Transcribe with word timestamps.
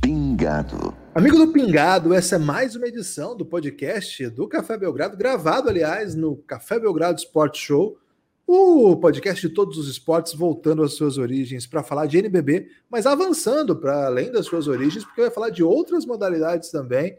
Pingado. 0.00 0.94
Amigo 1.14 1.36
do 1.36 1.52
Pingado, 1.52 2.14
essa 2.14 2.36
é 2.36 2.38
mais 2.38 2.74
uma 2.74 2.86
edição 2.86 3.36
do 3.36 3.44
podcast 3.44 4.26
do 4.30 4.48
Café 4.48 4.78
Belgrado, 4.78 5.18
gravado, 5.18 5.68
aliás, 5.68 6.14
no 6.14 6.34
Café 6.34 6.80
Belgrado 6.80 7.18
Sport 7.18 7.58
Show, 7.58 7.98
o 8.52 8.96
podcast 8.96 9.46
de 9.46 9.54
todos 9.54 9.78
os 9.78 9.88
esportes 9.88 10.34
voltando 10.34 10.82
às 10.82 10.94
suas 10.94 11.18
origens 11.18 11.68
para 11.68 11.84
falar 11.84 12.06
de 12.06 12.18
NBB, 12.18 12.68
mas 12.90 13.06
avançando 13.06 13.76
para 13.76 14.06
além 14.06 14.32
das 14.32 14.46
suas 14.46 14.66
origens, 14.66 15.04
porque 15.04 15.20
vai 15.20 15.30
falar 15.30 15.50
de 15.50 15.62
outras 15.62 16.04
modalidades 16.04 16.68
também. 16.68 17.16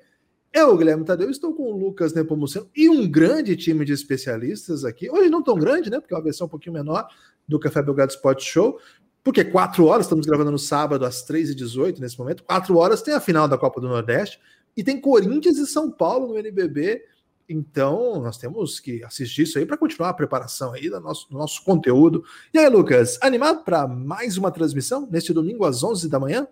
Eu, 0.52 0.75
Guilherme 0.75 1.05
Tadeu, 1.05 1.30
estou 1.30 1.53
com 1.53 1.72
o 1.72 1.77
Lucas 1.77 2.13
Nepomuceno 2.13 2.70
e 2.75 2.89
um 2.89 3.09
grande 3.09 3.55
time 3.55 3.86
de 3.86 3.94
especialistas 3.94 4.84
aqui. 4.84 5.09
Hoje 5.09 5.30
não 5.30 5.41
tão 5.41 5.58
grande, 5.58 5.89
né? 5.89 6.02
Porque 6.02 6.13
é 6.13 6.17
uma 6.17 6.23
versão 6.23 6.48
um 6.48 6.49
pouquinho 6.49 6.73
menor 6.73 7.08
do 7.48 7.58
Café 7.58 7.81
Belgrado 7.81 8.11
Sport 8.11 8.41
Show. 8.44 8.77
Porque 9.23 9.45
quatro 9.45 9.86
horas, 9.86 10.08
estamos 10.08 10.25
gravando 10.25 10.52
no 10.52 10.59
sábado 10.59 11.05
às 11.05 11.25
3h18 11.25 12.00
nesse 12.00 12.20
momento. 12.20 12.44
Quatro 12.44 12.77
horas 12.77 13.02
tem 13.02 13.13
a 13.13 13.22
final 13.22 13.48
da 13.48 13.58
Copa 13.58 13.80
do 13.80 13.88
Nordeste 13.88 14.38
e 14.75 14.84
tem 14.84 15.00
Corinthians 15.00 15.58
e 15.58 15.66
São 15.66 15.89
Paulo 15.89 16.27
no 16.27 16.38
NBB. 16.38 17.02
Então, 17.51 18.21
nós 18.21 18.37
temos 18.37 18.79
que 18.79 19.03
assistir 19.03 19.41
isso 19.41 19.59
aí 19.59 19.65
para 19.65 19.77
continuar 19.77 20.09
a 20.09 20.13
preparação 20.13 20.71
aí 20.71 20.89
do 20.89 20.99
nosso, 21.01 21.29
do 21.29 21.37
nosso 21.37 21.61
conteúdo. 21.63 22.23
E 22.53 22.57
aí, 22.57 22.69
Lucas, 22.69 23.19
animado 23.21 23.63
para 23.66 23.85
mais 23.85 24.38
uma 24.38 24.49
transmissão 24.52 25.05
neste 25.11 25.33
domingo 25.33 25.66
às 25.66 25.83
11 25.83 26.09
da 26.09 26.17
manhã? 26.17 26.47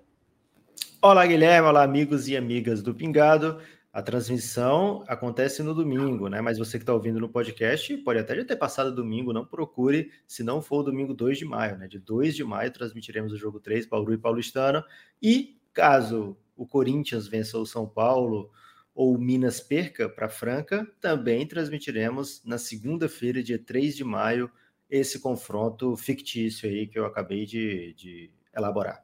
Olá, 1.02 1.26
Guilherme. 1.26 1.70
Olá, 1.70 1.84
amigos 1.84 2.28
e 2.28 2.36
amigas 2.36 2.84
do 2.84 2.94
Pingado. 2.94 3.60
A 3.94 4.02
transmissão 4.02 5.04
acontece 5.08 5.64
no 5.64 5.74
domingo, 5.74 6.28
né? 6.28 6.42
Mas 6.42 6.58
você 6.58 6.78
que 6.78 6.84
está 6.84 6.94
ouvindo 6.94 7.20
no 7.20 7.30
podcast 7.30 7.96
pode 8.00 8.20
até 8.20 8.36
já 8.36 8.44
ter 8.44 8.58
passado 8.58 8.94
domingo, 8.94 9.32
não 9.32 9.46
procure, 9.46 10.12
se 10.28 10.44
não 10.44 10.62
for 10.62 10.84
domingo 10.84 11.14
2 11.14 11.38
de 11.38 11.46
maio, 11.46 11.78
né? 11.78 11.88
De 11.88 11.98
2 11.98 12.36
de 12.36 12.44
maio 12.44 12.72
transmitiremos 12.72 13.32
o 13.32 13.38
jogo 13.38 13.60
3, 13.62 13.86
Bauru 13.86 14.14
e 14.14 14.18
Paulistano. 14.18 14.84
E 15.22 15.58
caso 15.74 16.38
o 16.58 16.68
Corinthians 16.68 17.26
vença 17.26 17.58
o 17.58 17.66
São 17.66 17.88
Paulo 17.88 18.52
ou 19.00 19.18
Minas 19.18 19.62
perca 19.62 20.10
para 20.10 20.28
Franca, 20.28 20.86
também 21.00 21.48
transmitiremos 21.48 22.44
na 22.44 22.58
segunda-feira, 22.58 23.42
dia 23.42 23.58
3 23.58 23.96
de 23.96 24.04
maio, 24.04 24.52
esse 24.90 25.20
confronto 25.20 25.96
fictício 25.96 26.70
aí 26.70 26.86
que 26.86 27.00
eu 27.00 27.06
acabei 27.06 27.46
de, 27.46 27.94
de 27.94 28.30
elaborar. 28.54 29.02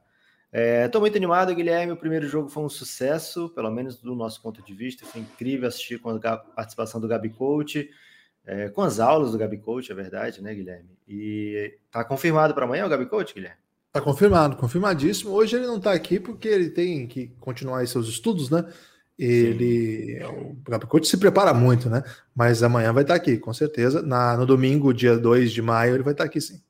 Estou 0.52 0.98
é, 0.98 1.00
muito 1.00 1.16
animado, 1.16 1.54
Guilherme. 1.54 1.94
O 1.94 1.96
primeiro 1.96 2.28
jogo 2.28 2.50
foi 2.50 2.62
um 2.62 2.68
sucesso, 2.68 3.48
pelo 3.54 3.70
menos 3.70 3.96
do 3.96 4.14
nosso 4.14 4.42
ponto 4.42 4.60
de 4.60 4.74
vista. 4.74 5.06
Foi 5.06 5.22
incrível 5.22 5.66
assistir 5.66 5.98
com 5.98 6.10
a 6.10 6.36
participação 6.36 7.00
do 7.00 7.08
Gabi 7.08 7.30
Coach, 7.30 7.88
é, 8.44 8.68
com 8.68 8.82
as 8.82 9.00
aulas 9.00 9.32
do 9.32 9.38
Gabi 9.38 9.56
Coach, 9.56 9.90
é 9.90 9.94
verdade, 9.94 10.42
né, 10.42 10.54
Guilherme? 10.54 10.90
E 11.08 11.74
está 11.86 12.04
confirmado 12.04 12.52
para 12.52 12.66
amanhã 12.66 12.84
o 12.84 12.90
Gabi 12.90 13.06
Coach, 13.06 13.32
Guilherme? 13.32 13.56
Está 13.86 14.02
confirmado, 14.02 14.56
confirmadíssimo. 14.56 15.30
Hoje 15.30 15.56
ele 15.56 15.66
não 15.66 15.78
está 15.78 15.94
aqui 15.94 16.20
porque 16.20 16.48
ele 16.48 16.68
tem 16.68 17.06
que 17.06 17.28
continuar 17.40 17.86
seus 17.86 18.06
estudos, 18.08 18.50
né? 18.50 18.70
Ele, 19.18 20.22
o 20.24 20.56
Gabi 20.68 20.86
Coach 20.86 21.08
se 21.08 21.16
prepara 21.16 21.54
muito, 21.54 21.88
né? 21.88 22.02
Mas 22.34 22.62
amanhã 22.62 22.92
vai 22.92 23.02
estar 23.02 23.14
tá 23.14 23.20
aqui, 23.20 23.38
com 23.38 23.52
certeza. 23.52 24.02
Na, 24.02 24.36
no 24.36 24.44
domingo, 24.44 24.92
dia 24.92 25.16
2 25.16 25.52
de 25.52 25.62
maio, 25.62 25.94
ele 25.94 26.02
vai 26.02 26.12
estar 26.12 26.24
tá 26.24 26.28
aqui 26.28 26.40
sim. 26.40 26.60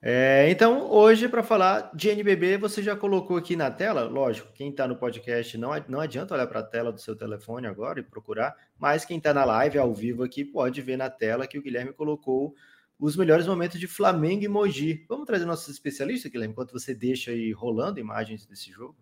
É, 0.00 0.48
então, 0.48 0.88
hoje, 0.92 1.28
para 1.28 1.42
falar 1.42 1.90
de 1.92 2.08
NBB, 2.08 2.56
você 2.56 2.80
já 2.80 2.94
colocou 2.94 3.36
aqui 3.36 3.56
na 3.56 3.68
tela, 3.68 4.04
lógico, 4.04 4.52
quem 4.54 4.70
está 4.70 4.86
no 4.86 4.94
podcast 4.94 5.58
não, 5.58 5.70
não 5.88 6.00
adianta 6.00 6.34
olhar 6.34 6.46
para 6.46 6.60
a 6.60 6.62
tela 6.62 6.92
do 6.92 7.00
seu 7.00 7.16
telefone 7.16 7.66
agora 7.66 7.98
e 7.98 8.04
procurar, 8.04 8.54
mas 8.78 9.04
quem 9.04 9.18
está 9.18 9.34
na 9.34 9.44
live 9.44 9.76
ao 9.76 9.92
vivo 9.92 10.22
aqui 10.22 10.44
pode 10.44 10.80
ver 10.82 10.96
na 10.96 11.10
tela 11.10 11.48
que 11.48 11.58
o 11.58 11.62
Guilherme 11.62 11.92
colocou 11.92 12.54
os 12.96 13.16
melhores 13.16 13.46
momentos 13.46 13.80
de 13.80 13.88
Flamengo 13.88 14.44
e 14.44 14.48
Mogi. 14.48 15.04
Vamos 15.08 15.26
trazer 15.26 15.44
nossos 15.44 15.68
especialistas, 15.68 16.30
Guilherme, 16.30 16.52
enquanto 16.52 16.72
você 16.72 16.94
deixa 16.94 17.32
aí 17.32 17.50
rolando 17.50 17.98
imagens 17.98 18.46
desse 18.46 18.70
jogo? 18.70 18.96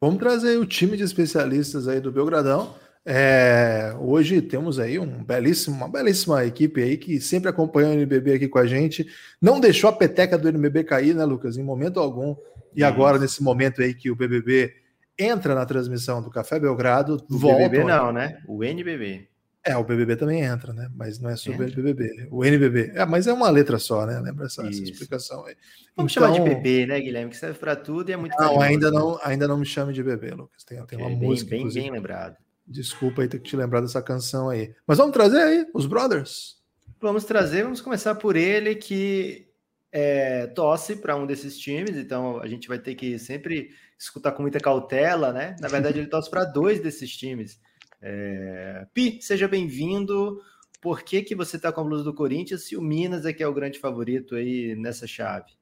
Vamos 0.00 0.18
trazer 0.18 0.56
o 0.56 0.64
time 0.64 0.96
de 0.96 1.02
especialistas 1.02 1.86
aí 1.86 2.00
do 2.00 2.10
Belgradão. 2.10 2.74
É, 3.04 3.94
hoje 3.98 4.40
temos 4.40 4.78
aí 4.78 4.98
um 4.98 5.22
belíssimo, 5.22 5.76
uma 5.76 5.88
belíssima 5.88 6.42
equipe 6.44 6.82
aí 6.82 6.96
que 6.96 7.20
sempre 7.20 7.50
acompanhou 7.50 7.90
o 7.90 7.94
NBB 7.94 8.34
aqui 8.34 8.48
com 8.48 8.58
a 8.58 8.66
gente. 8.66 9.06
Não 9.42 9.60
deixou 9.60 9.90
a 9.90 9.92
peteca 9.92 10.38
do 10.38 10.48
NBB 10.48 10.84
cair, 10.84 11.14
né, 11.14 11.22
Lucas? 11.24 11.58
Em 11.58 11.62
momento 11.62 12.00
algum. 12.00 12.34
E 12.74 12.82
agora, 12.82 13.18
nesse 13.18 13.42
momento 13.42 13.82
aí 13.82 13.92
que 13.92 14.10
o 14.10 14.16
BBB 14.16 14.72
entra 15.18 15.54
na 15.54 15.66
transmissão 15.66 16.22
do 16.22 16.30
Café 16.30 16.58
Belgrado, 16.58 17.22
o 17.30 17.38
volta. 17.38 17.68
BBB 17.68 17.84
não, 17.84 18.10
né? 18.10 18.38
O 18.48 18.64
NBB. 18.64 19.28
É, 19.64 19.76
o 19.76 19.84
BBB 19.84 20.16
também 20.16 20.40
entra, 20.42 20.72
né? 20.72 20.90
Mas 20.94 21.18
não 21.18 21.28
é 21.28 21.36
sobre 21.36 21.66
o 21.66 21.68
BBB. 21.68 22.28
O 22.30 22.44
NBB. 22.44 22.92
É, 22.94 23.04
mas 23.04 23.26
é 23.26 23.32
uma 23.32 23.50
letra 23.50 23.78
só, 23.78 24.06
né? 24.06 24.18
Lembra 24.18 24.46
essa, 24.46 24.66
essa 24.66 24.82
explicação 24.82 25.44
aí. 25.44 25.54
Vamos 25.94 26.12
então, 26.12 26.26
chamar 26.26 26.32
de 26.32 26.40
então 26.40 26.54
BB, 26.54 26.86
né, 26.86 27.00
Guilherme? 27.00 27.30
Que 27.30 27.36
serve 27.36 27.58
para 27.58 27.76
tudo 27.76 28.08
e 28.08 28.12
é 28.12 28.16
muito 28.16 28.34
Não, 28.38 28.60
ainda 28.60 28.90
não, 28.90 29.18
ainda 29.22 29.46
não 29.46 29.58
me 29.58 29.66
chame 29.66 29.92
de 29.92 30.02
BB, 30.02 30.30
Lucas. 30.30 30.64
Tem, 30.64 30.80
okay, 30.80 30.96
tem 30.96 31.06
uma 31.06 31.14
bem, 31.14 31.28
música. 31.28 31.50
Bem, 31.50 31.68
bem 31.68 31.90
lembrado. 31.90 32.36
Desculpa 32.66 33.20
aí 33.20 33.28
ter 33.28 33.38
que 33.38 33.50
te 33.50 33.56
lembrar 33.56 33.82
dessa 33.82 34.00
canção 34.00 34.48
aí. 34.48 34.74
Mas 34.86 34.96
vamos 34.96 35.12
trazer 35.12 35.42
aí 35.42 35.66
os 35.74 35.84
Brothers. 35.84 36.58
Vamos 36.98 37.24
trazer, 37.24 37.62
vamos 37.62 37.80
começar 37.80 38.14
por 38.14 38.36
ele 38.36 38.74
que 38.74 39.50
é, 39.92 40.46
tosse 40.48 40.96
para 40.96 41.16
um 41.16 41.26
desses 41.26 41.58
times, 41.58 41.96
então 41.96 42.38
a 42.40 42.46
gente 42.46 42.68
vai 42.68 42.78
ter 42.78 42.94
que 42.94 43.18
sempre 43.18 43.70
escutar 43.98 44.32
com 44.32 44.42
muita 44.42 44.60
cautela, 44.60 45.32
né? 45.32 45.56
Na 45.60 45.68
verdade, 45.68 45.98
ele 45.98 46.08
torce 46.08 46.30
para 46.30 46.44
dois 46.44 46.80
desses 46.80 47.10
times. 47.10 47.60
É... 48.02 48.86
Pi, 48.94 49.18
seja 49.20 49.46
bem-vindo. 49.46 50.40
Por 50.80 51.02
que, 51.02 51.22
que 51.22 51.34
você 51.34 51.56
está 51.56 51.70
com 51.70 51.82
a 51.82 51.84
blusa 51.84 52.04
do 52.04 52.14
Corinthians 52.14 52.66
se 52.66 52.76
o 52.76 52.82
Minas 52.82 53.26
é 53.26 53.32
que 53.32 53.42
é 53.42 53.46
o 53.46 53.52
grande 53.52 53.78
favorito 53.78 54.34
aí 54.34 54.74
nessa 54.74 55.06
chave? 55.06 55.52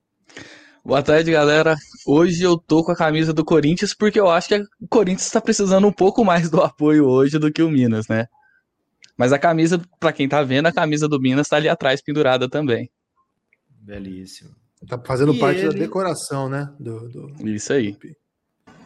Boa 0.84 1.02
tarde, 1.02 1.32
galera. 1.32 1.76
Hoje 2.06 2.42
eu 2.42 2.56
tô 2.56 2.84
com 2.84 2.92
a 2.92 2.96
camisa 2.96 3.32
do 3.32 3.44
Corinthians 3.44 3.92
porque 3.92 4.20
eu 4.20 4.30
acho 4.30 4.48
que 4.48 4.56
o 4.80 4.88
Corinthians 4.88 5.26
está 5.26 5.40
precisando 5.40 5.86
um 5.86 5.92
pouco 5.92 6.24
mais 6.24 6.48
do 6.48 6.62
apoio 6.62 7.06
hoje 7.06 7.38
do 7.38 7.52
que 7.52 7.62
o 7.62 7.70
Minas, 7.70 8.06
né? 8.08 8.26
Mas 9.16 9.32
a 9.32 9.38
camisa, 9.38 9.82
para 9.98 10.12
quem 10.12 10.28
tá 10.28 10.42
vendo, 10.44 10.66
a 10.66 10.72
camisa 10.72 11.08
do 11.08 11.20
Minas 11.20 11.48
tá 11.48 11.56
ali 11.56 11.68
atrás 11.68 12.00
pendurada 12.00 12.48
também. 12.48 12.88
Belíssimo. 13.68 14.50
Tá 14.86 14.96
fazendo 15.04 15.34
e 15.34 15.38
parte 15.40 15.60
ele... 15.60 15.72
da 15.72 15.78
decoração, 15.78 16.48
né? 16.48 16.72
Do, 16.78 17.08
do... 17.08 17.48
Isso 17.48 17.72
aí. 17.72 17.96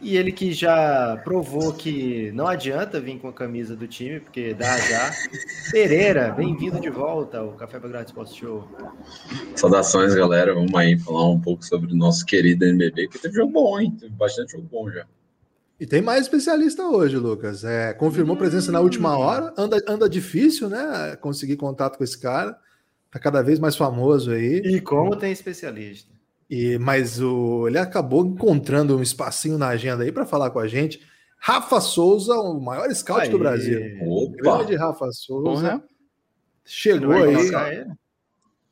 E 0.02 0.16
ele 0.16 0.32
que 0.32 0.52
já 0.52 1.16
provou 1.22 1.72
que 1.72 2.32
não 2.32 2.48
adianta 2.48 3.00
vir 3.00 3.20
com 3.20 3.28
a 3.28 3.32
camisa 3.32 3.76
do 3.76 3.86
time, 3.86 4.18
porque 4.18 4.52
dá 4.52 4.74
azar. 4.74 5.14
Pereira, 5.70 6.32
bem-vindo 6.32 6.80
de 6.80 6.90
volta 6.90 7.38
ao 7.38 7.52
Café 7.52 7.78
Belgrado 7.78 8.12
Post 8.12 8.41
Show. 8.41 8.68
Saudações, 9.54 10.12
galera. 10.12 10.54
Vamos 10.54 10.74
aí 10.74 10.98
falar 10.98 11.30
um 11.30 11.41
pouco 11.41 11.64
sobre 11.64 11.92
o 11.92 11.96
nosso 11.96 12.26
querido 12.26 12.64
NBB, 12.64 13.06
que 13.06 13.18
teve 13.20 13.36
jogo 13.36 13.52
bom, 13.52 13.78
hein? 13.78 13.96
Teve 13.98 14.12
bastante 14.16 14.52
jogo 14.52 14.66
bom 14.68 14.91
já. 14.91 15.06
E 15.78 15.86
tem 15.86 16.02
mais 16.02 16.22
especialista 16.22 16.82
hoje, 16.82 17.16
Lucas. 17.16 17.62
É, 17.62 17.92
confirmou 17.92 18.36
presença 18.36 18.72
na 18.72 18.80
última 18.80 19.16
hora. 19.16 19.54
Anda, 19.56 19.80
anda 19.86 20.08
difícil, 20.08 20.68
né? 20.68 21.16
Conseguir 21.20 21.56
contato 21.56 21.96
com 21.96 22.02
esse 22.02 22.20
cara. 22.20 22.58
Tá 23.08 23.20
cada 23.20 23.41
vez 23.41 23.60
mais 23.60 23.76
famoso 23.76 24.32
aí. 24.32 24.62
E 24.64 24.80
como 24.80 25.14
tem 25.14 25.30
especialista. 25.30 26.10
E, 26.52 26.76
mas 26.76 27.18
o, 27.18 27.66
ele 27.66 27.78
acabou 27.78 28.26
encontrando 28.26 28.94
um 28.94 29.00
espacinho 29.00 29.56
na 29.56 29.68
agenda 29.68 30.04
aí 30.04 30.12
para 30.12 30.26
falar 30.26 30.50
com 30.50 30.58
a 30.58 30.68
gente. 30.68 31.00
Rafa 31.38 31.80
Souza, 31.80 32.34
o 32.34 32.60
maior 32.60 32.94
scout 32.94 33.22
Aê. 33.22 33.30
do 33.30 33.38
Brasil. 33.38 33.80
Opa. 34.02 34.58
Grande 34.58 34.76
Rafa 34.76 35.10
Souza. 35.12 35.76
Uhum. 35.76 35.82
Chegou 36.62 37.12
aí. 37.12 37.86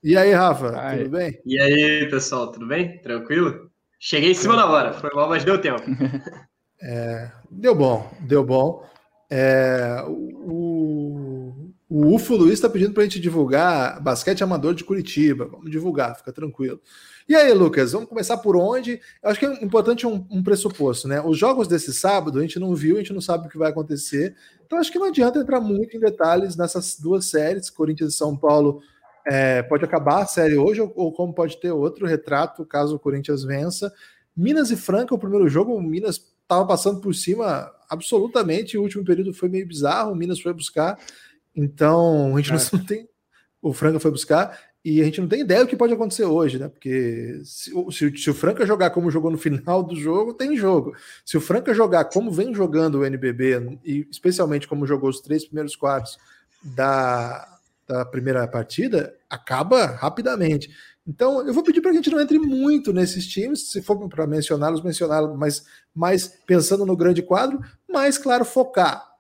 E 0.05 0.15
aí, 0.15 0.31
Rafa, 0.31 0.79
Ai. 0.79 0.99
tudo 0.99 1.11
bem? 1.11 1.41
E 1.47 1.59
aí, 1.59 2.07
pessoal, 2.11 2.53
tudo 2.53 2.67
bem? 2.67 2.99
Tranquilo? 2.99 3.71
Cheguei 3.99 4.33
em 4.33 4.35
cima 4.35 4.57
da 4.57 4.67
hora, 4.67 4.93
foi 4.93 5.09
mal, 5.15 5.31
mas 5.31 5.43
deu 5.43 5.59
tempo. 5.59 5.83
É, 6.83 7.31
deu 7.51 7.75
bom, 7.75 8.11
deu 8.23 8.43
bom. 8.43 8.83
É, 9.29 10.03
o, 10.07 11.53
o 11.91 12.15
UFO 12.15 12.37
Luiz 12.37 12.55
está 12.55 12.71
pedindo 12.71 12.95
para 12.95 13.03
a 13.03 13.05
gente 13.05 13.21
divulgar 13.21 14.01
basquete 14.01 14.43
amador 14.43 14.75
de 14.75 14.83
Curitiba. 14.83 15.45
Vamos 15.45 15.71
divulgar, 15.71 16.17
fica 16.17 16.33
tranquilo. 16.33 16.81
E 17.31 17.37
aí, 17.37 17.53
Lucas, 17.53 17.93
vamos 17.93 18.09
começar 18.09 18.39
por 18.39 18.57
onde? 18.57 19.01
Eu 19.23 19.31
acho 19.31 19.39
que 19.39 19.47
é 19.47 19.65
importante 19.65 20.05
um, 20.05 20.27
um, 20.29 20.43
pressuposto, 20.43 21.07
né? 21.07 21.23
Os 21.25 21.39
jogos 21.39 21.69
desse 21.69 21.95
sábado 21.95 22.41
a 22.41 22.43
gente 22.43 22.59
não 22.59 22.75
viu, 22.75 22.97
a 22.97 22.99
gente 22.99 23.13
não 23.13 23.21
sabe 23.21 23.47
o 23.47 23.49
que 23.49 23.57
vai 23.57 23.71
acontecer. 23.71 24.35
Então 24.67 24.81
acho 24.81 24.91
que 24.91 24.99
não 24.99 25.07
adianta 25.07 25.39
entrar 25.39 25.61
muito 25.61 25.97
em 25.97 26.01
detalhes 26.01 26.57
nessas 26.57 26.99
duas 26.99 27.27
séries, 27.27 27.71
Corinthians 27.71 28.15
e 28.15 28.17
São 28.17 28.37
Paulo. 28.37 28.83
É, 29.25 29.63
pode 29.63 29.85
acabar 29.85 30.23
a 30.23 30.27
série 30.27 30.57
hoje, 30.57 30.81
ou, 30.81 30.93
ou, 30.97 31.13
como 31.13 31.33
pode 31.33 31.61
ter 31.61 31.71
outro 31.71 32.05
retrato 32.05 32.67
caso 32.67 32.97
o 32.97 32.99
Corinthians 32.99 33.45
vença. 33.45 33.95
Minas 34.37 34.73
e 34.73 34.77
Franca, 34.77 35.15
o 35.15 35.19
primeiro 35.19 35.49
jogo, 35.49 35.73
o 35.73 35.81
Minas 35.81 36.21
estava 36.43 36.67
passando 36.67 37.01
por 37.01 37.15
cima 37.15 37.71
absolutamente. 37.89 38.77
O 38.77 38.83
último 38.83 39.05
período 39.05 39.33
foi 39.33 39.49
meio 39.49 39.69
bizarro, 39.69 40.11
o 40.11 40.17
Minas 40.17 40.41
foi 40.41 40.53
buscar. 40.53 40.99
Então 41.55 42.37
a 42.37 42.41
gente 42.41 42.53
é. 42.53 42.77
não 42.77 42.83
tem. 42.85 43.09
O 43.63 43.73
Franca 43.73 44.01
foi 44.01 44.11
buscar. 44.11 44.70
E 44.83 45.01
a 45.01 45.05
gente 45.05 45.21
não 45.21 45.29
tem 45.29 45.43
ideia 45.43 45.63
do 45.63 45.69
que 45.69 45.77
pode 45.77 45.93
acontecer 45.93 46.25
hoje, 46.25 46.59
né? 46.59 46.69
Porque 46.69 47.41
se, 47.45 47.71
se, 47.91 48.17
se, 48.17 48.31
o 48.31 48.35
Franca 48.35 48.65
jogar 48.65 48.91
como 48.91 49.11
jogou 49.11 49.31
no 49.31 49.37
final 49.37 49.83
do 49.83 49.95
jogo, 49.95 50.33
tem 50.33 50.57
jogo. 50.57 50.95
Se 51.25 51.37
o 51.37 51.41
Franca 51.41 51.75
jogar 51.75 52.07
como 52.07 52.31
vem 52.31 52.55
jogando 52.55 52.99
o 52.99 53.05
NBB, 53.05 53.79
e 53.85 54.07
especialmente 54.11 54.67
como 54.67 54.87
jogou 54.87 55.11
os 55.11 55.21
três 55.21 55.45
primeiros 55.45 55.77
quartos 55.77 56.17
da, 56.63 57.59
da 57.87 58.07
primeira 58.07 58.49
partida, 58.49 59.15
acaba 59.29 59.85
rapidamente. 59.85 60.71
Então, 61.07 61.47
eu 61.47 61.53
vou 61.53 61.63
pedir 61.63 61.83
para 61.83 61.91
que 61.91 61.99
a 61.99 62.01
gente 62.01 62.11
não 62.11 62.21
entre 62.21 62.39
muito 62.39 62.93
nesses 62.93 63.27
times, 63.27 63.71
se 63.71 63.83
for 63.83 64.09
para 64.09 64.27
mencioná-los, 64.27 64.83
mencioná-los, 64.83 65.37
mas 65.37 65.65
mais 65.95 66.29
pensando 66.47 66.87
no 66.87 66.97
grande 66.97 67.21
quadro, 67.21 67.61
mas, 67.87 68.17
claro, 68.17 68.47
focar 68.47 69.11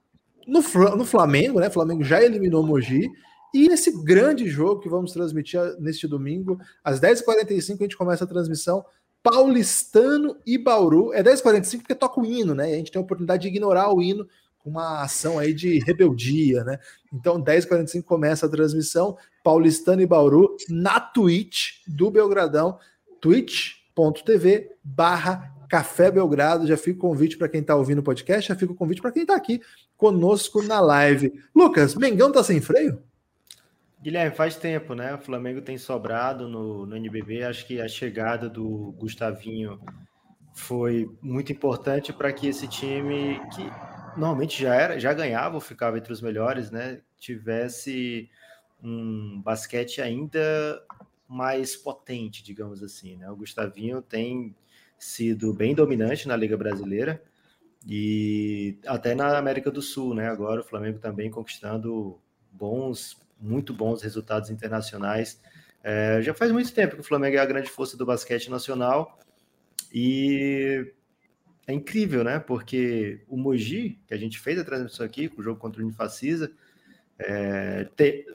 no, 0.47 0.63
no 0.97 1.05
Flamengo, 1.05 1.61
né? 1.61 1.69
O 1.69 1.73
Flamengo 1.73 2.03
já 2.03 2.23
eliminou 2.23 2.67
Mogi 2.67 3.11
e 3.53 3.69
nesse 3.69 4.03
grande 4.03 4.49
jogo 4.49 4.81
que 4.81 4.89
vamos 4.89 5.13
transmitir 5.13 5.61
neste 5.79 6.07
domingo, 6.07 6.59
às 6.85 7.01
10h45, 7.01 7.81
a 7.81 7.83
gente 7.83 7.97
começa 7.97 8.25
a 8.25 8.27
transmissão. 8.27 8.85
Paulistano 9.23 10.37
e 10.47 10.57
Bauru. 10.57 11.13
É 11.13 11.23
10h45 11.23 11.79
porque 11.79 11.95
toca 11.95 12.21
o 12.21 12.25
hino, 12.25 12.55
né? 12.55 12.71
E 12.71 12.75
a 12.75 12.77
gente 12.77 12.91
tem 12.91 13.01
a 13.01 13.05
oportunidade 13.05 13.43
de 13.43 13.49
ignorar 13.49 13.93
o 13.93 14.01
hino 14.01 14.27
com 14.59 14.71
uma 14.71 15.03
ação 15.03 15.39
aí 15.39 15.53
de 15.53 15.79
rebeldia, 15.81 16.65
né? 16.65 16.79
Então, 17.13 17.43
10h45 17.43 18.03
começa 18.03 18.47
a 18.47 18.49
transmissão. 18.49 19.17
Paulistano 19.43 20.03
e 20.03 20.07
Bauru 20.07 20.57
na 20.69 21.01
Twitch 21.01 21.83
do 21.87 22.11
Belgradão, 22.11 22.79
twitch.tv 23.21 24.71
barra 24.85 25.55
Café 25.69 26.11
Belgrado. 26.11 26.67
Já 26.67 26.77
fica 26.77 26.99
o 26.99 27.01
convite 27.01 27.37
para 27.39 27.49
quem 27.49 27.61
está 27.61 27.75
ouvindo 27.75 27.99
o 27.99 28.03
podcast, 28.03 28.49
já 28.49 28.57
fica 28.57 28.73
o 28.73 28.77
convite 28.77 29.01
para 29.01 29.13
quem 29.13 29.23
está 29.23 29.35
aqui 29.35 29.61
conosco 29.97 30.63
na 30.63 30.81
live. 30.81 31.33
Lucas, 31.55 31.95
Mengão 31.95 32.33
tá 32.33 32.43
sem 32.43 32.61
freio? 32.61 33.03
Guilherme, 34.03 34.35
faz 34.35 34.57
tempo, 34.57 34.95
né? 34.95 35.15
O 35.15 35.19
Flamengo 35.19 35.61
tem 35.61 35.77
sobrado 35.77 36.49
no, 36.49 36.87
no 36.87 36.97
NBB. 36.97 37.43
Acho 37.43 37.67
que 37.67 37.81
a 37.81 37.87
chegada 37.87 38.49
do 38.49 38.93
Gustavinho 38.99 39.79
foi 40.55 41.11
muito 41.21 41.53
importante 41.53 42.11
para 42.11 42.33
que 42.33 42.47
esse 42.49 42.67
time, 42.67 43.39
que 43.55 43.63
normalmente 44.19 44.63
já 44.63 44.75
era, 44.75 44.99
já 44.99 45.13
ganhava 45.13 45.57
ou 45.57 45.61
ficava 45.61 45.99
entre 45.99 46.13
os 46.13 46.23
melhores, 46.23 46.71
né? 46.71 47.03
Tivesse 47.19 48.31
um 48.83 49.41
basquete 49.43 50.01
ainda 50.01 50.83
mais 51.29 51.77
potente, 51.77 52.43
digamos 52.43 52.83
assim, 52.83 53.17
né? 53.17 53.31
O 53.31 53.37
Gustavinho 53.37 54.01
tem 54.01 54.57
sido 54.99 55.53
bem 55.53 55.75
dominante 55.75 56.27
na 56.27 56.37
Liga 56.37 56.57
Brasileira 56.57 57.23
e 57.87 58.79
até 58.87 59.15
na 59.15 59.37
América 59.37 59.71
do 59.71 59.83
Sul, 59.83 60.15
né? 60.15 60.29
Agora 60.29 60.63
o 60.63 60.65
Flamengo 60.65 60.99
também 60.99 61.31
conquistando 61.31 62.19
bons 62.51 63.21
muito 63.41 63.73
bons 63.73 64.03
resultados 64.03 64.51
internacionais. 64.51 65.41
É, 65.83 66.21
já 66.23 66.35
faz 66.35 66.53
muito 66.53 66.73
tempo 66.73 66.95
que 66.95 67.01
o 67.01 67.05
Flamengo 67.05 67.37
é 67.37 67.41
a 67.41 67.47
grande 67.47 67.71
força 67.71 67.97
do 67.97 68.05
basquete 68.05 68.51
nacional 68.51 69.19
e 69.93 70.93
é 71.67 71.73
incrível, 71.73 72.23
né? 72.23 72.39
Porque 72.39 73.21
o 73.29 73.37
Mogi, 73.37 73.99
que 74.07 74.15
a 74.15 74.17
gente 74.17 74.39
fez 74.39 74.59
a 74.59 74.65
transmissão 74.65 75.07
aqui, 75.07 75.29
com 75.29 75.41
o 75.41 75.45
jogo 75.45 75.59
contra 75.59 75.81
o 75.81 75.85
Unifacisa, 75.85 76.53
é, 77.19 77.85
tem, 77.97 78.27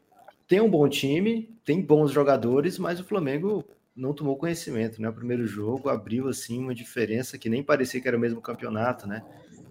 tem 0.47 0.61
um 0.61 0.69
bom 0.69 0.87
time, 0.87 1.55
tem 1.63 1.81
bons 1.81 2.11
jogadores, 2.11 2.79
mas 2.79 2.99
o 2.99 3.03
Flamengo 3.03 3.63
não 3.95 4.13
tomou 4.13 4.35
conhecimento, 4.37 5.01
né? 5.01 5.09
O 5.09 5.13
primeiro 5.13 5.47
jogo 5.47 5.89
abriu 5.89 6.27
assim 6.27 6.59
uma 6.59 6.75
diferença 6.75 7.37
que 7.37 7.49
nem 7.49 7.63
parecia 7.63 8.01
que 8.01 8.07
era 8.07 8.17
o 8.17 8.19
mesmo 8.19 8.41
campeonato, 8.41 9.07
né? 9.07 9.23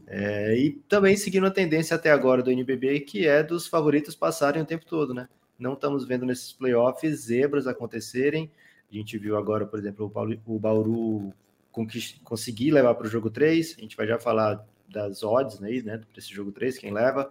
É, 0.06 0.56
e 0.56 0.73
também 0.89 1.17
seguindo 1.17 1.47
a 1.47 1.51
tendência 1.51 1.97
até 1.97 2.11
agora 2.11 2.43
do 2.43 2.51
NBB, 2.51 3.01
que 3.01 3.27
é 3.27 3.43
dos 3.43 3.67
favoritos 3.67 4.15
passarem 4.15 4.62
o 4.62 4.67
tempo 4.67 4.85
todo, 4.85 5.15
né? 5.15 5.29
Não 5.59 5.75
estamos 5.75 6.05
vendo 6.05 6.27
nesses 6.27 6.53
playoffs 6.53 7.21
zebras 7.21 7.67
acontecerem. 7.67 8.51
A 8.91 8.95
gente 8.95 9.17
viu 9.19 9.37
agora, 9.37 9.67
por 9.67 9.79
exemplo, 9.79 10.12
o 10.47 10.59
Bauru 10.59 11.33
conseguir 12.23 12.71
levar 12.71 12.95
para 12.95 13.06
o 13.06 13.11
jogo 13.11 13.31
3. 13.31 13.77
A 13.79 13.81
gente 13.81 13.97
vai 13.97 14.06
já 14.06 14.19
falar 14.19 14.65
das 14.89 15.23
odds 15.23 15.62
aí, 15.62 15.83
né? 15.83 15.99
Para 15.99 16.19
esse 16.19 16.33
jogo 16.33 16.53
3, 16.53 16.79
quem 16.79 16.93
leva. 16.93 17.31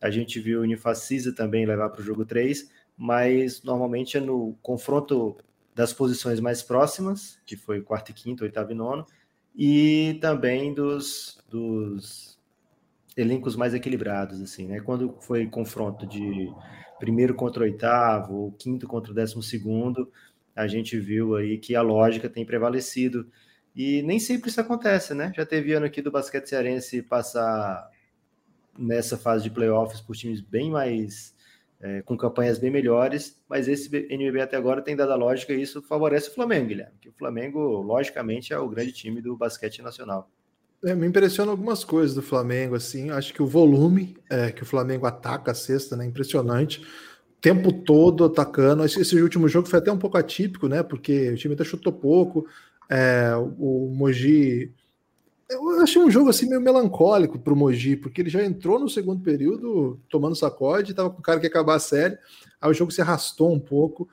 A 0.00 0.10
gente 0.10 0.40
viu 0.40 0.60
o 0.60 0.62
Unifacisa 0.62 1.32
também 1.32 1.66
levar 1.66 1.90
para 1.90 2.00
o 2.00 2.04
jogo 2.04 2.24
3, 2.24 2.70
mas 2.96 3.62
normalmente 3.62 4.16
é 4.16 4.20
no 4.20 4.56
confronto 4.62 5.36
das 5.74 5.92
posições 5.92 6.40
mais 6.40 6.62
próximas, 6.62 7.38
que 7.46 7.56
foi 7.56 7.80
quarto 7.80 8.10
e 8.10 8.14
quinto, 8.14 8.44
oitavo 8.44 8.72
e 8.72 8.74
nono, 8.74 9.06
e 9.54 10.18
também 10.20 10.72
dos, 10.72 11.42
dos 11.48 12.38
elencos 13.16 13.56
mais 13.56 13.74
equilibrados, 13.74 14.40
assim, 14.40 14.66
né? 14.66 14.80
Quando 14.80 15.16
foi 15.20 15.46
confronto 15.46 16.06
de 16.06 16.52
primeiro 16.98 17.34
contra 17.34 17.64
oitavo, 17.64 18.34
ou 18.34 18.52
quinto 18.52 18.86
contra 18.86 19.12
o 19.12 19.14
décimo 19.14 19.42
segundo, 19.42 20.10
a 20.54 20.66
gente 20.66 20.98
viu 20.98 21.36
aí 21.36 21.58
que 21.58 21.74
a 21.74 21.82
lógica 21.82 22.28
tem 22.28 22.44
prevalecido. 22.44 23.26
E 23.74 24.02
nem 24.02 24.18
sempre 24.18 24.50
isso 24.50 24.60
acontece, 24.60 25.14
né? 25.14 25.32
Já 25.34 25.46
teve 25.46 25.72
ano 25.72 25.86
aqui 25.86 26.02
do 26.02 26.10
basquete 26.10 26.48
cearense 26.48 27.02
passar 27.02 27.88
nessa 28.78 29.16
fase 29.16 29.44
de 29.44 29.50
playoffs 29.50 30.00
por 30.00 30.16
times 30.16 30.40
bem 30.40 30.70
mais 30.70 31.34
é, 31.80 32.02
com 32.02 32.16
campanhas 32.16 32.58
bem 32.58 32.70
melhores, 32.70 33.36
mas 33.48 33.66
esse 33.66 33.88
NBB 34.10 34.42
até 34.42 34.56
agora 34.56 34.82
tem 34.82 34.94
dado 34.94 35.12
a 35.12 35.16
lógica 35.16 35.52
e 35.52 35.62
isso 35.62 35.80
favorece 35.80 36.28
o 36.28 36.34
Flamengo, 36.34 36.68
Guilherme, 36.68 36.98
que 37.00 37.08
o 37.08 37.12
Flamengo, 37.12 37.58
logicamente, 37.80 38.52
é 38.52 38.58
o 38.58 38.68
grande 38.68 38.92
time 38.92 39.22
do 39.22 39.36
basquete 39.36 39.80
nacional. 39.80 40.30
É, 40.84 40.94
me 40.94 41.06
impressiona 41.06 41.50
algumas 41.50 41.84
coisas 41.84 42.14
do 42.14 42.22
Flamengo, 42.22 42.74
assim, 42.74 43.10
acho 43.10 43.32
que 43.32 43.42
o 43.42 43.46
volume 43.46 44.16
é, 44.30 44.50
que 44.50 44.62
o 44.62 44.66
Flamengo 44.66 45.06
ataca 45.06 45.52
a 45.52 45.54
cesta, 45.54 45.96
né, 45.96 46.06
impressionante, 46.06 46.80
o 46.80 47.40
tempo 47.40 47.72
todo 47.72 48.24
atacando, 48.24 48.84
esse, 48.84 49.00
esse, 49.00 49.20
último 49.20 49.48
jogo 49.48 49.68
foi 49.68 49.78
até 49.78 49.90
um 49.90 49.98
pouco 49.98 50.18
atípico, 50.18 50.68
né, 50.68 50.82
porque 50.82 51.30
o 51.30 51.36
time 51.36 51.54
até 51.54 51.64
chutou 51.64 51.92
pouco, 51.92 52.46
é, 52.88 53.34
o, 53.36 53.88
o 53.88 53.94
Mogi 53.94 54.74
eu 55.50 55.80
achei 55.80 56.00
um 56.00 56.10
jogo 56.10 56.30
assim 56.30 56.48
meio 56.48 56.60
melancólico 56.60 57.38
para 57.38 57.52
o 57.52 57.56
Mogi, 57.56 57.96
porque 57.96 58.20
ele 58.20 58.30
já 58.30 58.44
entrou 58.44 58.78
no 58.78 58.88
segundo 58.88 59.22
período 59.22 60.00
tomando 60.08 60.36
sacode, 60.36 60.92
estava 60.92 61.10
com 61.10 61.18
o 61.18 61.22
cara 61.22 61.40
que 61.40 61.46
ia 61.46 61.50
acabar 61.50 61.74
a 61.74 61.80
série, 61.80 62.16
aí 62.60 62.70
o 62.70 62.74
jogo 62.74 62.92
se 62.92 63.00
arrastou 63.00 63.52
um 63.52 63.60
pouco. 63.60 64.08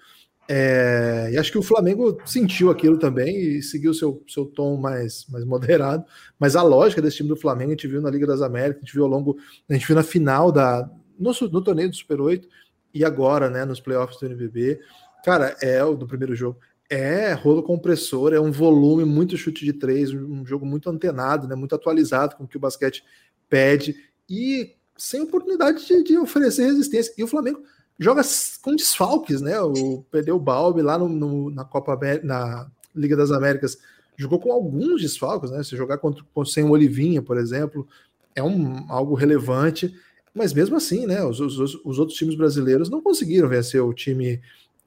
É, 0.50 1.30
e 1.34 1.38
acho 1.38 1.52
que 1.52 1.58
o 1.58 1.64
Flamengo 1.64 2.18
sentiu 2.26 2.72
aquilo 2.72 2.98
também 2.98 3.36
e 3.38 3.62
seguiu 3.62 3.94
seu, 3.94 4.24
seu 4.28 4.46
tom 4.46 4.78
mais, 4.78 5.26
mais 5.30 5.44
moderado. 5.44 6.06
Mas 6.40 6.56
a 6.56 6.64
lógica 6.64 7.02
desse 7.02 7.18
time 7.18 7.30
do 7.30 7.36
Flamengo 7.36 7.72
a 7.72 7.74
gente 7.74 7.88
viu 7.88 8.02
na 8.02 8.10
Liga 8.10 8.26
das 8.26 8.42
Américas, 8.42 8.78
a 8.78 8.86
gente 8.86 8.94
viu 8.94 9.04
ao 9.04 9.10
longo, 9.10 9.38
a 9.70 9.74
gente 9.74 9.86
viu 9.86 9.96
na 9.96 10.04
final 10.04 10.52
da 10.52 10.90
no, 11.20 11.32
no 11.52 11.62
torneio 11.62 11.90
do 11.90 11.96
Super 11.96 12.22
8 12.22 12.48
e 12.94 13.04
agora, 13.04 13.50
né, 13.50 13.66
nos 13.66 13.80
playoffs 13.80 14.20
do 14.20 14.26
NBB. 14.26 14.80
Cara, 15.24 15.56
é 15.62 15.84
o 15.84 15.96
do 15.96 16.08
primeiro 16.08 16.36
jogo. 16.36 16.58
É 16.90 17.34
rolo 17.34 17.62
compressor, 17.62 18.34
é 18.34 18.40
um 18.40 18.52
volume, 18.52 19.04
muito 19.04 19.36
chute 19.36 19.66
de 19.66 19.74
três, 19.74 20.14
um 20.14 20.46
jogo 20.46 20.66
muito 20.66 20.90
antenado, 20.90 21.48
né, 21.48 21.54
muito 21.54 21.76
atualizado 21.76 22.36
com 22.38 22.46
o 22.46 22.48
que 22.48 22.56
o 22.56 22.60
basquete 22.60 23.04
pede 23.50 23.96
e 24.30 24.74
sem 24.98 25.22
oportunidade 25.22 25.86
de, 25.86 26.04
de 26.04 26.18
oferecer 26.18 26.66
resistência. 26.66 27.14
E 27.18 27.24
o 27.24 27.28
Flamengo 27.28 27.62
joga 28.00 28.22
com 28.62 28.76
desfalques, 28.76 29.42
né? 29.42 29.60
O, 29.62 30.04
perdeu 30.12 30.36
o 30.36 30.40
Balbi 30.40 30.82
lá 30.82 30.98
no, 30.98 31.08
no, 31.08 31.50
na 31.50 31.64
Copa 31.64 31.98
na 32.24 32.70
Liga 32.96 33.16
das 33.16 33.32
Américas, 33.32 33.78
jogou 34.16 34.40
com 34.40 34.52
alguns 34.52 35.02
desfalques, 35.02 35.52
né? 35.52 35.64
Se 35.64 35.76
jogar 35.76 35.98
contra, 35.98 36.24
sem 36.46 36.64
o 36.64 36.72
Olivinha, 36.72 37.22
por 37.22 37.38
exemplo, 37.38 37.88
é 38.36 38.44
um, 38.44 38.92
algo 38.92 39.14
relevante. 39.14 39.94
Mas 40.34 40.54
mesmo 40.54 40.76
assim, 40.76 41.06
né? 41.06 41.24
Os, 41.24 41.40
os, 41.40 41.76
os 41.84 42.00
outros 42.00 42.18
times 42.18 42.36
brasileiros 42.36 42.90
não 42.90 43.02
conseguiram 43.02 43.48
vencer 43.48 43.82
o 43.82 43.94
time 43.94 44.42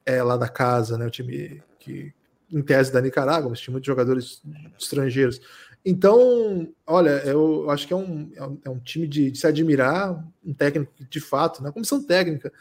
é, 0.05 0.21
lá 0.23 0.37
da 0.37 0.47
casa, 0.47 0.97
né? 0.97 1.05
O 1.05 1.11
time 1.11 1.61
que 1.81 2.13
em 2.51 2.61
tese 2.61 2.91
da 2.91 3.01
Nicarágua, 3.01 3.49
mas 3.49 3.59
tinha 3.59 3.71
muitos 3.71 3.87
jogadores 3.87 4.41
estrangeiros. 4.79 5.41
Então, 5.85 6.67
olha, 6.85 7.21
eu 7.25 7.69
acho 7.69 7.87
que 7.87 7.93
é 7.93 7.95
um, 7.95 8.31
é 8.35 8.43
um, 8.43 8.57
é 8.65 8.69
um 8.69 8.79
time 8.79 9.07
de, 9.07 9.31
de, 9.31 9.39
se 9.39 9.47
admirar, 9.47 10.23
um 10.45 10.53
técnico 10.53 10.91
de 11.09 11.19
fato, 11.19 11.63
né? 11.63 11.71
Comissão 11.71 12.03
técnica, 12.03 12.51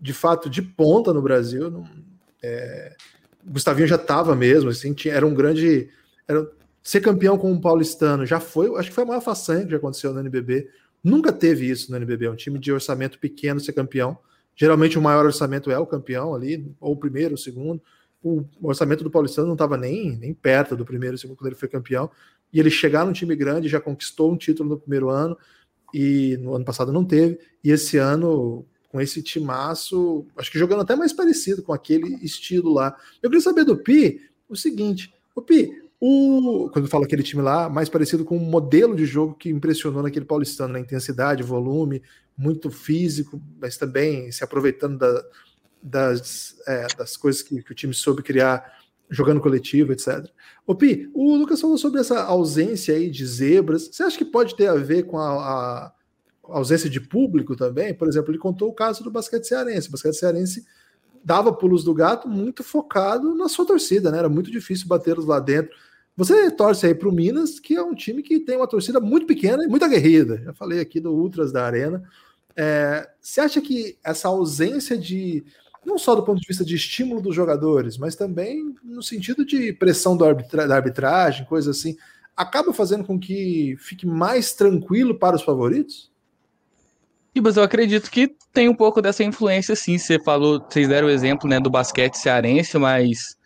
de 0.00 0.12
fato, 0.12 0.48
de 0.48 0.62
ponta 0.62 1.12
no 1.12 1.20
Brasil. 1.20 1.70
Não, 1.70 1.86
é, 2.42 2.96
Gustavinho 3.44 3.88
já 3.88 3.96
estava 3.96 4.34
mesmo, 4.34 4.70
assim, 4.70 4.94
tinha, 4.94 5.14
era 5.14 5.26
um 5.26 5.34
grande. 5.34 5.90
Era, 6.26 6.48
ser 6.82 7.00
campeão 7.00 7.36
com 7.36 7.52
o 7.52 7.60
paulistano 7.60 8.24
já 8.24 8.40
foi, 8.40 8.74
acho 8.78 8.88
que 8.88 8.94
foi 8.94 9.04
a 9.04 9.06
maior 9.06 9.20
façanha 9.20 9.64
que 9.64 9.70
já 9.70 9.76
aconteceu 9.76 10.14
no 10.14 10.20
NBB. 10.20 10.68
Nunca 11.04 11.32
teve 11.32 11.68
isso 11.68 11.90
no 11.90 11.96
NBB, 11.96 12.28
um 12.28 12.36
time 12.36 12.58
de 12.58 12.72
orçamento 12.72 13.18
pequeno 13.18 13.60
ser 13.60 13.72
campeão. 13.72 14.18
Geralmente 14.56 14.98
o 14.98 15.02
maior 15.02 15.26
orçamento 15.26 15.70
é 15.70 15.78
o 15.78 15.86
campeão 15.86 16.34
ali, 16.34 16.74
ou 16.80 16.92
o 16.92 16.96
primeiro, 16.96 17.34
o 17.34 17.38
segundo 17.38 17.82
o 18.22 18.44
orçamento 18.62 19.02
do 19.02 19.10
Paulistano 19.10 19.46
não 19.46 19.54
estava 19.54 19.76
nem, 19.76 20.16
nem 20.16 20.34
perto 20.34 20.76
do 20.76 20.84
primeiro, 20.84 21.16
segundo 21.16 21.36
quando 21.36 21.48
ele 21.48 21.56
foi 21.56 21.68
campeão. 21.68 22.10
E 22.52 22.60
ele 22.60 22.70
chegar 22.70 23.04
num 23.04 23.12
time 23.12 23.34
grande, 23.34 23.68
já 23.68 23.80
conquistou 23.80 24.32
um 24.32 24.36
título 24.36 24.68
no 24.68 24.78
primeiro 24.78 25.08
ano, 25.08 25.36
e 25.94 26.36
no 26.40 26.54
ano 26.54 26.64
passado 26.64 26.92
não 26.92 27.04
teve. 27.04 27.38
E 27.62 27.70
esse 27.70 27.96
ano, 27.96 28.64
com 28.88 29.00
esse 29.00 29.22
timaço, 29.22 30.26
acho 30.36 30.50
que 30.50 30.58
jogando 30.58 30.82
até 30.82 30.94
mais 30.94 31.12
parecido 31.12 31.62
com 31.62 31.72
aquele 31.72 32.14
estilo 32.24 32.72
lá. 32.72 32.96
Eu 33.22 33.30
queria 33.30 33.42
saber 33.42 33.64
do 33.64 33.76
Pi 33.76 34.20
o 34.48 34.56
seguinte: 34.56 35.12
o 35.34 35.42
Pi, 35.42 35.70
o, 36.00 36.68
quando 36.72 36.86
eu 36.86 36.90
falo 36.90 37.04
aquele 37.04 37.22
time 37.22 37.42
lá, 37.42 37.68
mais 37.68 37.88
parecido 37.88 38.24
com 38.24 38.36
o 38.36 38.40
modelo 38.40 38.94
de 38.96 39.04
jogo 39.04 39.34
que 39.34 39.50
impressionou 39.50 40.02
naquele 40.02 40.24
paulistano, 40.24 40.72
na 40.72 40.78
né? 40.78 40.84
intensidade, 40.84 41.42
volume, 41.42 42.02
muito 42.36 42.70
físico, 42.70 43.40
mas 43.60 43.76
também 43.76 44.32
se 44.32 44.42
aproveitando 44.42 44.98
da, 44.98 45.24
das, 45.82 46.56
é, 46.66 46.86
das 46.96 47.16
coisas 47.16 47.42
que, 47.42 47.62
que, 47.62 47.72
o 47.72 47.74
time 47.74 47.94
soube 47.94 48.22
criar 48.22 48.78
jogando 49.08 49.40
coletivo, 49.40 49.92
etc. 49.92 50.26
O 50.66 50.74
Pi, 50.74 51.10
o 51.14 51.34
Lucas 51.36 51.60
falou 51.60 51.76
sobre 51.76 52.00
essa 52.00 52.22
ausência 52.22 52.94
aí 52.94 53.10
de 53.10 53.26
zebras. 53.26 53.88
Você 53.90 54.02
acha 54.02 54.16
que 54.16 54.24
pode 54.24 54.54
ter 54.54 54.68
a 54.68 54.74
ver 54.74 55.04
com 55.04 55.18
a, 55.18 55.32
a 55.32 55.92
ausência 56.44 56.88
de 56.88 57.00
público 57.00 57.56
também? 57.56 57.92
Por 57.92 58.06
exemplo, 58.06 58.30
ele 58.30 58.38
contou 58.38 58.68
o 58.68 58.74
caso 58.74 59.02
do 59.02 59.10
basquete 59.10 59.44
cearense. 59.44 59.88
O 59.88 59.92
basquete 59.92 60.14
cearense 60.14 60.64
dava 61.24 61.52
pulos 61.52 61.84
do 61.84 61.92
gato 61.92 62.28
muito 62.28 62.62
focado 62.62 63.34
na 63.34 63.48
sua 63.48 63.66
torcida, 63.66 64.10
né? 64.10 64.18
Era 64.18 64.28
muito 64.28 64.50
difícil 64.50 64.86
batê-los 64.86 65.26
lá 65.26 65.40
dentro. 65.40 65.76
Você 66.16 66.50
torce 66.50 66.86
aí 66.86 66.94
para 66.94 67.08
o 67.08 67.12
Minas, 67.12 67.58
que 67.58 67.74
é 67.74 67.82
um 67.82 67.94
time 67.94 68.22
que 68.22 68.40
tem 68.40 68.56
uma 68.56 68.68
torcida 68.68 69.00
muito 69.00 69.26
pequena 69.26 69.64
e 69.64 69.68
muito 69.68 69.84
aguerrida. 69.84 70.38
Já 70.44 70.52
falei 70.52 70.80
aqui 70.80 71.00
do 71.00 71.12
Ultras 71.12 71.52
da 71.52 71.64
Arena. 71.64 72.02
É, 72.56 73.08
você 73.20 73.40
acha 73.40 73.60
que 73.60 73.98
essa 74.04 74.28
ausência 74.28 74.98
de, 74.98 75.44
não 75.84 75.98
só 75.98 76.14
do 76.14 76.22
ponto 76.22 76.40
de 76.40 76.46
vista 76.46 76.64
de 76.64 76.74
estímulo 76.74 77.20
dos 77.20 77.34
jogadores, 77.34 77.96
mas 77.96 78.14
também 78.14 78.74
no 78.84 79.02
sentido 79.02 79.44
de 79.44 79.72
pressão 79.72 80.22
arbitra 80.22 80.66
da 80.66 80.76
arbitragem, 80.76 81.46
coisa 81.46 81.70
assim, 81.70 81.96
acaba 82.36 82.72
fazendo 82.72 83.04
com 83.04 83.18
que 83.18 83.76
fique 83.78 84.06
mais 84.06 84.52
tranquilo 84.52 85.14
para 85.14 85.36
os 85.36 85.42
favoritos? 85.42 86.10
Mas 87.42 87.56
eu 87.56 87.62
acredito 87.62 88.10
que 88.10 88.34
tem 88.52 88.68
um 88.68 88.74
pouco 88.74 89.00
dessa 89.00 89.22
influência, 89.22 89.76
sim. 89.76 89.96
Você 89.96 90.18
falou, 90.18 90.64
vocês 90.68 90.88
deram 90.88 91.06
o 91.06 91.10
exemplo 91.10 91.48
né, 91.48 91.60
do 91.60 91.70
basquete 91.70 92.16
cearense, 92.16 92.76
mas 92.76 93.36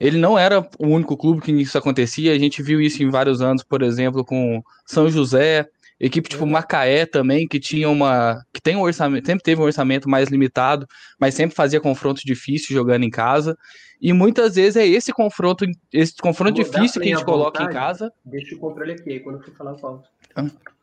ele 0.00 0.18
não 0.18 0.38
era 0.38 0.68
o 0.78 0.86
único 0.86 1.16
clube 1.16 1.40
que 1.40 1.52
isso 1.52 1.78
acontecia. 1.78 2.32
A 2.32 2.38
gente 2.38 2.62
viu 2.62 2.80
isso 2.80 3.02
em 3.02 3.10
vários 3.10 3.40
anos, 3.40 3.62
por 3.62 3.82
exemplo, 3.82 4.24
com 4.24 4.62
São 4.84 5.08
José, 5.08 5.68
equipe 6.00 6.28
tipo 6.28 6.46
Macaé 6.46 7.06
também, 7.06 7.46
que 7.46 7.58
tinha 7.58 7.88
uma. 7.88 8.42
que 8.52 8.60
tem 8.60 8.76
um 8.76 8.82
orçamento, 8.82 9.26
sempre 9.26 9.42
teve 9.42 9.60
um 9.60 9.64
orçamento 9.64 10.08
mais 10.08 10.28
limitado, 10.28 10.86
mas 11.18 11.34
sempre 11.34 11.56
fazia 11.56 11.80
confronto 11.80 12.22
difícil 12.24 12.74
jogando 12.74 13.04
em 13.04 13.10
casa. 13.10 13.56
E 14.00 14.12
muitas 14.12 14.54
vezes 14.54 14.76
é 14.76 14.86
esse 14.86 15.12
confronto, 15.12 15.64
esse 15.92 16.14
confronto 16.16 16.54
difícil 16.54 17.02
que 17.02 17.12
a 17.12 17.16
gente 17.16 17.24
coloca 17.24 17.58
vontade, 17.58 17.70
em 17.70 17.80
casa. 17.80 18.12
Deixa 18.24 18.54
o 18.54 18.58
controle 18.58 18.92
aqui, 18.92 19.18
quando 19.20 19.42
for 19.44 19.54
falar 19.54 19.76
falta. 19.78 20.08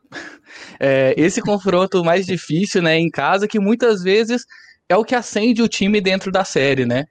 É, 0.80 1.14
esse 1.18 1.42
confronto 1.42 2.04
mais 2.04 2.26
difícil, 2.26 2.82
né, 2.82 2.98
em 2.98 3.10
casa, 3.10 3.48
que 3.48 3.60
muitas 3.60 4.04
vezes 4.04 4.46
é 4.88 4.96
o 4.96 5.04
que 5.04 5.16
acende 5.16 5.62
o 5.62 5.68
time 5.68 6.00
dentro 6.00 6.32
da 6.32 6.46
série, 6.46 6.86
né? 6.86 7.06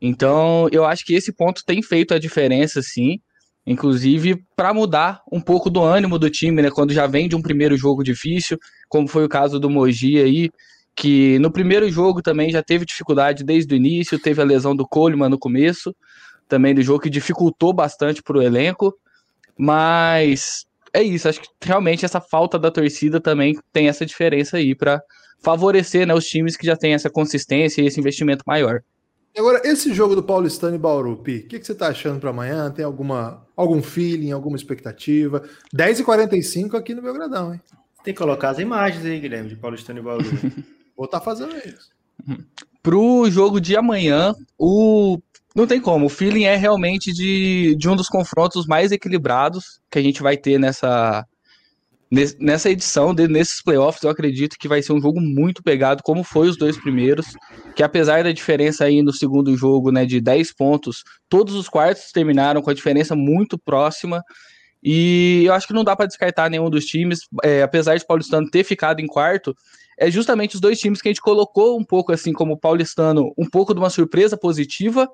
Então, 0.00 0.68
eu 0.72 0.84
acho 0.84 1.04
que 1.04 1.14
esse 1.14 1.32
ponto 1.32 1.62
tem 1.64 1.80
feito 1.80 2.12
a 2.12 2.18
diferença, 2.18 2.82
sim. 2.82 3.20
Inclusive, 3.66 4.44
para 4.56 4.74
mudar 4.74 5.22
um 5.30 5.40
pouco 5.40 5.70
do 5.70 5.80
ânimo 5.82 6.18
do 6.18 6.28
time, 6.28 6.60
né? 6.60 6.70
Quando 6.70 6.92
já 6.92 7.06
vem 7.06 7.28
de 7.28 7.36
um 7.36 7.42
primeiro 7.42 7.76
jogo 7.76 8.02
difícil, 8.02 8.58
como 8.88 9.06
foi 9.06 9.24
o 9.24 9.28
caso 9.28 9.60
do 9.60 9.70
Mogi 9.70 10.18
aí, 10.18 10.50
que 10.96 11.38
no 11.38 11.50
primeiro 11.50 11.90
jogo 11.90 12.20
também 12.20 12.50
já 12.50 12.62
teve 12.62 12.84
dificuldade 12.84 13.44
desde 13.44 13.72
o 13.72 13.76
início, 13.76 14.18
teve 14.18 14.42
a 14.42 14.44
lesão 14.44 14.74
do 14.74 14.86
Coleman 14.86 15.28
no 15.28 15.38
começo, 15.38 15.94
também 16.48 16.74
do 16.74 16.82
jogo 16.82 17.00
que 17.00 17.10
dificultou 17.10 17.72
bastante 17.72 18.22
para 18.22 18.36
o 18.36 18.42
elenco. 18.42 18.92
Mas 19.56 20.66
é 20.92 21.02
isso, 21.02 21.28
acho 21.28 21.40
que 21.40 21.48
realmente 21.62 22.04
essa 22.04 22.20
falta 22.20 22.58
da 22.58 22.70
torcida 22.70 23.20
também 23.20 23.56
tem 23.72 23.88
essa 23.88 24.04
diferença 24.04 24.56
aí 24.56 24.74
para 24.74 25.00
favorecer 25.42 26.06
né, 26.06 26.14
os 26.14 26.26
times 26.26 26.56
que 26.56 26.66
já 26.66 26.76
têm 26.76 26.94
essa 26.94 27.10
consistência 27.10 27.80
e 27.80 27.86
esse 27.86 27.98
investimento 27.98 28.44
maior. 28.46 28.82
Agora, 29.36 29.62
esse 29.64 29.94
jogo 29.94 30.14
do 30.14 30.22
Paulistano 30.22 30.74
e 30.74 30.78
Bauru, 30.78 31.16
Pi, 31.16 31.38
o 31.38 31.48
que, 31.48 31.58
que, 31.58 31.66
você 31.66 31.72
está 31.72 31.88
achando 31.88 32.20
para 32.20 32.30
amanhã? 32.30 32.70
Tem 32.70 32.84
alguma, 32.84 33.46
algum 33.56 33.82
feeling, 33.82 34.30
alguma 34.30 34.56
expectativa? 34.56 35.42
10h45 35.74 36.74
aqui 36.74 36.94
no 36.94 37.00
Belgradão, 37.00 37.54
hein? 37.54 37.60
Tem 38.04 38.12
que 38.12 38.18
colocar 38.18 38.50
as 38.50 38.58
imagens 38.58 39.04
aí, 39.04 39.18
Guilherme, 39.18 39.48
de 39.48 39.56
Paulistano 39.56 40.00
e 40.00 40.02
Bauru. 40.02 40.24
Vou 40.94 41.06
estar 41.06 41.18
tá 41.18 41.24
fazendo 41.24 41.56
isso. 41.56 41.90
Pro 42.82 43.30
jogo 43.30 43.58
de 43.58 43.74
amanhã, 43.74 44.34
o 44.58 45.18
não 45.54 45.66
tem 45.66 45.80
como. 45.80 46.06
O 46.06 46.10
feeling 46.10 46.44
é 46.44 46.56
realmente 46.56 47.12
de, 47.12 47.74
de 47.76 47.88
um 47.88 47.96
dos 47.96 48.08
confrontos 48.08 48.66
mais 48.66 48.90
equilibrados 48.90 49.80
que 49.90 49.98
a 49.98 50.02
gente 50.02 50.22
vai 50.22 50.36
ter 50.36 50.58
nessa, 50.58 51.26
nessa 52.38 52.70
edição, 52.70 53.14
nesses 53.14 53.62
playoffs. 53.62 54.02
Eu 54.02 54.10
acredito 54.10 54.56
que 54.58 54.68
vai 54.68 54.82
ser 54.82 54.92
um 54.92 55.00
jogo 55.00 55.20
muito 55.20 55.62
pegado, 55.62 56.02
como 56.02 56.22
foi 56.22 56.48
os 56.48 56.58
dois 56.58 56.76
primeiros. 56.76 57.26
Que 57.74 57.82
apesar 57.82 58.22
da 58.22 58.32
diferença 58.32 58.84
aí 58.84 59.02
no 59.02 59.12
segundo 59.12 59.56
jogo 59.56 59.90
né, 59.90 60.04
de 60.04 60.20
10 60.20 60.52
pontos, 60.54 61.02
todos 61.28 61.54
os 61.54 61.68
quartos 61.68 62.12
terminaram 62.12 62.60
com 62.60 62.68
a 62.68 62.74
diferença 62.74 63.16
muito 63.16 63.58
próxima. 63.58 64.22
E 64.82 65.44
eu 65.46 65.54
acho 65.54 65.66
que 65.66 65.72
não 65.72 65.84
dá 65.84 65.96
para 65.96 66.06
descartar 66.06 66.50
nenhum 66.50 66.68
dos 66.68 66.84
times, 66.84 67.20
é, 67.42 67.62
apesar 67.62 67.96
de 67.96 68.04
Paulistano 68.04 68.50
ter 68.50 68.64
ficado 68.64 69.00
em 69.00 69.06
quarto, 69.06 69.54
é 69.98 70.10
justamente 70.10 70.56
os 70.56 70.60
dois 70.60 70.78
times 70.78 71.00
que 71.00 71.08
a 71.08 71.12
gente 71.12 71.20
colocou 71.20 71.78
um 71.78 71.84
pouco 71.84 72.12
assim 72.12 72.32
como 72.32 72.58
Paulistano, 72.58 73.32
um 73.38 73.48
pouco 73.48 73.72
de 73.72 73.80
uma 73.80 73.90
surpresa 73.90 74.36
positiva, 74.36 75.08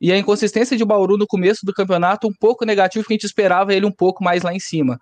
e 0.00 0.12
a 0.12 0.16
inconsistência 0.16 0.76
de 0.76 0.84
Bauru 0.84 1.18
no 1.18 1.26
começo 1.26 1.66
do 1.66 1.74
campeonato 1.74 2.26
um 2.26 2.32
pouco 2.32 2.64
negativo, 2.64 3.02
porque 3.02 3.14
a 3.14 3.16
gente 3.16 3.26
esperava 3.26 3.74
ele 3.74 3.84
um 3.84 3.92
pouco 3.92 4.24
mais 4.24 4.42
lá 4.42 4.54
em 4.54 4.60
cima. 4.60 4.98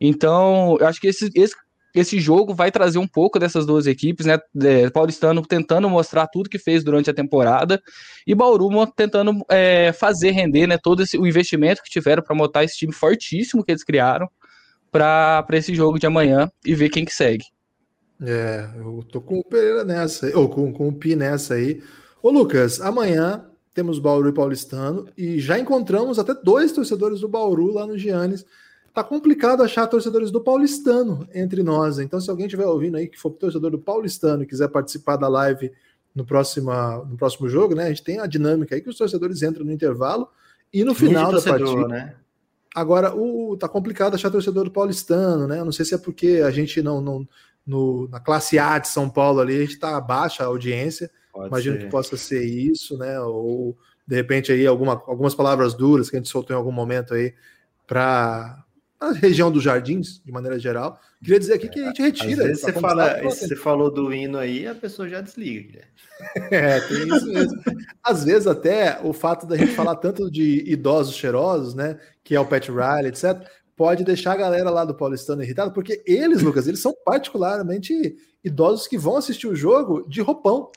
Então, 0.00 0.76
eu 0.78 0.86
acho 0.86 1.00
que 1.00 1.08
esse, 1.08 1.30
esse, 1.34 1.54
esse 1.94 2.20
jogo 2.20 2.54
vai 2.54 2.70
trazer 2.70 2.98
um 2.98 3.06
pouco 3.06 3.38
dessas 3.38 3.64
duas 3.64 3.86
equipes, 3.86 4.26
né? 4.26 4.38
É, 4.62 4.90
Paulistano 4.90 5.40
tentando 5.42 5.88
mostrar 5.88 6.26
tudo 6.26 6.50
que 6.50 6.58
fez 6.58 6.84
durante 6.84 7.08
a 7.08 7.14
temporada 7.14 7.82
e 8.26 8.34
Bauru 8.34 8.68
tentando 8.94 9.32
é, 9.48 9.92
fazer 9.92 10.32
render 10.32 10.66
né, 10.66 10.76
todo 10.76 11.02
esse, 11.02 11.16
o 11.16 11.26
investimento 11.26 11.82
que 11.82 11.90
tiveram 11.90 12.22
para 12.22 12.36
montar 12.36 12.64
esse 12.64 12.76
time 12.76 12.92
fortíssimo 12.92 13.64
que 13.64 13.72
eles 13.72 13.82
criaram 13.84 14.28
para 14.92 15.46
esse 15.52 15.74
jogo 15.74 15.98
de 15.98 16.06
amanhã 16.06 16.50
e 16.64 16.74
ver 16.74 16.90
quem 16.90 17.04
que 17.04 17.14
segue. 17.14 17.44
É, 18.20 18.68
eu 18.76 19.04
tô 19.10 19.20
com 19.20 19.38
o 19.38 19.44
Pereira 19.44 19.84
nessa, 19.84 20.26
ou 20.38 20.48
com, 20.48 20.72
com 20.72 20.88
o 20.88 20.92
Pi 20.92 21.14
nessa 21.14 21.54
aí. 21.54 21.82
Ô 22.22 22.30
Lucas, 22.30 22.80
amanhã 22.80 23.44
temos 23.74 23.98
Bauru 23.98 24.30
e 24.30 24.32
Paulistano, 24.32 25.06
e 25.18 25.38
já 25.38 25.58
encontramos 25.58 26.18
até 26.18 26.32
dois 26.34 26.72
torcedores 26.72 27.20
do 27.20 27.28
Bauru 27.28 27.74
lá 27.74 27.86
no 27.86 27.98
Giannis. 27.98 28.42
Tá 28.96 29.04
complicado 29.04 29.62
achar 29.62 29.86
torcedores 29.86 30.30
do 30.30 30.40
Paulistano 30.40 31.28
entre 31.34 31.62
nós. 31.62 31.98
Então, 31.98 32.18
se 32.18 32.30
alguém 32.30 32.46
estiver 32.46 32.64
ouvindo 32.64 32.96
aí 32.96 33.06
que 33.06 33.18
for 33.18 33.28
torcedor 33.28 33.70
do 33.70 33.78
Paulistano 33.78 34.42
e 34.42 34.46
quiser 34.46 34.68
participar 34.68 35.16
da 35.16 35.28
live 35.28 35.70
no 36.14 36.24
próximo, 36.24 36.72
no 37.04 37.14
próximo 37.14 37.46
jogo, 37.46 37.74
né? 37.74 37.84
A 37.84 37.88
gente 37.88 38.02
tem 38.02 38.20
a 38.20 38.26
dinâmica 38.26 38.74
aí 38.74 38.80
que 38.80 38.88
os 38.88 38.96
torcedores 38.96 39.42
entram 39.42 39.66
no 39.66 39.70
intervalo 39.70 40.26
e 40.72 40.82
no 40.82 40.94
final 40.94 41.30
da 41.30 41.42
partida. 41.42 41.86
Né? 41.86 42.14
Agora, 42.74 43.14
o, 43.14 43.54
tá 43.58 43.68
complicado 43.68 44.14
achar 44.14 44.30
torcedor 44.30 44.64
do 44.64 44.70
Paulistano, 44.70 45.46
né? 45.46 45.60
Eu 45.60 45.66
não 45.66 45.72
sei 45.72 45.84
se 45.84 45.94
é 45.94 45.98
porque 45.98 46.42
a 46.42 46.50
gente 46.50 46.80
não, 46.80 46.98
não 47.02 47.28
no, 47.66 48.08
na 48.08 48.18
classe 48.18 48.58
A 48.58 48.78
de 48.78 48.88
São 48.88 49.10
Paulo 49.10 49.40
ali, 49.40 49.56
a 49.56 49.60
gente 49.60 49.78
tá 49.78 50.00
baixa 50.00 50.42
a 50.42 50.46
audiência. 50.46 51.10
Pode 51.34 51.48
Imagino 51.48 51.76
ser. 51.76 51.84
que 51.84 51.90
possa 51.90 52.16
ser 52.16 52.46
isso, 52.46 52.96
né? 52.96 53.20
Ou 53.20 53.76
de 54.06 54.16
repente 54.16 54.50
aí 54.52 54.66
alguma, 54.66 54.94
algumas 55.06 55.34
palavras 55.34 55.74
duras 55.74 56.08
que 56.08 56.16
a 56.16 56.18
gente 56.18 56.30
soltou 56.30 56.56
em 56.56 56.58
algum 56.58 56.72
momento 56.72 57.12
aí 57.12 57.34
para 57.86 58.64
a 59.00 59.12
região 59.12 59.50
dos 59.50 59.62
jardins, 59.62 60.20
de 60.24 60.32
maneira 60.32 60.58
geral. 60.58 60.98
Queria 61.22 61.38
dizer 61.38 61.54
aqui 61.54 61.68
que 61.68 61.80
a 61.80 61.86
gente 61.86 62.02
retira. 62.02 62.42
Às 62.42 62.48
vezes 62.48 62.62
você, 62.62 62.72
fala, 62.72 63.22
você 63.22 63.56
falou 63.56 63.90
do 63.90 64.12
hino 64.12 64.38
aí, 64.38 64.66
a 64.66 64.74
pessoa 64.74 65.08
já 65.08 65.20
desliga. 65.20 65.82
É, 66.50 66.80
tem 66.80 67.08
isso 67.14 67.26
mesmo. 67.26 67.62
Às 68.02 68.24
vezes 68.24 68.46
até 68.46 68.98
o 69.02 69.12
fato 69.12 69.46
da 69.46 69.56
gente 69.56 69.72
falar 69.72 69.96
tanto 69.96 70.30
de 70.30 70.64
idosos 70.66 71.14
cheirosos, 71.14 71.74
né, 71.74 71.98
que 72.24 72.34
é 72.34 72.40
o 72.40 72.46
Pat 72.46 72.68
Riley, 72.68 73.08
etc., 73.08 73.46
pode 73.76 74.02
deixar 74.04 74.32
a 74.32 74.36
galera 74.36 74.70
lá 74.70 74.84
do 74.84 74.94
Paulistano 74.94 75.42
irritada, 75.42 75.70
porque 75.70 76.02
eles, 76.06 76.40
Lucas, 76.40 76.66
eles 76.66 76.80
são 76.80 76.94
particularmente 77.04 78.16
idosos 78.42 78.86
que 78.86 78.96
vão 78.96 79.16
assistir 79.16 79.46
o 79.46 79.54
jogo 79.54 80.08
de 80.08 80.22
roupão. 80.22 80.70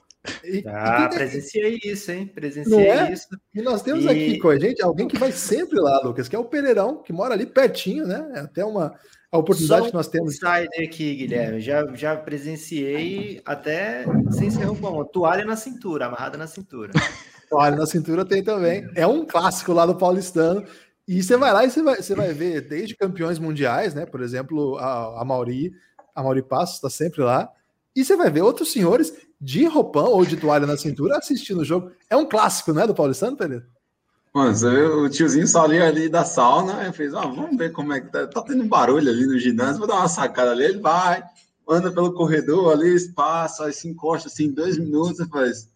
E, 0.43 0.63
ah, 0.67 1.09
e 1.09 1.15
presenciei 1.15 1.79
isso, 1.83 2.11
hein? 2.11 2.27
Presenciei 2.27 2.87
é? 2.87 3.11
isso. 3.11 3.27
E 3.53 3.61
nós 3.61 3.81
temos 3.81 4.05
e... 4.05 4.09
aqui 4.09 4.39
com 4.39 4.49
a 4.49 4.59
gente 4.59 4.81
alguém 4.81 5.07
que 5.07 5.17
vai 5.17 5.31
sempre 5.31 5.79
lá, 5.79 5.99
Lucas, 6.03 6.27
que 6.27 6.35
é 6.35 6.39
o 6.39 6.45
Pereirão, 6.45 7.01
que 7.01 7.13
mora 7.13 7.33
ali 7.33 7.45
pertinho, 7.45 8.07
né? 8.07 8.31
É 8.35 8.39
até 8.39 8.65
uma 8.65 8.95
a 9.31 9.37
oportunidade 9.37 9.87
que 9.87 9.93
nós 9.93 10.07
temos. 10.07 10.37
Sai 10.37 10.67
aqui, 10.83 11.15
Guilherme. 11.15 11.61
Já, 11.61 11.85
já 11.93 12.15
presenciei 12.15 13.41
até 13.45 14.05
sem 14.31 14.49
ser 14.49 14.65
bom, 14.71 15.03
toalha 15.05 15.45
na 15.45 15.55
cintura, 15.55 16.07
amarrada 16.07 16.37
na 16.37 16.47
cintura. 16.47 16.91
toalha 17.49 17.75
na 17.75 17.85
cintura 17.85 18.25
tem 18.25 18.43
também. 18.43 18.89
É 18.95 19.05
um 19.05 19.25
clássico 19.25 19.71
lá 19.71 19.85
do 19.85 19.95
Paulistano. 19.95 20.65
E 21.07 21.21
você 21.23 21.37
vai 21.37 21.53
lá 21.53 21.65
e 21.65 21.71
você 21.71 21.81
vai, 21.81 22.01
você 22.01 22.15
vai 22.15 22.33
ver 22.33 22.61
desde 22.61 22.95
campeões 22.95 23.39
mundiais, 23.39 23.93
né? 23.93 24.05
Por 24.05 24.21
exemplo, 24.21 24.77
a, 24.77 25.21
a 25.21 25.25
Mauri, 25.25 25.73
a 26.13 26.23
Mauri 26.23 26.41
Passos 26.41 26.75
está 26.75 26.89
sempre 26.89 27.21
lá. 27.21 27.49
E 27.95 28.03
você 28.03 28.15
vai 28.15 28.29
ver 28.29 28.41
outros 28.41 28.71
senhores 28.71 29.13
de 29.39 29.65
roupão 29.65 30.11
ou 30.11 30.25
de 30.25 30.35
toalha 30.35 30.67
na 30.67 30.77
cintura 30.77 31.17
assistindo 31.17 31.61
o 31.61 31.65
jogo. 31.65 31.91
É 32.09 32.17
um 32.17 32.27
clássico, 32.27 32.73
né, 32.73 32.85
do 32.85 32.93
Paulistano, 32.93 33.37
Pereira? 33.37 33.65
Mano, 34.33 34.55
vê 34.55 34.83
o 34.83 35.09
tiozinho 35.09 35.47
solinho 35.47 35.83
ali 35.83 36.07
da 36.07 36.23
sauna, 36.23 36.83
eu 36.85 36.93
fiz, 36.93 37.13
ah, 37.15 37.21
vamos 37.21 37.57
ver 37.57 37.71
como 37.71 37.93
é 37.93 37.99
que 37.99 38.11
tá. 38.11 38.27
Tá 38.27 38.41
tendo 38.43 38.63
barulho 38.65 39.09
ali 39.09 39.25
no 39.25 39.39
ginásio, 39.39 39.79
vou 39.79 39.87
dar 39.87 39.95
uma 39.95 40.07
sacada 40.07 40.51
ali, 40.51 40.65
ele 40.65 40.79
vai, 40.79 41.23
anda 41.67 41.91
pelo 41.91 42.13
corredor 42.13 42.73
ali, 42.73 42.95
passa, 43.13 43.65
aí 43.65 43.73
se 43.73 43.87
encosta 43.87 44.27
assim, 44.27 44.51
dois 44.51 44.77
minutos, 44.77 45.19
e 45.19 45.27
faz. 45.27 45.69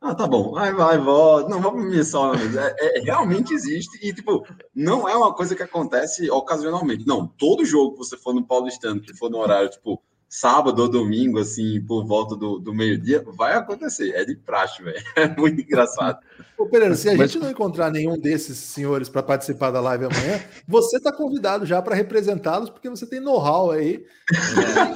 Ah, 0.00 0.14
tá 0.14 0.26
bom, 0.26 0.52
vai, 0.52 0.72
vai, 0.72 0.98
volta, 0.98 1.48
não 1.48 1.60
vamos 1.60 1.84
me 1.84 2.02
sauna. 2.02 2.38
É, 2.40 2.98
é, 2.98 3.00
realmente 3.02 3.52
existe, 3.52 3.98
e 4.02 4.14
tipo, 4.14 4.46
não 4.74 5.06
é 5.06 5.14
uma 5.14 5.34
coisa 5.34 5.54
que 5.54 5.62
acontece 5.62 6.30
ocasionalmente. 6.30 7.06
Não, 7.06 7.26
todo 7.26 7.66
jogo 7.66 7.92
que 7.92 7.98
você 7.98 8.16
for 8.16 8.34
no 8.34 8.46
Paulistano, 8.46 9.00
que 9.00 9.14
for 9.14 9.30
no 9.30 9.38
horário, 9.38 9.68
tipo, 9.68 10.02
sábado 10.34 10.82
ou 10.82 10.88
domingo, 10.88 11.38
assim, 11.38 11.80
por 11.80 12.04
volta 12.04 12.34
do, 12.34 12.58
do 12.58 12.74
meio-dia, 12.74 13.24
vai 13.36 13.54
acontecer. 13.54 14.10
É 14.16 14.24
de 14.24 14.34
praxe, 14.34 14.82
velho. 14.82 15.00
É 15.14 15.28
muito 15.28 15.60
engraçado. 15.60 16.18
Ô, 16.58 16.66
Pereira, 16.66 16.96
se 16.96 17.08
a 17.08 17.14
Mas... 17.14 17.30
gente 17.30 17.40
não 17.40 17.50
encontrar 17.50 17.88
nenhum 17.88 18.18
desses 18.18 18.58
senhores 18.58 19.08
para 19.08 19.22
participar 19.22 19.70
da 19.70 19.80
live 19.80 20.06
amanhã, 20.06 20.42
você 20.66 20.96
está 20.96 21.12
convidado 21.12 21.64
já 21.64 21.80
para 21.80 21.94
representá-los, 21.94 22.68
porque 22.68 22.90
você 22.90 23.06
tem 23.06 23.20
know-how 23.20 23.70
aí. 23.70 24.04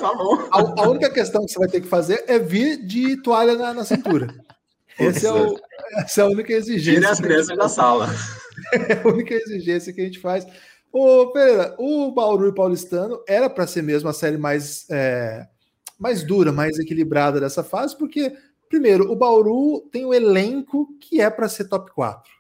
tá 0.01 0.13
bom. 0.13 0.49
A, 0.51 0.83
a, 0.83 0.89
única 0.89 1.09
questão 1.09 1.47
que 1.47 1.53
você 1.53 1.59
vai 1.61 1.69
ter 1.69 1.83
que 1.83 1.87
fazer 1.87 2.25
é 2.27 2.37
vir 2.41 2.85
de 2.85 3.23
toalha 3.23 3.55
na, 3.55 3.73
na 3.73 3.85
cintura. 3.85 4.35
Esse 4.99 5.25
é 5.25 5.33
o, 5.33 5.57
essa 5.99 6.23
é 6.23 6.25
a 6.25 6.29
única 6.29 6.53
exigência. 6.53 7.01
Tire 7.01 7.13
as 7.13 7.21
crianças 7.21 7.57
da 7.57 7.69
sala. 7.69 8.09
É 8.73 9.01
a 9.05 9.09
única 9.09 9.33
exigência 9.33 9.93
que 9.93 10.01
a 10.01 10.05
gente 10.05 10.19
faz. 10.19 10.45
Ô, 10.93 11.31
Pereira, 11.33 11.75
o 11.79 12.11
Bauru 12.13 12.49
e 12.49 12.55
Paulistano 12.55 13.23
era 13.27 13.49
para 13.51 13.67
ser 13.67 13.83
mesmo 13.83 14.09
a 14.09 14.13
série 14.13 14.39
mais, 14.39 14.87
é, 14.91 15.47
mais 15.99 16.23
dura, 16.23 16.51
mais 16.51 16.79
equilibrada 16.79 17.39
dessa 17.39 17.63
fase, 17.63 17.97
porque, 17.97 18.35
primeiro, 18.69 19.11
o 19.11 19.17
Bauru 19.17 19.81
tem 19.93 20.07
um 20.07 20.15
elenco 20.15 20.89
que 20.99 21.21
é 21.21 21.29
para 21.29 21.49
ser 21.49 21.69
top 21.69 21.93
4. 21.93 22.31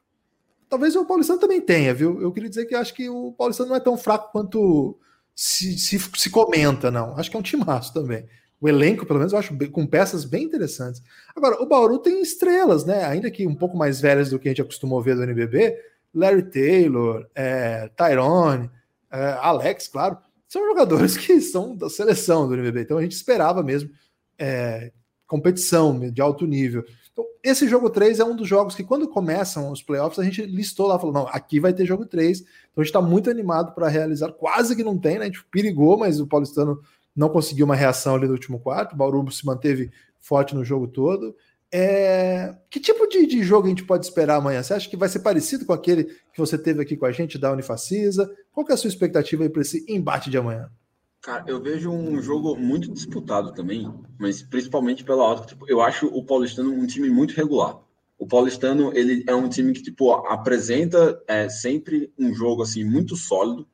Talvez 0.69 0.97
o 0.97 1.05
Paulistano 1.05 1.41
também 1.41 1.61
tenha, 1.61 1.95
viu? 1.95 2.21
Eu 2.21 2.33
queria 2.33 2.49
dizer 2.49 2.67
que 2.67 2.75
acho 2.75 2.95
que 2.95 3.09
o 3.09 3.33
Paulistano 3.33 3.71
não 3.71 3.77
é 3.77 3.81
tão 3.81 3.97
fraco 3.97 4.33
quanto 4.33 4.99
se, 5.35 5.79
se, 5.79 5.99
se 5.99 6.31
comenta, 6.31 6.91
não. 6.91 7.17
Acho 7.17 7.31
que 7.31 7.37
é 7.37 7.41
um 7.41 7.43
timaço 7.43 7.93
também. 7.93 8.27
O 8.61 8.69
elenco, 8.69 9.07
pelo 9.07 9.21
menos, 9.21 9.33
eu 9.33 9.39
acho 9.39 9.57
com 9.71 9.87
peças 9.87 10.25
bem 10.25 10.45
interessantes. 10.45 11.01
Agora, 11.35 11.63
o 11.63 11.67
Bauru 11.67 11.99
tem 11.99 12.21
estrelas, 12.21 12.85
né? 12.85 13.05
Ainda 13.05 13.31
que 13.31 13.47
um 13.47 13.55
pouco 13.55 13.77
mais 13.77 14.01
velhas 14.01 14.31
do 14.31 14.39
que 14.39 14.49
a 14.49 14.51
gente 14.51 14.63
acostumou 14.63 15.01
ver 15.01 15.15
do 15.15 15.23
NBB, 15.23 15.77
Larry 16.19 16.43
Taylor, 16.43 17.27
é, 17.35 17.89
Tyrone, 17.97 18.71
é, 19.11 19.39
Alex, 19.41 19.89
claro, 19.89 20.19
são 20.49 20.67
jogadores 20.67 21.17
que 21.17 21.41
são 21.41 21.77
da 21.77 21.89
seleção 21.89 22.49
do 22.49 22.55
NBB. 22.55 22.83
Então 22.83 22.99
a 22.99 23.03
gente 23.03 23.13
esperava 23.13 23.63
mesmo 23.63 23.91
é, 24.39 24.91
competição 25.27 25.99
de 26.11 26.21
alto 26.21 26.47
nível. 26.47 26.85
Então, 27.13 27.25
esse 27.43 27.69
jogo 27.69 27.91
3 27.91 28.21
é 28.21 28.25
um 28.25 28.35
dos 28.35 28.49
jogos 28.49 28.75
que, 28.75 28.85
quando 28.85 29.09
começam 29.09 29.71
os 29.71 29.83
playoffs, 29.83 30.19
a 30.19 30.25
gente 30.25 30.43
listou 30.43 30.87
lá, 30.87 30.99
falou: 30.99 31.15
não, 31.15 31.29
aqui 31.29 31.61
vai 31.61 31.73
ter 31.73 31.85
jogo 31.85 32.07
3. 32.07 32.41
Então 32.41 32.49
a 32.77 32.81
gente 32.81 32.89
está 32.89 33.03
muito 33.03 33.31
animado 33.31 33.75
para 33.75 33.89
realizar. 33.89 34.33
Quase 34.33 34.75
que 34.75 34.83
não 34.83 34.99
tem, 34.99 35.19
né? 35.19 35.23
A 35.23 35.27
gente 35.27 35.45
perigou, 35.51 35.99
mas 35.99 36.21
o 36.21 36.27
Paulistano 36.27 36.81
não 37.15 37.29
conseguiu 37.29 37.65
uma 37.65 37.77
reação 37.77 38.15
ali 38.15 38.27
no 38.27 38.33
último 38.33 38.59
quarto. 38.59 38.93
O 38.95 38.97
Bauru 38.97 39.31
se 39.31 39.45
manteve 39.45 39.91
forte 40.19 40.55
no 40.55 40.65
jogo 40.65 40.87
todo. 40.87 41.35
É... 41.73 42.55
Que 42.71 42.81
tipo 42.81 43.07
de, 43.07 43.27
de, 43.27 43.43
jogo 43.43 43.67
a 43.67 43.71
gente 43.71 43.85
pode 43.85 44.07
esperar 44.07 44.37
amanhã? 44.37 44.63
Você 44.63 44.75
acha 44.75 44.89
que 44.89 44.97
vai 44.97 45.09
ser 45.09 45.21
parecido 45.21 45.67
com 45.67 45.73
aquele 45.73 46.05
que 46.05 46.39
você 46.39 46.57
teve 46.57 46.83
aqui 46.83 46.97
com 46.97 47.07
a 47.07 47.13
gente 47.13 47.39
da 47.39 47.53
Unifacisa? 47.53 48.31
Qual 48.53 48.65
que 48.65 48.73
é 48.73 48.75
a 48.75 48.79
sua 48.79 48.89
expectativa 48.89 49.49
para 49.51 49.63
esse 49.63 49.85
embate 49.89 50.31
de 50.31 50.39
amanhã? 50.39 50.71
Cara, 51.21 51.45
eu 51.47 51.61
vejo 51.61 51.91
um 51.91 52.23
jogo 52.23 52.57
muito 52.57 52.91
disputado 52.91 53.53
também, 53.53 53.93
mas 54.19 54.43
principalmente 54.43 55.05
pela 55.05 55.25
alta. 55.25 55.47
Tipo, 55.47 55.69
eu 55.69 55.81
acho 55.81 56.07
o 56.07 56.25
Paulistano 56.25 56.73
um 56.73 56.87
time 56.87 57.11
muito 57.11 57.35
regular. 57.35 57.79
O 58.19 58.27
Paulistano 58.27 58.97
ele 58.97 59.25
é 59.27 59.35
um 59.35 59.49
time 59.49 59.73
que 59.73 59.83
tipo 59.83 60.13
apresenta 60.13 61.23
é, 61.27 61.49
sempre 61.49 62.13
um 62.19 62.33
jogo 62.35 62.63
assim 62.63 62.85
muito 62.85 63.15
sólido 63.15 63.67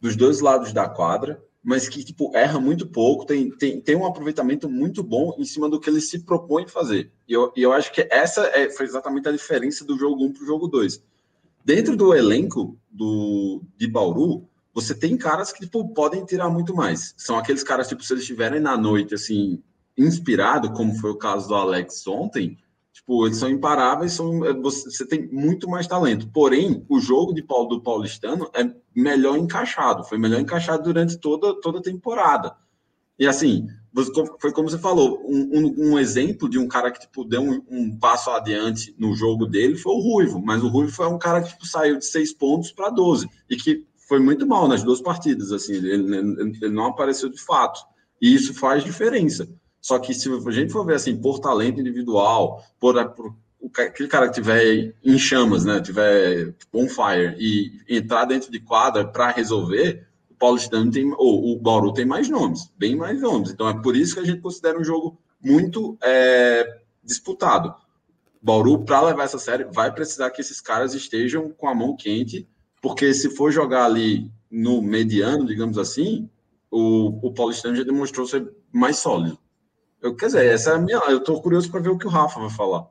dos 0.00 0.16
dois 0.16 0.40
lados 0.40 0.72
da 0.72 0.88
quadra 0.88 1.42
mas 1.62 1.88
que 1.88 2.04
tipo, 2.04 2.34
erra 2.34 2.60
muito 2.60 2.86
pouco, 2.86 3.26
tem, 3.26 3.50
tem, 3.50 3.80
tem 3.80 3.96
um 3.96 4.06
aproveitamento 4.06 4.68
muito 4.68 5.02
bom 5.02 5.34
em 5.38 5.44
cima 5.44 5.68
do 5.68 5.80
que 5.80 5.90
ele 5.90 6.00
se 6.00 6.20
propõe 6.20 6.66
fazer. 6.66 7.10
E 7.28 7.32
eu, 7.32 7.52
e 7.56 7.62
eu 7.62 7.72
acho 7.72 7.92
que 7.92 8.06
essa 8.10 8.46
é, 8.46 8.70
foi 8.70 8.86
exatamente 8.86 9.28
a 9.28 9.32
diferença 9.32 9.84
do 9.84 9.98
jogo 9.98 10.24
1 10.24 10.32
para 10.32 10.42
o 10.42 10.46
jogo 10.46 10.68
2. 10.68 11.02
Dentro 11.64 11.96
do 11.96 12.14
elenco 12.14 12.78
do, 12.90 13.62
de 13.76 13.86
Bauru, 13.86 14.48
você 14.72 14.94
tem 14.94 15.16
caras 15.16 15.52
que 15.52 15.60
tipo, 15.60 15.92
podem 15.92 16.24
tirar 16.24 16.48
muito 16.48 16.74
mais. 16.74 17.14
São 17.16 17.36
aqueles 17.36 17.62
caras, 17.62 17.88
tipo, 17.88 18.02
se 18.02 18.12
eles 18.12 18.22
estiverem 18.22 18.60
na 18.60 18.76
noite, 18.76 19.14
assim, 19.14 19.62
inspirado, 19.96 20.72
como 20.72 20.94
foi 20.94 21.10
o 21.10 21.18
caso 21.18 21.48
do 21.48 21.54
Alex 21.54 22.06
ontem, 22.06 22.56
Tipo, 23.08 23.24
eles 23.24 23.38
são 23.38 23.48
imparáveis, 23.48 24.12
são, 24.12 24.44
é, 24.44 24.52
você 24.52 25.06
tem 25.06 25.26
muito 25.32 25.66
mais 25.66 25.86
talento. 25.86 26.28
Porém, 26.28 26.84
o 26.90 27.00
jogo 27.00 27.32
de 27.32 27.42
Paulo 27.42 27.70
do 27.70 27.80
Paulistano 27.80 28.50
é 28.54 28.70
melhor 28.94 29.38
encaixado, 29.38 30.04
foi 30.04 30.18
melhor 30.18 30.38
encaixado 30.38 30.82
durante 30.82 31.16
toda, 31.16 31.58
toda 31.58 31.78
a 31.78 31.82
temporada. 31.82 32.54
E 33.18 33.26
assim, 33.26 33.66
foi 34.38 34.52
como 34.52 34.68
você 34.68 34.78
falou, 34.78 35.24
um, 35.26 35.40
um, 35.40 35.92
um 35.92 35.98
exemplo 35.98 36.50
de 36.50 36.58
um 36.58 36.68
cara 36.68 36.90
que 36.90 37.00
tipo, 37.00 37.24
deu 37.24 37.40
um, 37.40 37.62
um, 37.70 37.98
passo 37.98 38.28
adiante 38.30 38.94
no 38.98 39.14
jogo 39.14 39.46
dele 39.46 39.76
foi 39.76 39.92
o 39.92 40.00
Ruivo, 40.00 40.42
mas 40.44 40.62
o 40.62 40.68
Ruivo 40.68 40.92
foi 40.92 41.06
um 41.06 41.18
cara 41.18 41.40
que 41.40 41.48
tipo, 41.48 41.66
saiu 41.66 41.96
de 41.98 42.04
seis 42.04 42.34
pontos 42.34 42.72
para 42.72 42.90
12 42.90 43.26
e 43.48 43.56
que 43.56 43.86
foi 44.06 44.20
muito 44.20 44.46
mal 44.46 44.68
nas 44.68 44.82
duas 44.82 45.00
partidas, 45.00 45.50
assim, 45.50 45.72
ele, 45.72 46.14
ele 46.14 46.68
não 46.68 46.84
apareceu 46.84 47.30
de 47.30 47.40
fato. 47.42 47.80
E 48.20 48.34
isso 48.34 48.52
faz 48.52 48.84
diferença. 48.84 49.48
Só 49.80 49.98
que 49.98 50.12
se 50.12 50.28
a 50.28 50.50
gente 50.50 50.72
for 50.72 50.84
ver 50.84 50.94
assim, 50.94 51.16
por 51.16 51.38
talento 51.38 51.80
individual, 51.80 52.64
por, 52.78 52.94
por 53.10 53.34
aquele 53.76 54.08
cara 54.08 54.28
que 54.28 54.34
tiver 54.34 54.94
em 55.04 55.18
chamas, 55.18 55.64
né, 55.64 55.80
tiver 55.80 56.54
on 56.72 56.88
fire 56.88 57.36
e 57.38 57.80
entrar 57.88 58.24
dentro 58.24 58.50
de 58.50 58.60
quadra 58.60 59.06
para 59.06 59.30
resolver, 59.30 60.06
o 60.30 60.34
Paulistano 60.34 60.90
tem, 60.90 61.12
ou 61.16 61.52
o 61.52 61.58
Bauru 61.58 61.92
tem 61.92 62.04
mais 62.04 62.28
nomes, 62.28 62.72
bem 62.76 62.96
mais 62.96 63.20
nomes. 63.20 63.50
Então 63.50 63.68
é 63.68 63.80
por 63.80 63.96
isso 63.96 64.14
que 64.14 64.20
a 64.20 64.24
gente 64.24 64.40
considera 64.40 64.78
um 64.78 64.84
jogo 64.84 65.18
muito 65.42 65.96
é, 66.02 66.80
disputado. 67.02 67.74
Bauru, 68.40 68.84
para 68.84 69.02
levar 69.02 69.24
essa 69.24 69.38
série, 69.38 69.64
vai 69.64 69.92
precisar 69.92 70.30
que 70.30 70.40
esses 70.40 70.60
caras 70.60 70.94
estejam 70.94 71.50
com 71.50 71.68
a 71.68 71.74
mão 71.74 71.96
quente, 71.96 72.48
porque 72.80 73.12
se 73.12 73.30
for 73.30 73.50
jogar 73.50 73.84
ali 73.84 74.30
no 74.50 74.80
mediano, 74.80 75.44
digamos 75.44 75.76
assim, 75.76 76.28
o, 76.70 77.26
o 77.26 77.32
Paulistano 77.32 77.76
já 77.76 77.82
demonstrou 77.82 78.26
ser 78.26 78.48
mais 78.72 78.98
sólido. 78.98 79.38
Eu, 80.02 80.14
quer 80.14 80.26
dizer, 80.26 80.46
essa 80.46 80.70
é 80.70 80.74
a 80.74 80.78
minha. 80.78 80.98
Eu 81.08 81.18
estou 81.18 81.40
curioso 81.42 81.70
para 81.70 81.80
ver 81.80 81.90
o 81.90 81.98
que 81.98 82.06
o 82.06 82.10
Rafa 82.10 82.40
vai 82.40 82.50
falar. 82.50 82.86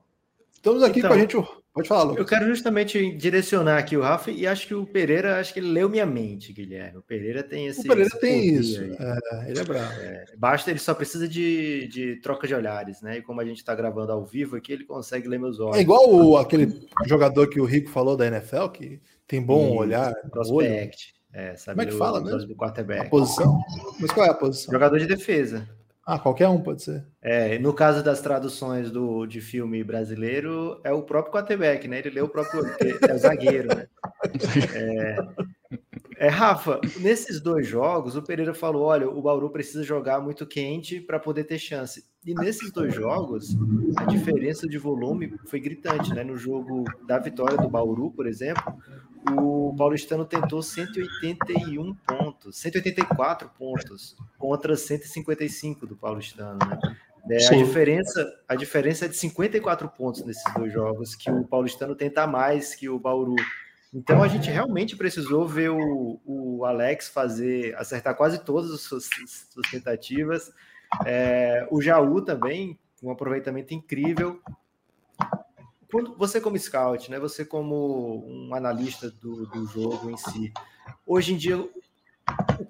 Estamos 0.54 0.84
aqui 0.84 1.00
então, 1.00 1.12
com 1.12 1.16
a 1.16 1.20
gente. 1.20 1.38
Pode 1.78 1.88
falar, 1.88 2.04
Lucas. 2.04 2.18
Eu 2.20 2.26
quero 2.26 2.48
justamente 2.48 3.16
direcionar 3.16 3.78
aqui 3.78 3.96
o 3.96 4.02
Rafa 4.02 4.32
e 4.32 4.48
acho 4.48 4.66
que 4.66 4.74
o 4.74 4.86
Pereira, 4.86 5.40
acho 5.40 5.54
que 5.54 5.60
ele 5.60 5.70
leu 5.70 5.88
minha 5.88 6.08
mente, 6.08 6.52
Guilherme. 6.52 6.98
O 6.98 7.04
Pereira 7.04 7.44
tem 7.44 7.68
esse. 7.68 7.82
O 7.82 7.84
Pereira 7.84 8.10
esse 8.10 8.20
tem 8.20 8.48
isso. 8.48 8.82
É, 8.82 9.50
ele 9.50 9.60
é 9.60 9.64
bravo. 9.64 9.94
É, 10.02 10.26
basta, 10.38 10.72
ele 10.72 10.80
só 10.80 10.96
precisa 10.96 11.28
de, 11.28 11.88
de 11.88 12.16
troca 12.22 12.48
de 12.48 12.56
olhares, 12.56 13.00
né? 13.04 13.18
E 13.18 13.22
como 13.22 13.40
a 13.42 13.46
gente 13.46 13.58
está 13.58 13.76
gravando 13.76 14.12
ao 14.12 14.26
vivo 14.26 14.56
aqui, 14.56 14.74
ele 14.74 14.86
consegue 14.86 15.28
ler 15.28 15.40
meus 15.40 15.60
olhos. 15.60 15.78
É 15.78 15.82
igual 15.82 16.10
o, 16.10 16.36
aquele 16.36 16.90
jogador 17.06 17.48
que 17.48 17.62
o 17.62 17.66
Rico 17.66 17.92
falou 17.92 18.18
da 18.18 18.26
NFL, 18.26 18.70
que 18.70 19.00
tem 19.28 19.40
bom 19.40 19.76
e, 19.76 19.78
olhar. 19.78 20.16
Prospect. 20.32 21.14
É, 21.32 21.54
como 21.64 21.82
é 21.82 21.86
que 21.86 21.92
fala 21.92 22.20
mesmo? 22.20 22.48
Do 22.48 22.56
quarterback. 22.56 23.06
A 23.06 23.10
posição? 23.10 23.60
Mas 24.00 24.12
qual 24.12 24.26
é 24.26 24.30
a 24.32 24.34
posição? 24.34 24.74
Jogador 24.74 24.98
de 24.98 25.06
defesa. 25.06 25.70
Ah, 26.10 26.18
qualquer 26.18 26.48
um 26.48 26.62
pode 26.62 26.84
ser. 26.84 27.06
É, 27.22 27.60
no 27.60 27.74
caso 27.74 28.02
das 28.02 28.22
traduções 28.22 28.90
do, 28.90 29.26
de 29.26 29.42
filme 29.42 29.84
brasileiro, 29.84 30.80
é 30.82 30.94
o 30.94 31.04
próprio 31.04 31.34
quarterback, 31.34 31.86
né? 31.86 32.00
Ele 32.00 32.12
lê 32.12 32.22
o 32.22 32.30
próprio 32.30 32.62
é 33.06 33.14
o 33.14 33.18
zagueiro, 33.18 33.68
né? 33.76 33.88
É, 34.74 35.18
é, 36.20 36.28
Rafa, 36.30 36.82
nesses 37.00 37.40
dois 37.40 37.68
jogos, 37.68 38.16
o 38.16 38.22
Pereira 38.22 38.54
falou: 38.54 38.84
olha, 38.84 39.10
o 39.10 39.22
Bauru 39.22 39.50
precisa 39.50 39.84
jogar 39.84 40.20
muito 40.20 40.46
quente 40.46 41.00
para 41.00 41.20
poder 41.20 41.44
ter 41.44 41.60
chance. 41.60 42.06
E 42.26 42.34
nesses 42.34 42.72
dois 42.72 42.94
jogos, 42.94 43.56
a 43.96 44.06
diferença 44.06 44.68
de 44.68 44.78
volume 44.78 45.34
foi 45.46 45.60
gritante, 45.60 46.14
né? 46.14 46.24
No 46.24 46.36
jogo 46.36 46.84
da 47.06 47.18
vitória 47.20 47.58
do 47.58 47.70
Bauru, 47.70 48.12
por 48.12 48.28
exemplo, 48.28 48.64
o 49.32 49.74
paulistano 49.78 50.26
tentou 50.26 50.62
181 50.62 51.94
pontos, 52.06 52.58
184 52.58 53.50
pontos 53.58 54.16
contra 54.38 54.76
155 54.76 55.86
do 55.86 55.96
paulistano, 55.96 56.60
né? 56.60 56.80
É, 57.30 57.46
a, 57.48 57.58
diferença, 57.58 58.34
a 58.48 58.56
diferença 58.56 59.06
é 59.06 59.08
de 59.08 59.18
54 59.18 59.90
pontos 59.90 60.24
nesses 60.24 60.54
dois 60.54 60.72
jogos, 60.72 61.14
que 61.14 61.30
o 61.30 61.44
paulistano 61.44 61.96
tenta 61.96 62.26
mais 62.26 62.74
que 62.74 62.90
o 62.90 62.98
Bauru. 62.98 63.36
Então 63.98 64.22
a 64.22 64.28
gente 64.28 64.52
realmente 64.52 64.96
precisou 64.96 65.48
ver 65.48 65.72
o, 65.72 66.22
o 66.24 66.64
Alex 66.66 67.10
fazer, 67.10 67.76
acertar 67.78 68.16
quase 68.16 68.38
todas 68.46 68.70
as 68.70 68.82
suas, 68.82 69.10
suas 69.52 69.72
tentativas. 69.72 70.52
É, 71.04 71.68
o 71.72 71.82
Jaú 71.82 72.22
também, 72.22 72.78
um 73.02 73.10
aproveitamento 73.10 73.74
incrível. 73.74 74.40
Quando 75.92 76.16
você 76.16 76.40
como 76.40 76.60
scout, 76.60 77.10
né, 77.10 77.20
você 77.20 77.44
como 77.44 78.24
um 78.28 78.54
analista 78.54 79.10
do, 79.10 79.48
do 79.48 79.66
jogo 79.66 80.12
em 80.12 80.18
si, 80.18 80.54
hoje 81.04 81.34
em 81.34 81.38
dia, 81.38 81.68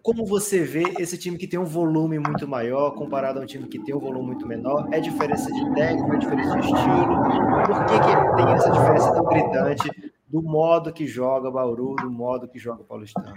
como 0.02 0.26
você 0.26 0.63
vê 0.63 0.84
esse 0.98 1.18
time 1.18 1.38
que 1.38 1.48
tem 1.48 1.60
um 1.60 1.66
volume 1.66 2.20
muito 2.20 2.48
maior 2.48 2.92
comparado 2.92 3.40
a 3.40 3.44
um 3.44 3.46
time 3.46 3.68
que 3.68 3.80
tem 3.80 3.94
um 3.94 4.00
volume 4.00 4.28
muito 4.28 4.48
menor? 4.48 4.88
É 4.94 5.02
diferença 5.02 5.52
de 5.52 5.74
técnica, 5.74 6.16
é 6.16 6.20
diferença 6.20 6.56
de 6.56 6.68
estilo? 6.68 7.18
Por 7.66 7.86
que, 7.86 8.00
que 8.00 8.36
tem 8.38 8.54
essa 8.54 8.72
diferença 8.72 9.12
tão 9.12 9.26
gritante 9.26 10.07
do 10.28 10.42
modo 10.42 10.92
que 10.92 11.08
joga 11.08 11.50
Bauru, 11.50 11.96
do 11.96 12.10
modo 12.10 12.48
que 12.48 12.60
joga 12.60 12.84
Paulistano? 12.84 13.34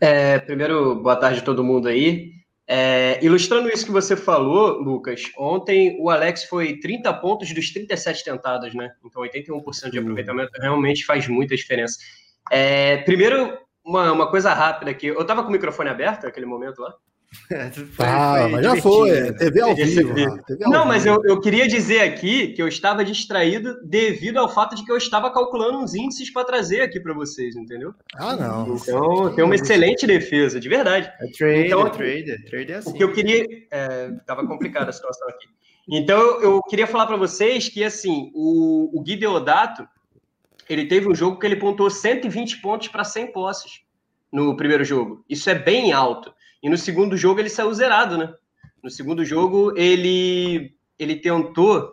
É, 0.00 0.38
primeiro, 0.38 0.96
boa 0.96 1.16
tarde 1.16 1.40
a 1.40 1.44
todo 1.44 1.64
mundo 1.64 1.88
aí. 1.88 2.32
É, 2.66 3.22
ilustrando 3.22 3.68
isso 3.68 3.84
que 3.84 3.92
você 3.92 4.16
falou, 4.16 4.80
Lucas, 4.80 5.30
ontem 5.36 5.98
o 6.00 6.08
Alex 6.08 6.44
foi 6.44 6.78
30 6.78 7.12
pontos 7.14 7.52
dos 7.52 7.70
37 7.70 8.24
tentados, 8.24 8.74
né? 8.74 8.90
Então 9.04 9.22
81% 9.22 9.90
de 9.90 9.98
aproveitamento 9.98 10.50
realmente 10.58 11.04
faz 11.04 11.28
muita 11.28 11.54
diferença. 11.54 11.98
É, 12.50 12.98
primeiro, 12.98 13.58
uma, 13.84 14.12
uma 14.12 14.30
coisa 14.30 14.54
rápida 14.54 14.90
aqui. 14.90 15.08
Eu 15.08 15.26
tava 15.26 15.42
com 15.42 15.50
o 15.50 15.52
microfone 15.52 15.90
aberto 15.90 16.24
naquele 16.24 16.46
momento 16.46 16.80
lá? 16.80 16.94
Ah, 17.98 18.48
mas 18.50 18.64
já 18.64 18.76
foi, 18.76 19.10
é, 19.10 19.32
TV 19.32 19.60
ao 19.60 19.74
vivo. 19.74 20.14
TV 20.14 20.64
ao 20.64 20.70
não, 20.70 20.80
vivo. 20.80 20.86
mas 20.86 21.06
eu, 21.06 21.20
eu 21.24 21.40
queria 21.40 21.66
dizer 21.66 22.00
aqui 22.00 22.48
que 22.48 22.62
eu 22.62 22.68
estava 22.68 23.04
distraído 23.04 23.76
devido 23.84 24.38
ao 24.38 24.48
fato 24.48 24.74
de 24.74 24.84
que 24.84 24.92
eu 24.92 24.96
estava 24.96 25.32
calculando 25.32 25.78
uns 25.78 25.94
índices 25.94 26.30
para 26.32 26.44
trazer 26.44 26.82
aqui 26.82 27.00
para 27.00 27.14
vocês, 27.14 27.56
entendeu? 27.56 27.94
Ah, 28.16 28.36
não. 28.36 28.74
Então, 28.76 29.34
tem 29.34 29.44
uma 29.44 29.54
excelente 29.54 30.06
defesa, 30.06 30.60
de 30.60 30.68
verdade. 30.68 31.10
É 31.20 31.26
trade, 31.28 31.66
então, 31.66 31.86
é 31.86 31.90
trade, 31.90 32.30
é 32.30 32.38
trade 32.38 32.72
é 32.72 32.76
assim. 32.76 32.90
O 32.90 32.94
que 32.94 33.04
eu 33.04 33.12
queria... 33.12 33.46
É, 33.70 34.10
tava 34.26 34.46
complicada 34.46 34.90
a 34.90 34.92
situação 34.92 35.28
aqui. 35.28 35.46
Então, 35.88 36.40
eu 36.40 36.62
queria 36.62 36.86
falar 36.86 37.06
para 37.06 37.16
vocês 37.16 37.68
que, 37.68 37.84
assim, 37.84 38.30
o, 38.34 38.98
o 38.98 39.02
Gui 39.02 39.16
Deodato, 39.16 39.86
ele 40.68 40.86
teve 40.86 41.08
um 41.08 41.14
jogo 41.14 41.38
que 41.38 41.46
ele 41.46 41.56
pontuou 41.56 41.90
120 41.90 42.60
pontos 42.60 42.88
para 42.88 43.04
100 43.04 43.32
posses 43.32 43.84
no 44.32 44.56
primeiro 44.56 44.84
jogo. 44.84 45.24
Isso 45.28 45.48
é 45.50 45.54
bem 45.54 45.92
alto. 45.92 46.34
E 46.64 46.68
no 46.70 46.78
segundo 46.78 47.14
jogo 47.14 47.40
ele 47.40 47.50
saiu 47.50 47.74
zerado, 47.74 48.16
né? 48.16 48.32
No 48.82 48.88
segundo 48.88 49.22
jogo 49.22 49.76
ele 49.76 50.74
ele 50.98 51.16
tentou, 51.16 51.92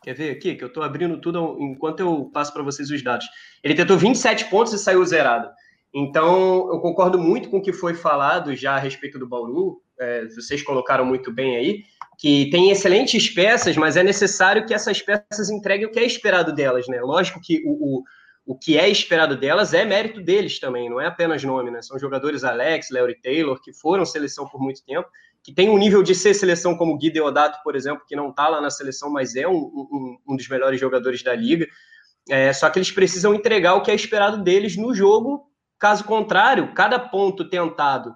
quer 0.00 0.14
ver 0.14 0.30
aqui 0.30 0.54
que 0.54 0.62
eu 0.62 0.68
estou 0.68 0.84
abrindo 0.84 1.20
tudo 1.20 1.56
enquanto 1.58 2.00
eu 2.00 2.30
passo 2.32 2.52
para 2.52 2.62
vocês 2.62 2.88
os 2.88 3.02
dados. 3.02 3.26
Ele 3.64 3.74
tentou 3.74 3.98
27 3.98 4.44
pontos 4.44 4.72
e 4.72 4.78
saiu 4.78 5.04
zerado. 5.04 5.50
Então 5.92 6.72
eu 6.72 6.78
concordo 6.78 7.18
muito 7.18 7.50
com 7.50 7.58
o 7.58 7.62
que 7.62 7.72
foi 7.72 7.94
falado 7.94 8.54
já 8.54 8.76
a 8.76 8.78
respeito 8.78 9.18
do 9.18 9.26
Bauru. 9.26 9.82
É, 9.98 10.26
vocês 10.26 10.62
colocaram 10.62 11.04
muito 11.04 11.32
bem 11.32 11.56
aí 11.56 11.82
que 12.16 12.48
tem 12.50 12.70
excelentes 12.70 13.28
peças, 13.28 13.76
mas 13.76 13.96
é 13.96 14.04
necessário 14.04 14.64
que 14.64 14.72
essas 14.72 15.02
peças 15.02 15.50
entreguem 15.50 15.86
o 15.86 15.90
que 15.90 15.98
é 15.98 16.06
esperado 16.06 16.54
delas, 16.54 16.86
né? 16.86 17.00
Lógico 17.00 17.40
que 17.40 17.60
o, 17.66 17.98
o 17.98 18.04
o 18.44 18.58
que 18.58 18.76
é 18.76 18.88
esperado 18.88 19.36
delas 19.36 19.72
é 19.72 19.84
mérito 19.84 20.20
deles 20.20 20.58
também, 20.58 20.90
não 20.90 21.00
é 21.00 21.06
apenas 21.06 21.44
nome, 21.44 21.70
né? 21.70 21.80
São 21.80 21.98
jogadores 21.98 22.42
Alex, 22.42 22.88
Larry 22.90 23.20
Taylor, 23.20 23.60
que 23.60 23.72
foram 23.72 24.04
seleção 24.04 24.48
por 24.48 24.60
muito 24.60 24.84
tempo, 24.84 25.08
que 25.42 25.52
tem 25.52 25.68
um 25.68 25.78
nível 25.78 26.02
de 26.02 26.14
ser 26.14 26.34
seleção 26.34 26.76
como 26.76 26.96
Gui 26.96 27.10
Deodato, 27.10 27.62
por 27.62 27.76
exemplo, 27.76 28.04
que 28.06 28.16
não 28.16 28.30
está 28.30 28.48
lá 28.48 28.60
na 28.60 28.70
seleção, 28.70 29.10
mas 29.10 29.34
é 29.34 29.46
um, 29.46 29.54
um, 29.54 30.18
um, 30.28 30.36
dos 30.36 30.48
melhores 30.48 30.80
jogadores 30.80 31.22
da 31.22 31.34
liga. 31.34 31.66
É, 32.28 32.52
só 32.52 32.70
que 32.70 32.78
eles 32.78 32.90
precisam 32.90 33.34
entregar 33.34 33.74
o 33.74 33.82
que 33.82 33.90
é 33.90 33.94
esperado 33.94 34.42
deles 34.42 34.76
no 34.76 34.94
jogo. 34.94 35.48
Caso 35.78 36.04
contrário, 36.04 36.72
cada 36.74 36.98
ponto 36.98 37.48
tentado 37.48 38.14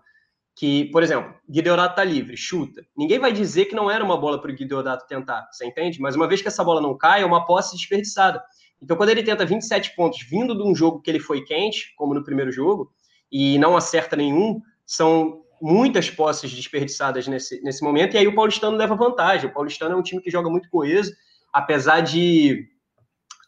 que, 0.57 0.87
por 0.87 1.03
exemplo, 1.03 1.35
Gui 1.49 1.61
Deodato 1.61 1.91
está 1.91 2.05
livre, 2.05 2.37
chuta. 2.37 2.83
Ninguém 2.97 3.19
vai 3.19 3.33
dizer 3.33 3.67
que 3.67 3.75
não 3.75 3.91
era 3.91 4.03
uma 4.03 4.17
bola 4.17 4.41
para 4.41 4.51
o 4.51 4.55
Gui 4.55 4.65
Deodato 4.65 5.07
tentar, 5.07 5.47
você 5.53 5.67
entende? 5.67 6.01
Mas 6.01 6.17
uma 6.17 6.27
vez 6.27 6.41
que 6.41 6.49
essa 6.49 6.65
bola 6.65 6.81
não 6.81 6.97
cai, 6.97 7.23
é 7.23 7.27
uma 7.27 7.45
posse 7.45 7.77
desperdiçada. 7.77 8.43
Então, 8.83 8.97
quando 8.97 9.11
ele 9.11 9.23
tenta 9.23 9.45
27 9.45 9.95
pontos 9.97 10.23
vindo 10.23 10.55
de 10.55 10.63
um 10.63 10.75
jogo 10.75 11.01
que 11.01 11.11
ele 11.11 11.21
foi 11.21 11.45
quente, 11.45 11.95
como 11.97 12.15
no 12.15 12.25
primeiro 12.25 12.53
jogo, 12.53 12.93
e 13.31 13.59
não 13.59 13.77
acerta 13.77 14.17
nenhum, 14.17 14.61
são 14.85 15.43
muitas 15.61 16.11
posses 16.11 16.53
desperdiçadas 16.53 17.27
nesse, 17.27 17.61
nesse 17.63 17.83
momento, 17.83 18.15
e 18.15 18.19
aí 18.19 18.27
o 18.27 18.35
Paulistano 18.35 18.77
leva 18.77 18.95
vantagem. 18.95 19.49
O 19.49 19.53
Paulistano 19.53 19.95
é 19.95 19.97
um 19.97 20.03
time 20.03 20.21
que 20.21 20.31
joga 20.31 20.51
muito 20.51 20.69
coeso, 20.69 21.13
apesar 21.53 22.01
de 22.01 22.69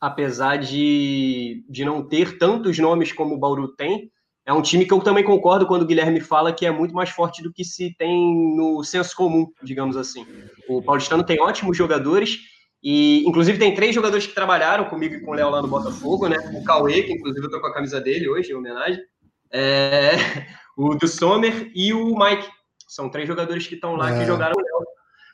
apesar 0.00 0.56
de, 0.58 1.64
de 1.68 1.84
não 1.84 2.06
ter 2.06 2.38
tantos 2.38 2.78
nomes 2.78 3.12
como 3.12 3.34
o 3.34 3.38
Bauru 3.38 3.74
tem, 3.74 4.12
é 4.48 4.52
um 4.52 4.62
time 4.62 4.86
que 4.86 4.94
eu 4.94 5.00
também 5.00 5.22
concordo 5.22 5.66
quando 5.66 5.82
o 5.82 5.86
Guilherme 5.86 6.20
fala 6.20 6.54
que 6.54 6.64
é 6.64 6.70
muito 6.70 6.94
mais 6.94 7.10
forte 7.10 7.42
do 7.42 7.52
que 7.52 7.62
se 7.62 7.94
tem 7.98 8.56
no 8.56 8.82
senso 8.82 9.14
comum, 9.14 9.46
digamos 9.62 9.94
assim. 9.94 10.24
O 10.66 10.80
Paulistano 10.80 11.22
tem 11.22 11.38
ótimos 11.38 11.76
jogadores 11.76 12.38
e, 12.82 13.24
inclusive, 13.26 13.58
tem 13.58 13.74
três 13.74 13.94
jogadores 13.94 14.26
que 14.26 14.34
trabalharam 14.34 14.84
comigo 14.84 15.14
e 15.14 15.20
com 15.20 15.32
o 15.32 15.34
Léo 15.34 15.50
lá 15.50 15.60
no 15.60 15.68
Botafogo, 15.68 16.28
né? 16.28 16.36
O 16.54 16.62
Cauê, 16.62 17.02
que 17.02 17.12
inclusive 17.12 17.44
eu 17.44 17.50
tô 17.50 17.60
com 17.60 17.66
a 17.66 17.74
camisa 17.74 18.00
dele 18.00 18.28
hoje, 18.28 18.52
em 18.52 18.54
homenagem. 18.54 19.02
É... 19.50 20.12
o 20.76 20.94
do 20.94 21.08
Sommer 21.08 21.70
e 21.74 21.92
o 21.92 22.16
Mike. 22.16 22.48
São 22.86 23.10
três 23.10 23.26
jogadores 23.26 23.66
que 23.66 23.74
estão 23.74 23.96
lá 23.96 24.14
é. 24.14 24.18
que 24.20 24.26
jogaram 24.26 24.54
o 24.56 24.60
Léo. 24.60 24.88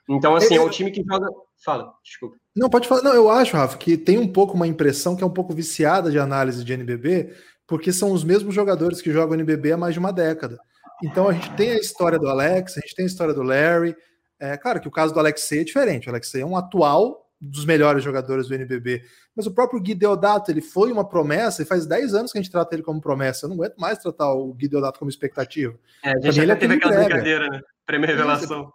Então, 0.09 0.35
assim, 0.35 0.57
é 0.57 0.61
o 0.61 0.71
time 0.71 0.91
que 0.91 1.03
joga. 1.03 1.29
Fala, 1.65 1.93
desculpa. 2.03 2.37
Não, 2.55 2.69
pode 2.69 2.89
falar. 2.89 3.03
Não, 3.03 3.15
eu 3.15 3.31
acho, 3.31 3.57
Rafa, 3.57 3.79
que 3.79 3.97
tem 3.97 4.19
um 4.19 4.31
pouco 4.31 4.55
uma 4.55 4.67
impressão 4.67 5.17
que 5.17 5.23
é 5.23 5.27
um 5.27 5.33
pouco 5.33 5.55
viciada 5.55 6.11
de 6.11 6.19
análise 6.19 6.65
de 6.65 6.73
NBB, 6.73 7.35
porque 7.67 7.93
são 7.93 8.13
os 8.13 8.25
mesmos 8.25 8.55
jogadores 8.55 9.01
que 9.01 9.13
jogam 9.13 9.35
NBB 9.35 9.73
há 9.73 9.77
mais 9.77 9.95
de 9.95 10.01
uma 10.01 10.13
década. 10.13 10.59
Então 11.03 11.29
a 11.29 11.33
gente 11.33 11.51
tem 11.55 11.71
a 11.71 11.79
história 11.79 12.19
do 12.19 12.29
Alex, 12.29 12.77
a 12.77 12.81
gente 12.81 12.95
tem 12.95 13.05
a 13.05 13.09
história 13.09 13.35
do 13.35 13.43
Larry. 13.43 13.97
É 14.39 14.57
claro 14.57 14.81
que 14.81 14.89
o 14.89 14.91
caso 14.91 15.13
do 15.13 15.21
Alexei 15.21 15.61
é 15.61 15.65
diferente. 15.65 16.07
O 16.07 16.11
Alexei 16.11 16.43
é 16.43 16.47
um 16.47 16.57
atual 16.57 17.24
dos 17.45 17.65
melhores 17.65 18.03
jogadores 18.03 18.49
do 18.49 18.55
NBB. 18.55 19.03
Mas 19.35 19.47
o 19.47 19.55
próprio 19.55 19.81
Gui 19.81 19.95
Deodato, 19.95 20.51
ele 20.51 20.61
foi 20.61 20.91
uma 20.91 21.07
promessa, 21.07 21.63
e 21.63 21.67
faz 21.67 21.87
10 21.87 22.15
anos 22.15 22.33
que 22.33 22.39
a 22.39 22.43
gente 22.43 22.51
trata 22.51 22.75
ele 22.75 22.83
como 22.83 23.01
promessa. 23.01 23.45
Eu 23.45 23.51
não 23.51 23.57
aguento 23.57 23.77
mais 23.77 23.99
tratar 23.99 24.33
o 24.33 24.53
Gui 24.55 24.69
Deodato 24.69 24.99
como 24.99 25.11
expectativa. 25.11 25.75
É, 26.03 26.11
a 26.11 26.31
gente 26.31 26.47
já 26.47 26.53
é 26.53 26.57
teve 26.57 26.75
aquela 26.75 26.97
brincadeira, 26.97 27.49
né? 27.49 27.61
Prêmio 27.87 28.07
revelação. 28.07 28.73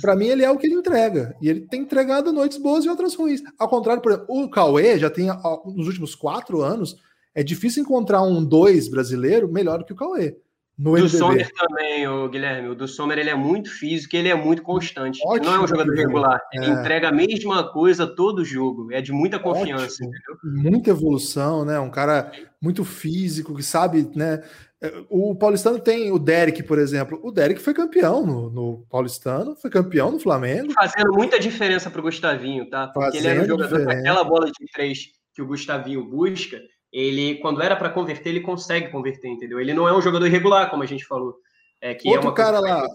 Para 0.00 0.14
mim, 0.14 0.26
ele 0.26 0.44
é 0.44 0.50
o 0.50 0.58
que 0.58 0.66
ele 0.66 0.74
entrega. 0.74 1.34
E 1.40 1.48
ele 1.48 1.62
tem 1.62 1.82
entregado 1.82 2.32
noites 2.32 2.58
boas 2.58 2.84
e 2.84 2.88
outras 2.88 3.14
ruins. 3.14 3.40
Ao 3.58 3.68
contrário, 3.68 4.02
por 4.02 4.12
exemplo, 4.12 4.26
o 4.28 4.50
Cauê 4.50 4.98
já 4.98 5.08
tem, 5.08 5.28
nos 5.64 5.86
últimos 5.86 6.14
quatro 6.14 6.60
anos, 6.60 6.96
é 7.34 7.42
difícil 7.42 7.82
encontrar 7.82 8.22
um 8.22 8.44
dois 8.44 8.88
brasileiro 8.88 9.50
melhor 9.50 9.78
do 9.78 9.84
que 9.84 9.92
o 9.92 9.96
Cauê. 9.96 10.36
No 10.80 10.96
do 10.96 11.08
Sommer 11.10 11.52
também, 11.52 12.08
o 12.08 12.26
Guilherme. 12.30 12.68
O 12.70 12.74
do 12.74 12.88
Sommer 12.88 13.18
ele 13.18 13.28
é 13.28 13.34
muito 13.34 13.70
físico, 13.70 14.16
ele 14.16 14.30
é 14.30 14.34
muito 14.34 14.62
constante. 14.62 15.20
Ótimo, 15.22 15.50
não 15.50 15.60
é 15.60 15.64
um 15.64 15.66
jogador 15.66 15.94
regular. 15.94 16.40
Ele 16.54 16.64
é. 16.64 16.68
entrega 16.70 17.08
a 17.10 17.12
mesma 17.12 17.70
coisa 17.70 18.06
todo 18.06 18.42
jogo. 18.42 18.90
É 18.90 19.02
de 19.02 19.12
muita 19.12 19.38
confiança. 19.38 20.02
Muita 20.42 20.88
evolução, 20.88 21.66
né? 21.66 21.78
Um 21.78 21.90
cara 21.90 22.32
muito 22.62 22.82
físico, 22.82 23.54
que 23.54 23.62
sabe, 23.62 24.10
né? 24.16 24.42
É, 24.82 24.90
o 25.10 25.34
Paulistano 25.34 25.78
tem 25.78 26.10
o 26.10 26.18
Derek, 26.18 26.62
por 26.62 26.78
exemplo. 26.78 27.20
O 27.22 27.30
Derek 27.30 27.60
foi 27.60 27.74
campeão 27.74 28.24
no, 28.24 28.48
no 28.48 28.86
Paulistano, 28.88 29.54
foi 29.56 29.70
campeão 29.70 30.10
no 30.10 30.18
Flamengo. 30.18 30.72
Fazendo 30.72 31.12
muita 31.12 31.38
diferença 31.38 31.90
para 31.90 32.00
o 32.00 32.04
Gustavinho, 32.04 32.70
tá? 32.70 32.88
Porque 32.88 33.18
Fazendo 33.18 33.26
ele 33.26 33.28
era 33.28 33.42
um 33.42 33.48
jogador 33.48 33.84
com 33.84 33.90
aquela 33.90 34.24
bola 34.24 34.46
de 34.46 34.66
três 34.72 35.10
que 35.34 35.42
o 35.42 35.46
Gustavinho 35.46 36.02
busca 36.08 36.58
ele, 36.92 37.36
quando 37.36 37.62
era 37.62 37.76
para 37.76 37.90
converter, 37.90 38.30
ele 38.30 38.40
consegue 38.40 38.88
converter, 38.88 39.28
entendeu? 39.28 39.60
Ele 39.60 39.74
não 39.74 39.88
é 39.88 39.96
um 39.96 40.02
jogador 40.02 40.26
irregular, 40.26 40.70
como 40.70 40.82
a 40.82 40.86
gente 40.86 41.04
falou. 41.04 41.36
É, 41.80 41.94
que 41.94 42.08
é 42.08 42.12
Outro 42.12 42.30
é 42.30 42.34
cara 42.34 42.60
lá, 42.60 42.86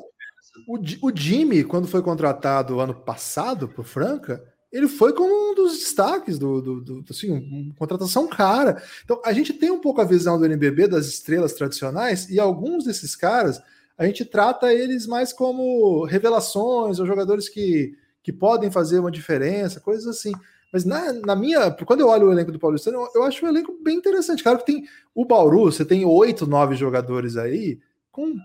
o, 0.68 0.78
o 1.08 1.12
Jimmy, 1.16 1.64
quando 1.64 1.88
foi 1.88 2.02
contratado 2.02 2.80
ano 2.80 2.94
passado 2.94 3.68
por 3.68 3.84
Franca, 3.84 4.44
ele 4.72 4.88
foi 4.88 5.14
como 5.14 5.52
um 5.52 5.56
dos 5.56 5.80
destaques 5.80 6.38
do, 6.38 6.62
do, 6.62 6.82
do 6.82 7.06
assim, 7.10 7.32
uma 7.32 7.74
contratação 7.76 8.28
cara. 8.28 8.82
Então, 9.04 9.22
a 9.26 9.34
gente 9.34 9.54
tem 9.54 9.72
um 9.72 9.80
pouco 9.80 10.02
a 10.02 10.06
visão 10.06 10.38
do 10.38 10.46
NBB 10.46 10.88
das 10.88 11.08
estrelas 11.08 11.54
tradicionais 11.54 12.30
e 12.30 12.40
alguns 12.40 12.84
desses 12.84 13.16
caras 13.16 13.62
a 13.98 14.06
gente 14.06 14.26
trata 14.26 14.74
eles 14.74 15.08
mais 15.08 15.32
como 15.32 16.04
revelações 16.04 17.00
ou 17.00 17.06
jogadores 17.06 17.48
que, 17.48 17.98
que 18.22 18.34
podem 18.34 18.70
fazer 18.70 19.00
uma 19.00 19.12
diferença, 19.12 19.80
coisas 19.80 20.06
assim. 20.08 20.34
Mas 20.76 20.84
na, 20.84 21.14
na, 21.14 21.38
minha. 21.38 21.72
Quando 21.72 22.02
eu 22.02 22.10
olho 22.10 22.28
o 22.28 22.32
elenco 22.34 22.52
do 22.52 22.60
Paulistano, 22.60 22.98
eu, 22.98 23.10
eu 23.16 23.24
acho 23.24 23.46
um 23.46 23.48
elenco 23.48 23.74
bem 23.82 23.96
interessante. 23.96 24.44
Claro 24.44 24.60
que 24.60 24.66
tem 24.66 24.84
o 25.14 25.24
Bauru, 25.24 25.72
você 25.72 25.86
tem 25.86 26.04
oito, 26.04 26.46
nove 26.46 26.76
jogadores 26.76 27.38
aí, 27.38 27.80
com. 28.12 28.36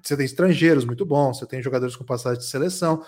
Você 0.00 0.16
tem 0.16 0.24
estrangeiros 0.24 0.84
muito 0.84 1.04
bons, 1.04 1.40
você 1.40 1.46
tem 1.46 1.60
jogadores 1.60 1.96
com 1.96 2.04
passagem 2.04 2.38
de 2.38 2.46
seleção. 2.46 3.02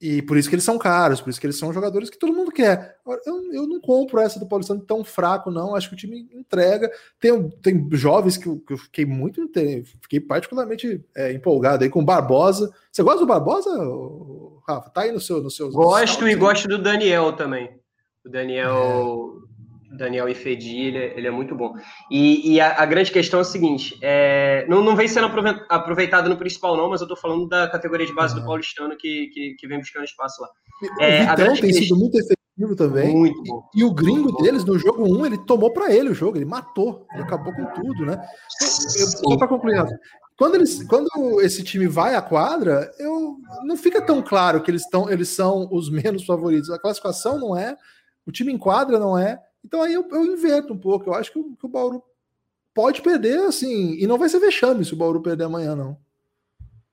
E 0.00 0.22
por 0.22 0.38
isso 0.38 0.48
que 0.48 0.54
eles 0.54 0.64
são 0.64 0.78
caros, 0.78 1.20
por 1.20 1.28
isso 1.28 1.38
que 1.38 1.46
eles 1.46 1.58
são 1.58 1.74
jogadores 1.74 2.08
que 2.08 2.18
todo 2.18 2.32
mundo 2.32 2.50
quer. 2.50 2.96
Eu, 3.26 3.52
eu 3.52 3.66
não 3.66 3.82
compro 3.82 4.18
essa 4.18 4.40
do 4.40 4.48
Paulistano 4.48 4.80
tão 4.80 5.04
fraco, 5.04 5.50
não. 5.50 5.76
Acho 5.76 5.90
que 5.90 5.94
o 5.94 5.98
time 5.98 6.26
entrega. 6.32 6.90
Tem, 7.20 7.50
tem 7.60 7.86
jovens 7.92 8.38
que 8.38 8.46
eu, 8.46 8.58
que 8.60 8.72
eu 8.72 8.78
fiquei 8.78 9.04
muito. 9.04 9.46
Fiquei 10.00 10.20
particularmente 10.20 11.04
é, 11.14 11.34
empolgado 11.34 11.84
aí 11.84 11.90
com 11.90 12.00
o 12.00 12.04
Barbosa. 12.04 12.72
Você 12.90 13.02
gosta 13.02 13.20
do 13.20 13.26
Barbosa, 13.26 13.68
Rafa? 14.66 14.88
Tá 14.88 15.02
aí 15.02 15.12
no 15.12 15.20
seu. 15.20 15.42
No 15.42 15.50
seu 15.50 15.70
gosto 15.70 16.26
e 16.26 16.34
gosto 16.34 16.66
do 16.66 16.78
Daniel 16.78 17.34
também. 17.34 17.78
O 18.26 18.30
Daniel, 18.30 19.34
é. 19.92 19.96
Daniel 19.96 20.28
Ifedi, 20.28 20.80
ele, 20.80 20.98
é, 20.98 21.18
ele 21.18 21.28
é 21.28 21.30
muito 21.30 21.54
bom. 21.54 21.74
E, 22.10 22.54
e 22.54 22.60
a, 22.60 22.82
a, 22.82 22.86
grande 22.86 23.12
questão 23.12 23.38
é 23.38 23.42
o 23.42 23.46
seguinte: 23.46 23.96
é, 24.02 24.66
não, 24.68 24.82
não 24.82 24.96
vem 24.96 25.06
sendo 25.06 25.28
aproveitado 25.68 26.28
no 26.28 26.36
principal, 26.36 26.76
não, 26.76 26.90
mas 26.90 27.00
eu 27.00 27.04
estou 27.04 27.16
falando 27.16 27.48
da 27.48 27.68
categoria 27.68 28.06
de 28.06 28.14
base 28.14 28.34
uhum. 28.34 28.40
do 28.40 28.46
Paulistano 28.46 28.96
que, 28.96 29.28
que, 29.32 29.54
que, 29.58 29.68
vem 29.68 29.78
buscando 29.78 30.04
espaço 30.04 30.42
lá. 30.42 30.48
É, 31.00 31.24
o 31.24 31.36
Vitão 31.36 31.56
tem 31.56 31.72
sido 31.72 31.96
muito 31.96 32.18
efetivo 32.18 32.76
também. 32.76 33.14
Muito 33.14 33.42
bom. 33.44 33.62
E, 33.74 33.80
e 33.80 33.84
o 33.84 33.94
gringo 33.94 34.32
deles, 34.42 34.64
no 34.64 34.78
jogo 34.78 35.04
1, 35.04 35.26
ele 35.26 35.38
tomou 35.38 35.72
para 35.72 35.94
ele 35.94 36.10
o 36.10 36.14
jogo, 36.14 36.36
ele 36.36 36.44
matou, 36.44 37.06
ele 37.12 37.22
acabou 37.22 37.52
com 37.52 37.64
tudo, 37.66 38.04
né? 38.04 38.20
Só 38.60 39.36
para 39.36 39.48
concluir, 39.48 39.84
quando, 40.36 40.56
eles, 40.56 40.82
quando 40.84 41.40
esse 41.40 41.64
time 41.64 41.86
vai 41.86 42.14
à 42.14 42.20
quadra, 42.20 42.92
eu, 42.98 43.36
não 43.64 43.76
fica 43.76 44.02
tão 44.02 44.20
claro 44.20 44.62
que 44.62 44.70
eles, 44.70 44.86
tão, 44.88 45.10
eles 45.10 45.30
são 45.30 45.66
os 45.72 45.88
menos 45.90 46.24
favoritos. 46.24 46.70
A 46.70 46.78
classificação 46.78 47.38
não 47.38 47.56
é, 47.56 47.76
o 48.26 48.32
time 48.32 48.52
em 48.52 48.58
quadra 48.58 48.98
não 48.98 49.16
é. 49.18 49.40
Então 49.64 49.82
aí 49.82 49.94
eu, 49.94 50.06
eu 50.10 50.24
inverto 50.24 50.72
um 50.72 50.78
pouco. 50.78 51.08
Eu 51.08 51.14
acho 51.14 51.32
que 51.32 51.38
o, 51.38 51.56
que 51.56 51.64
o 51.66 51.68
Bauru 51.68 52.02
pode 52.74 53.00
perder, 53.00 53.38
assim, 53.44 53.94
e 53.94 54.06
não 54.06 54.18
vai 54.18 54.28
ser 54.28 54.38
vexame 54.38 54.84
se 54.84 54.92
o 54.92 54.96
Bauru 54.96 55.22
perder 55.22 55.44
amanhã, 55.44 55.74
não. 55.74 55.96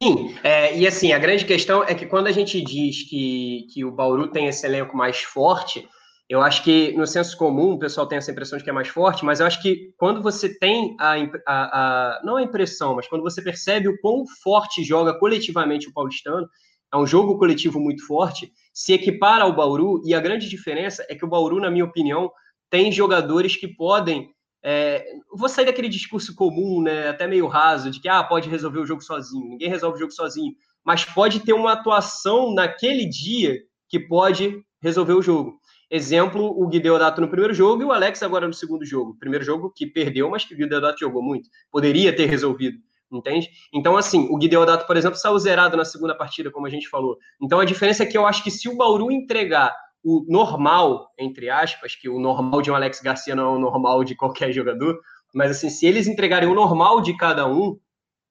Sim, 0.01 0.35
é, 0.43 0.77
e 0.77 0.85
assim, 0.87 1.13
a 1.13 1.19
grande 1.19 1.45
questão 1.45 1.83
é 1.83 1.93
que 1.95 2.05
quando 2.05 2.27
a 2.27 2.31
gente 2.31 2.61
diz 2.61 3.03
que, 3.09 3.67
que 3.73 3.85
o 3.85 3.91
Bauru 3.91 4.27
tem 4.29 4.47
esse 4.47 4.65
elenco 4.65 4.95
mais 4.97 5.21
forte, 5.21 5.87
Eu 6.29 6.41
acho 6.41 6.63
que 6.63 6.93
no 6.93 7.05
senso 7.05 7.37
comum 7.37 7.73
o 7.73 7.79
pessoal 7.79 8.07
tem 8.07 8.17
essa 8.17 8.31
impressão 8.31 8.57
de 8.57 8.63
que 8.63 8.69
é 8.69 8.73
mais 8.73 8.87
forte, 8.87 9.25
mas 9.25 9.39
eu 9.39 9.45
acho 9.45 9.61
que 9.61 9.93
quando 9.97 10.21
você 10.21 10.57
tem 10.57 10.95
a, 10.99 11.13
a, 11.45 12.17
a 12.17 12.21
não 12.23 12.37
a 12.37 12.41
impressão, 12.41 12.95
mas 12.95 13.07
quando 13.07 13.21
você 13.21 13.41
percebe 13.41 13.89
o 13.89 13.99
quão 13.99 14.25
forte 14.41 14.83
joga 14.83 15.13
coletivamente 15.13 15.87
o 15.87 15.93
paulistano, 15.93 16.47
é 16.91 16.97
um 16.97 17.05
jogo 17.05 17.37
coletivo 17.37 17.79
muito 17.79 18.05
forte, 18.07 18.51
se 18.73 18.93
equipara 18.93 19.43
ao 19.43 19.55
Bauru, 19.55 20.01
e 20.03 20.13
a 20.15 20.19
grande 20.19 20.49
diferença 20.49 21.05
é 21.07 21.15
que 21.15 21.23
o 21.23 21.27
Bauru, 21.27 21.61
na 21.61 21.69
minha 21.69 21.85
opinião, 21.85 22.31
tem 22.69 22.91
jogadores 22.91 23.55
que 23.55 23.67
podem. 23.67 24.33
É, 24.63 25.05
vou 25.31 25.47
sair 25.47 25.65
daquele 25.65 25.89
discurso 25.89 26.33
comum, 26.33 26.81
né, 26.81 27.09
até 27.09 27.27
meio 27.27 27.47
raso, 27.47 27.91
de 27.91 27.99
que 27.99 28.09
ah, 28.09 28.23
pode 28.23 28.49
resolver 28.49 28.79
o 28.79 28.85
jogo 28.85 29.01
sozinho. 29.01 29.47
Ninguém 29.47 29.69
resolve 29.69 29.97
o 29.97 29.99
jogo 29.99 30.11
sozinho, 30.11 30.53
mas 30.83 31.05
pode 31.05 31.41
ter 31.41 31.53
uma 31.53 31.73
atuação 31.73 32.53
naquele 32.53 33.05
dia 33.05 33.61
que 33.87 33.99
pode 33.99 34.63
resolver 34.81 35.13
o 35.13 35.21
jogo. 35.21 35.59
Exemplo, 35.89 36.45
o 36.45 36.67
Gui 36.67 36.81
no 37.19 37.27
primeiro 37.27 37.53
jogo 37.53 37.83
e 37.83 37.85
o 37.85 37.91
Alex 37.91 38.23
agora 38.23 38.47
no 38.47 38.53
segundo 38.53 38.83
jogo. 38.83 39.15
Primeiro 39.19 39.45
jogo 39.45 39.71
que 39.75 39.85
perdeu, 39.85 40.29
mas 40.29 40.43
que 40.43 40.55
o 40.55 40.57
Gui 40.57 40.67
jogou 40.99 41.21
muito. 41.21 41.47
Poderia 41.69 42.15
ter 42.15 42.25
resolvido 42.25 42.79
entende? 43.17 43.49
Então, 43.73 43.95
assim, 43.95 44.27
o 44.29 44.37
Guideodato, 44.37 44.85
por 44.85 44.97
exemplo, 44.97 45.17
saiu 45.17 45.37
zerado 45.39 45.77
na 45.77 45.85
segunda 45.85 46.15
partida, 46.15 46.51
como 46.51 46.67
a 46.67 46.69
gente 46.69 46.89
falou. 46.89 47.17
Então, 47.41 47.59
a 47.59 47.65
diferença 47.65 48.03
é 48.03 48.05
que 48.05 48.17
eu 48.17 48.25
acho 48.25 48.43
que 48.43 48.51
se 48.51 48.67
o 48.67 48.75
Bauru 48.75 49.11
entregar 49.11 49.75
o 50.03 50.25
normal, 50.27 51.11
entre 51.17 51.49
aspas, 51.49 51.95
que 51.95 52.09
o 52.09 52.19
normal 52.19 52.61
de 52.61 52.69
um 52.69 52.75
Alex 52.75 52.99
Garcia 53.01 53.35
não 53.35 53.43
é 53.43 53.55
o 53.55 53.59
normal 53.59 54.03
de 54.03 54.15
qualquer 54.15 54.51
jogador, 54.51 54.99
mas, 55.33 55.51
assim, 55.51 55.69
se 55.69 55.85
eles 55.85 56.07
entregarem 56.07 56.49
o 56.49 56.55
normal 56.55 57.01
de 57.01 57.15
cada 57.15 57.47
um, 57.47 57.77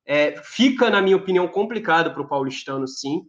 é, 0.05 0.35
fica, 0.45 0.91
na 0.91 1.01
minha 1.01 1.17
opinião, 1.17 1.49
complicado 1.49 2.13
para 2.13 2.23
o 2.23 2.29
paulistano, 2.29 2.87
sim, 2.87 3.23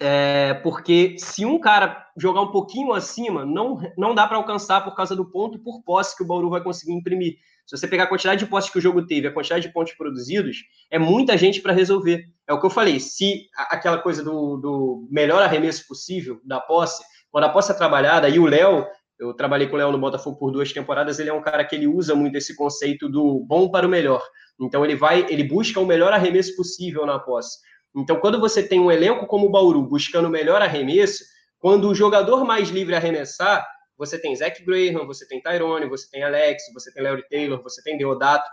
é, 0.00 0.54
porque 0.54 1.16
se 1.18 1.44
um 1.44 1.58
cara 1.58 2.06
jogar 2.16 2.42
um 2.42 2.50
pouquinho 2.50 2.92
acima, 2.92 3.44
não, 3.44 3.80
não 3.96 4.14
dá 4.14 4.26
para 4.26 4.36
alcançar 4.36 4.82
por 4.82 4.94
causa 4.94 5.14
do 5.14 5.24
ponto 5.24 5.58
por 5.58 5.82
posse 5.82 6.16
que 6.16 6.22
o 6.22 6.26
Bauru 6.26 6.50
vai 6.50 6.62
conseguir 6.62 6.92
imprimir. 6.92 7.36
Se 7.66 7.76
você 7.76 7.88
pegar 7.88 8.04
a 8.04 8.06
quantidade 8.06 8.44
de 8.44 8.50
postes 8.50 8.72
que 8.72 8.78
o 8.78 8.82
jogo 8.82 9.06
teve, 9.06 9.26
a 9.26 9.32
quantidade 9.32 9.66
de 9.66 9.72
pontos 9.72 9.94
produzidos, 9.94 10.58
é 10.90 10.98
muita 10.98 11.36
gente 11.36 11.60
para 11.60 11.72
resolver. 11.72 12.24
É 12.46 12.52
o 12.52 12.60
que 12.60 12.66
eu 12.66 12.70
falei. 12.70 13.00
Se 13.00 13.48
aquela 13.56 13.98
coisa 13.98 14.22
do, 14.22 14.56
do 14.58 15.08
melhor 15.10 15.42
arremesso 15.42 15.86
possível 15.86 16.40
da 16.44 16.60
posse, 16.60 17.02
quando 17.30 17.44
a 17.44 17.48
posse 17.48 17.72
é 17.72 17.74
trabalhada, 17.74 18.28
e 18.28 18.38
o 18.38 18.46
Léo, 18.46 18.86
eu 19.18 19.32
trabalhei 19.32 19.66
com 19.66 19.74
o 19.74 19.78
Léo 19.78 19.92
no 19.92 19.98
Botafogo 19.98 20.36
por 20.36 20.50
duas 20.50 20.72
temporadas, 20.72 21.18
ele 21.18 21.30
é 21.30 21.32
um 21.32 21.42
cara 21.42 21.64
que 21.64 21.74
ele 21.74 21.86
usa 21.86 22.14
muito 22.14 22.36
esse 22.36 22.54
conceito 22.54 23.08
do 23.08 23.40
bom 23.40 23.70
para 23.70 23.86
o 23.86 23.90
melhor. 23.90 24.22
Então 24.60 24.84
ele 24.84 24.94
vai, 24.94 25.26
ele 25.30 25.44
busca 25.44 25.80
o 25.80 25.86
melhor 25.86 26.12
arremesso 26.12 26.54
possível 26.54 27.06
na 27.06 27.18
posse. 27.18 27.58
Então, 27.96 28.16
quando 28.16 28.40
você 28.40 28.62
tem 28.62 28.80
um 28.80 28.90
elenco 28.90 29.26
como 29.26 29.46
o 29.46 29.50
Bauru 29.50 29.82
buscando 29.82 30.26
o 30.26 30.30
melhor 30.30 30.60
arremesso, 30.60 31.24
quando 31.58 31.88
o 31.88 31.94
jogador 31.94 32.44
mais 32.44 32.68
livre 32.68 32.94
arremessar, 32.94 33.66
você 33.96 34.18
tem 34.18 34.34
Zach 34.34 34.62
Graham, 34.64 35.06
você 35.06 35.26
tem 35.26 35.40
Tyrone, 35.40 35.88
você 35.88 36.08
tem 36.10 36.22
Alex, 36.22 36.64
você 36.72 36.92
tem 36.92 37.02
Larry 37.02 37.26
Taylor, 37.28 37.62
você 37.62 37.82
tem 37.82 37.96
Deodato. 37.96 38.48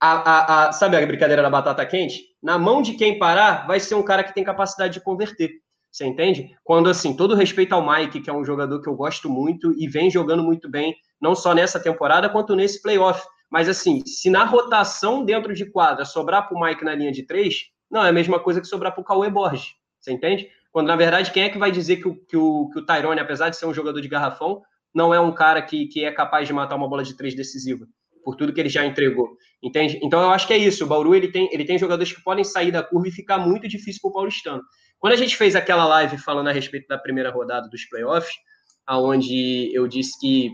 A, 0.00 0.12
a, 0.12 0.68
a, 0.68 0.72
sabe 0.72 0.96
a 0.96 1.06
brincadeira 1.06 1.42
da 1.42 1.50
batata 1.50 1.86
quente? 1.86 2.24
Na 2.42 2.58
mão 2.58 2.82
de 2.82 2.94
quem 2.94 3.18
parar, 3.18 3.66
vai 3.66 3.78
ser 3.78 3.94
um 3.94 4.02
cara 4.02 4.24
que 4.24 4.34
tem 4.34 4.42
capacidade 4.42 4.94
de 4.94 5.00
converter. 5.00 5.50
Você 5.92 6.06
entende? 6.06 6.56
Quando, 6.64 6.88
assim, 6.88 7.14
todo 7.14 7.34
respeito 7.34 7.74
ao 7.74 7.86
Mike, 7.86 8.22
que 8.22 8.30
é 8.30 8.32
um 8.32 8.44
jogador 8.44 8.80
que 8.80 8.88
eu 8.88 8.96
gosto 8.96 9.28
muito 9.28 9.72
e 9.78 9.86
vem 9.86 10.10
jogando 10.10 10.42
muito 10.42 10.68
bem, 10.68 10.96
não 11.20 11.34
só 11.34 11.54
nessa 11.54 11.78
temporada, 11.78 12.30
quanto 12.30 12.56
nesse 12.56 12.80
playoff. 12.80 13.22
Mas, 13.50 13.68
assim, 13.68 14.02
se 14.06 14.30
na 14.30 14.44
rotação 14.44 15.22
dentro 15.24 15.54
de 15.54 15.66
quadra 15.66 16.06
sobrar 16.06 16.48
para 16.48 16.56
o 16.56 16.60
Mike 16.60 16.82
na 16.82 16.94
linha 16.94 17.12
de 17.12 17.24
três, 17.24 17.66
não 17.90 18.02
é 18.02 18.08
a 18.08 18.12
mesma 18.12 18.40
coisa 18.40 18.60
que 18.60 18.66
sobrar 18.66 18.92
para 18.92 19.02
o 19.02 19.04
Cauê 19.04 19.28
Borges. 19.28 19.74
Você 20.00 20.10
entende? 20.10 20.48
Quando, 20.72 20.86
na 20.86 20.96
verdade, 20.96 21.30
quem 21.30 21.42
é 21.42 21.50
que 21.50 21.58
vai 21.58 21.70
dizer 21.70 21.96
que 21.98 22.08
o, 22.08 22.16
que 22.16 22.36
o, 22.36 22.70
que 22.70 22.78
o 22.78 22.86
Tyrone, 22.86 23.20
apesar 23.20 23.50
de 23.50 23.58
ser 23.58 23.66
um 23.66 23.74
jogador 23.74 24.00
de 24.00 24.08
garrafão, 24.08 24.62
não 24.94 25.12
é 25.12 25.20
um 25.20 25.32
cara 25.32 25.62
que, 25.62 25.86
que 25.86 26.04
é 26.04 26.10
capaz 26.10 26.46
de 26.46 26.52
matar 26.52 26.76
uma 26.76 26.88
bola 26.88 27.02
de 27.02 27.16
três 27.16 27.34
decisiva, 27.34 27.86
por 28.24 28.36
tudo 28.36 28.52
que 28.52 28.60
ele 28.60 28.68
já 28.68 28.84
entregou, 28.84 29.36
entende? 29.62 29.98
Então 30.02 30.20
eu 30.22 30.30
acho 30.30 30.46
que 30.46 30.52
é 30.52 30.58
isso, 30.58 30.84
o 30.84 30.86
Bauru 30.86 31.14
ele 31.14 31.28
tem, 31.28 31.48
ele 31.52 31.64
tem 31.64 31.78
jogadores 31.78 32.12
que 32.12 32.22
podem 32.22 32.44
sair 32.44 32.70
da 32.70 32.82
curva 32.82 33.08
e 33.08 33.12
ficar 33.12 33.38
muito 33.38 33.66
difícil 33.68 34.00
para 34.02 34.10
o 34.10 34.14
paulistano. 34.14 34.62
Quando 34.98 35.14
a 35.14 35.16
gente 35.16 35.36
fez 35.36 35.56
aquela 35.56 35.84
live 35.86 36.16
falando 36.18 36.48
a 36.48 36.52
respeito 36.52 36.86
da 36.86 36.96
primeira 36.96 37.30
rodada 37.30 37.68
dos 37.68 37.84
playoffs, 37.86 38.34
aonde 38.86 39.74
eu 39.74 39.88
disse 39.88 40.18
que, 40.20 40.52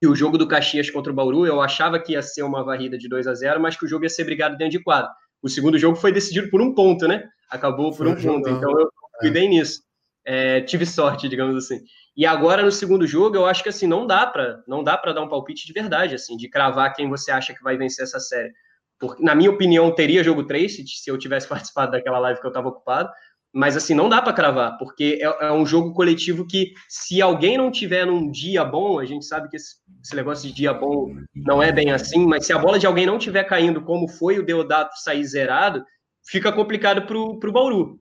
que 0.00 0.08
o 0.08 0.14
jogo 0.14 0.36
do 0.36 0.48
Caxias 0.48 0.90
contra 0.90 1.12
o 1.12 1.14
Bauru, 1.14 1.46
eu 1.46 1.60
achava 1.60 2.00
que 2.00 2.12
ia 2.12 2.22
ser 2.22 2.42
uma 2.42 2.64
varrida 2.64 2.98
de 2.98 3.08
2 3.08 3.26
a 3.26 3.34
0 3.34 3.60
mas 3.60 3.76
que 3.76 3.84
o 3.84 3.88
jogo 3.88 4.04
ia 4.04 4.10
ser 4.10 4.24
brigado 4.24 4.56
dentro 4.56 4.78
de 4.78 4.82
quadro. 4.82 5.10
O 5.42 5.48
segundo 5.48 5.78
jogo 5.78 5.96
foi 5.96 6.12
decidido 6.12 6.50
por 6.50 6.60
um 6.60 6.74
ponto, 6.74 7.06
né? 7.06 7.28
Acabou 7.50 7.90
por 7.90 7.98
foi 7.98 8.08
um 8.08 8.16
ponto, 8.16 8.48
então 8.48 8.70
eu 8.78 8.88
cuidei 9.20 9.44
é. 9.44 9.48
nisso. 9.48 9.82
É, 10.24 10.60
tive 10.60 10.86
sorte, 10.86 11.28
digamos 11.28 11.56
assim. 11.56 11.80
E 12.16 12.26
agora 12.26 12.62
no 12.62 12.70
segundo 12.70 13.06
jogo, 13.06 13.36
eu 13.36 13.46
acho 13.46 13.62
que 13.62 13.68
assim 13.68 13.86
não 13.86 14.06
dá 14.06 14.26
para 14.26 14.62
não 14.68 14.84
dá 14.84 14.96
para 14.96 15.12
dar 15.12 15.22
um 15.22 15.28
palpite 15.28 15.66
de 15.66 15.72
verdade, 15.72 16.14
assim, 16.14 16.36
de 16.36 16.48
cravar 16.48 16.94
quem 16.94 17.08
você 17.08 17.30
acha 17.30 17.54
que 17.54 17.62
vai 17.62 17.76
vencer 17.76 18.04
essa 18.04 18.20
série. 18.20 18.52
Porque 19.00 19.22
na 19.22 19.34
minha 19.34 19.50
opinião 19.50 19.92
teria 19.92 20.22
jogo 20.22 20.44
3 20.44 20.76
se, 20.76 20.86
se 20.86 21.10
eu 21.10 21.18
tivesse 21.18 21.48
participado 21.48 21.92
daquela 21.92 22.18
live 22.18 22.40
que 22.40 22.46
eu 22.46 22.50
estava 22.50 22.68
ocupado, 22.68 23.10
mas 23.52 23.76
assim 23.76 23.94
não 23.94 24.08
dá 24.08 24.22
para 24.22 24.32
cravar, 24.32 24.78
porque 24.78 25.18
é, 25.20 25.46
é, 25.46 25.52
um 25.52 25.66
jogo 25.66 25.92
coletivo 25.92 26.46
que 26.46 26.72
se 26.88 27.20
alguém 27.20 27.58
não 27.58 27.70
tiver 27.70 28.06
num 28.06 28.30
dia 28.30 28.64
bom, 28.64 28.98
a 28.98 29.04
gente 29.04 29.26
sabe 29.26 29.48
que 29.48 29.56
esse, 29.56 29.76
esse, 30.02 30.16
negócio 30.16 30.48
de 30.48 30.54
dia 30.54 30.72
bom 30.72 31.14
não 31.34 31.62
é 31.62 31.70
bem 31.70 31.90
assim, 31.90 32.26
mas 32.26 32.46
se 32.46 32.52
a 32.52 32.58
bola 32.58 32.78
de 32.78 32.86
alguém 32.86 33.04
não 33.04 33.18
tiver 33.18 33.44
caindo 33.44 33.82
como 33.82 34.08
foi 34.08 34.38
o 34.38 34.44
Deodato 34.44 34.96
sair 35.02 35.24
zerado, 35.24 35.84
fica 36.26 36.50
complicado 36.50 37.02
pro 37.02 37.38
pro 37.38 37.52
Bauru, 37.52 38.00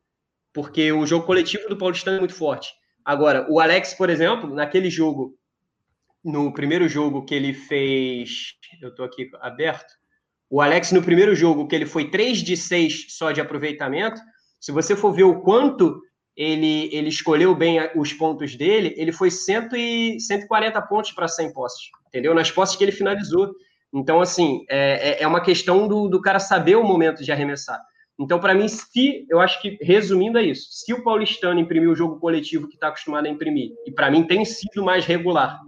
porque 0.53 0.91
o 0.91 1.05
jogo 1.05 1.25
coletivo 1.25 1.67
do 1.69 1.77
Paulistano 1.77 2.17
é 2.17 2.19
muito 2.19 2.35
forte. 2.35 2.73
Agora, 3.03 3.47
o 3.49 3.59
Alex, 3.59 3.93
por 3.93 4.09
exemplo, 4.09 4.53
naquele 4.53 4.89
jogo, 4.89 5.35
no 6.23 6.53
primeiro 6.53 6.87
jogo 6.87 7.25
que 7.25 7.33
ele 7.33 7.53
fez, 7.53 8.53
eu 8.81 8.89
estou 8.89 9.05
aqui 9.05 9.29
aberto, 9.39 9.93
o 10.49 10.61
Alex 10.61 10.91
no 10.91 11.01
primeiro 11.01 11.33
jogo 11.33 11.67
que 11.67 11.75
ele 11.75 11.85
foi 11.85 12.09
3 12.09 12.39
de 12.39 12.57
6 12.57 13.05
só 13.09 13.31
de 13.31 13.39
aproveitamento, 13.39 14.21
se 14.59 14.71
você 14.71 14.95
for 14.95 15.13
ver 15.13 15.23
o 15.23 15.41
quanto 15.41 16.01
ele, 16.35 16.89
ele 16.93 17.09
escolheu 17.09 17.55
bem 17.55 17.79
os 17.95 18.13
pontos 18.13 18.55
dele, 18.55 18.93
ele 18.97 19.11
foi 19.11 19.31
100 19.31 19.69
e, 19.73 20.19
140 20.19 20.81
pontos 20.83 21.11
para 21.11 21.27
100 21.27 21.53
postes, 21.53 21.89
entendeu? 22.07 22.33
Nas 22.33 22.51
postes 22.51 22.77
que 22.77 22.83
ele 22.83 22.91
finalizou. 22.91 23.53
Então, 23.93 24.21
assim, 24.21 24.63
é, 24.69 25.09
é, 25.09 25.23
é 25.23 25.27
uma 25.27 25.41
questão 25.41 25.87
do, 25.87 26.07
do 26.07 26.21
cara 26.21 26.39
saber 26.39 26.75
o 26.75 26.83
momento 26.83 27.23
de 27.23 27.31
arremessar. 27.31 27.81
Então, 28.19 28.39
para 28.39 28.53
mim, 28.53 28.67
se 28.67 29.25
eu 29.29 29.39
acho 29.39 29.61
que, 29.61 29.77
resumindo, 29.81 30.37
é 30.37 30.43
isso. 30.43 30.67
Se 30.71 30.93
o 30.93 31.03
paulistano 31.03 31.59
imprimir 31.59 31.89
o 31.89 31.95
jogo 31.95 32.19
coletivo 32.19 32.67
que 32.67 32.75
está 32.75 32.89
acostumado 32.89 33.25
a 33.25 33.29
imprimir, 33.29 33.71
e 33.85 33.91
para 33.91 34.11
mim 34.11 34.23
tem 34.23 34.45
sido 34.45 34.83
mais 34.83 35.05
regular, 35.05 35.59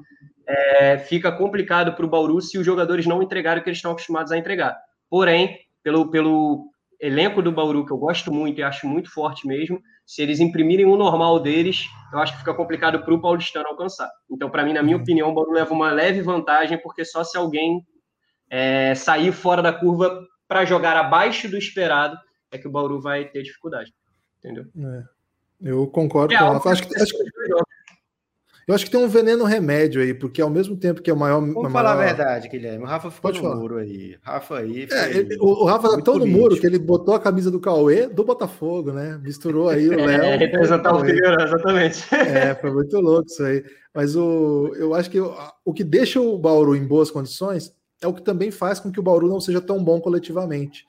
é, 0.48 0.98
fica 1.00 1.32
complicado 1.32 1.94
para 1.94 2.06
o 2.06 2.10
Bauru 2.10 2.42
se 2.42 2.58
os 2.58 2.66
jogadores 2.66 3.06
não 3.06 3.24
entregarem 3.24 3.62
o 3.62 3.64
que 3.64 3.70
eles 3.70 3.78
estão 3.78 3.92
acostumados 3.92 4.32
a 4.32 4.38
entregar. 4.38 4.78
Porém, 5.10 5.58
pelo, 5.82 6.10
pelo 6.10 6.70
elenco 7.00 7.42
do 7.42 7.52
Bauru, 7.52 7.86
que 7.86 7.92
eu 7.92 7.98
gosto 7.98 8.32
muito 8.32 8.60
e 8.60 8.64
acho 8.64 8.88
muito 8.88 9.12
forte 9.12 9.48
mesmo, 9.48 9.82
se 10.06 10.22
eles 10.22 10.40
imprimirem 10.40 10.86
o 10.86 10.98
normal 10.98 11.40
deles, 11.40 11.86
eu 12.12 12.20
acho 12.20 12.34
que 12.34 12.40
fica 12.40 12.54
complicado 12.54 13.04
para 13.04 13.14
o 13.14 13.22
paulistano 13.22 13.68
alcançar. 13.68 14.10
Então, 14.30 14.50
para 14.50 14.64
mim, 14.64 14.74
na 14.74 14.84
minha 14.84 14.98
opinião, 14.98 15.30
o 15.30 15.34
Bauru 15.34 15.52
leva 15.52 15.74
uma 15.74 15.92
leve 15.92 16.22
vantagem, 16.22 16.78
porque 16.78 17.06
só 17.06 17.24
se 17.24 17.38
alguém 17.38 17.82
é, 18.50 18.94
sair 18.96 19.32
fora 19.32 19.62
da 19.62 19.72
curva 19.72 20.22
para 20.48 20.66
jogar 20.66 20.98
abaixo 20.98 21.50
do 21.50 21.58
esperado 21.58 22.18
é 22.54 22.58
que 22.58 22.68
o 22.68 22.72
Bauru 22.72 23.02
vai 23.02 23.26
ter 23.26 23.44
dificuldade. 23.44 23.94
Entendeu? 24.40 24.66
É, 24.78 25.04
eu 25.62 25.88
concordo 25.88 26.34
é, 26.34 26.38
com 26.38 26.44
ela. 26.44 26.62
Acho 26.66 26.88
que, 26.88 27.02
acho, 27.02 27.14
eu 28.66 28.74
acho 28.74 28.86
que 28.86 28.92
tem 28.92 29.00
um 29.00 29.10
veneno 29.10 29.44
remédio 29.44 30.02
aí, 30.02 30.14
porque 30.14 30.42
ao 30.42 30.50
mesmo 30.50 30.78
tempo 30.78 31.02
que 31.02 31.10
é 31.10 31.14
o 31.14 31.18
maior. 31.18 31.40
Vamos 31.42 31.56
maior... 31.56 31.72
falar 31.72 31.94
a 31.94 32.06
verdade, 32.06 32.48
Guilherme. 32.48 32.84
O 32.84 32.88
Rafa 32.88 33.12
ficou 33.12 33.30
Pode 33.30 33.42
no 33.42 33.50
falar. 33.50 33.60
muro 33.60 33.78
aí. 33.78 34.18
Rafa 34.22 34.60
aí. 34.60 34.88
É, 34.90 35.18
ele, 35.18 35.38
o, 35.38 35.64
o, 35.64 35.66
Rafa 35.66 35.90
tá 35.90 36.02
tão 36.02 36.18
no 36.18 36.26
muro 36.26 36.58
que 36.58 36.66
ele 36.66 36.80
botou 36.80 37.14
a 37.14 37.20
camisa 37.20 37.52
do 37.52 37.60
Cauê 37.60 38.08
do 38.08 38.24
Botafogo, 38.24 38.94
né? 38.94 39.20
Misturou 39.22 39.68
aí 39.68 39.90
o 39.90 39.92
Léo. 40.06 40.24
É, 40.24 40.38
representar 40.38 40.96
o 40.96 41.00
Figueiredo, 41.00 41.44
exatamente. 41.44 42.16
É, 42.16 42.56
foi 42.56 42.72
muito 42.72 42.98
louco 43.00 43.28
isso 43.28 43.44
aí. 43.44 43.64
Mas 43.94 44.16
o, 44.16 44.74
eu 44.76 44.94
acho 44.94 45.10
que 45.10 45.20
o, 45.20 45.36
o 45.66 45.74
que 45.74 45.84
deixa 45.84 46.22
o 46.22 46.38
Bauru 46.38 46.76
em 46.76 46.86
boas 46.86 47.12
condições 47.12 47.74
é 48.02 48.08
o 48.08 48.14
que 48.14 48.22
também 48.22 48.50
faz 48.50 48.80
com 48.80 48.92
que 48.92 49.00
o 49.00 49.04
Bauru 49.04 49.28
não 49.28 49.42
seja 49.42 49.60
tão 49.60 49.84
bom 49.84 50.00
coletivamente. 50.00 50.86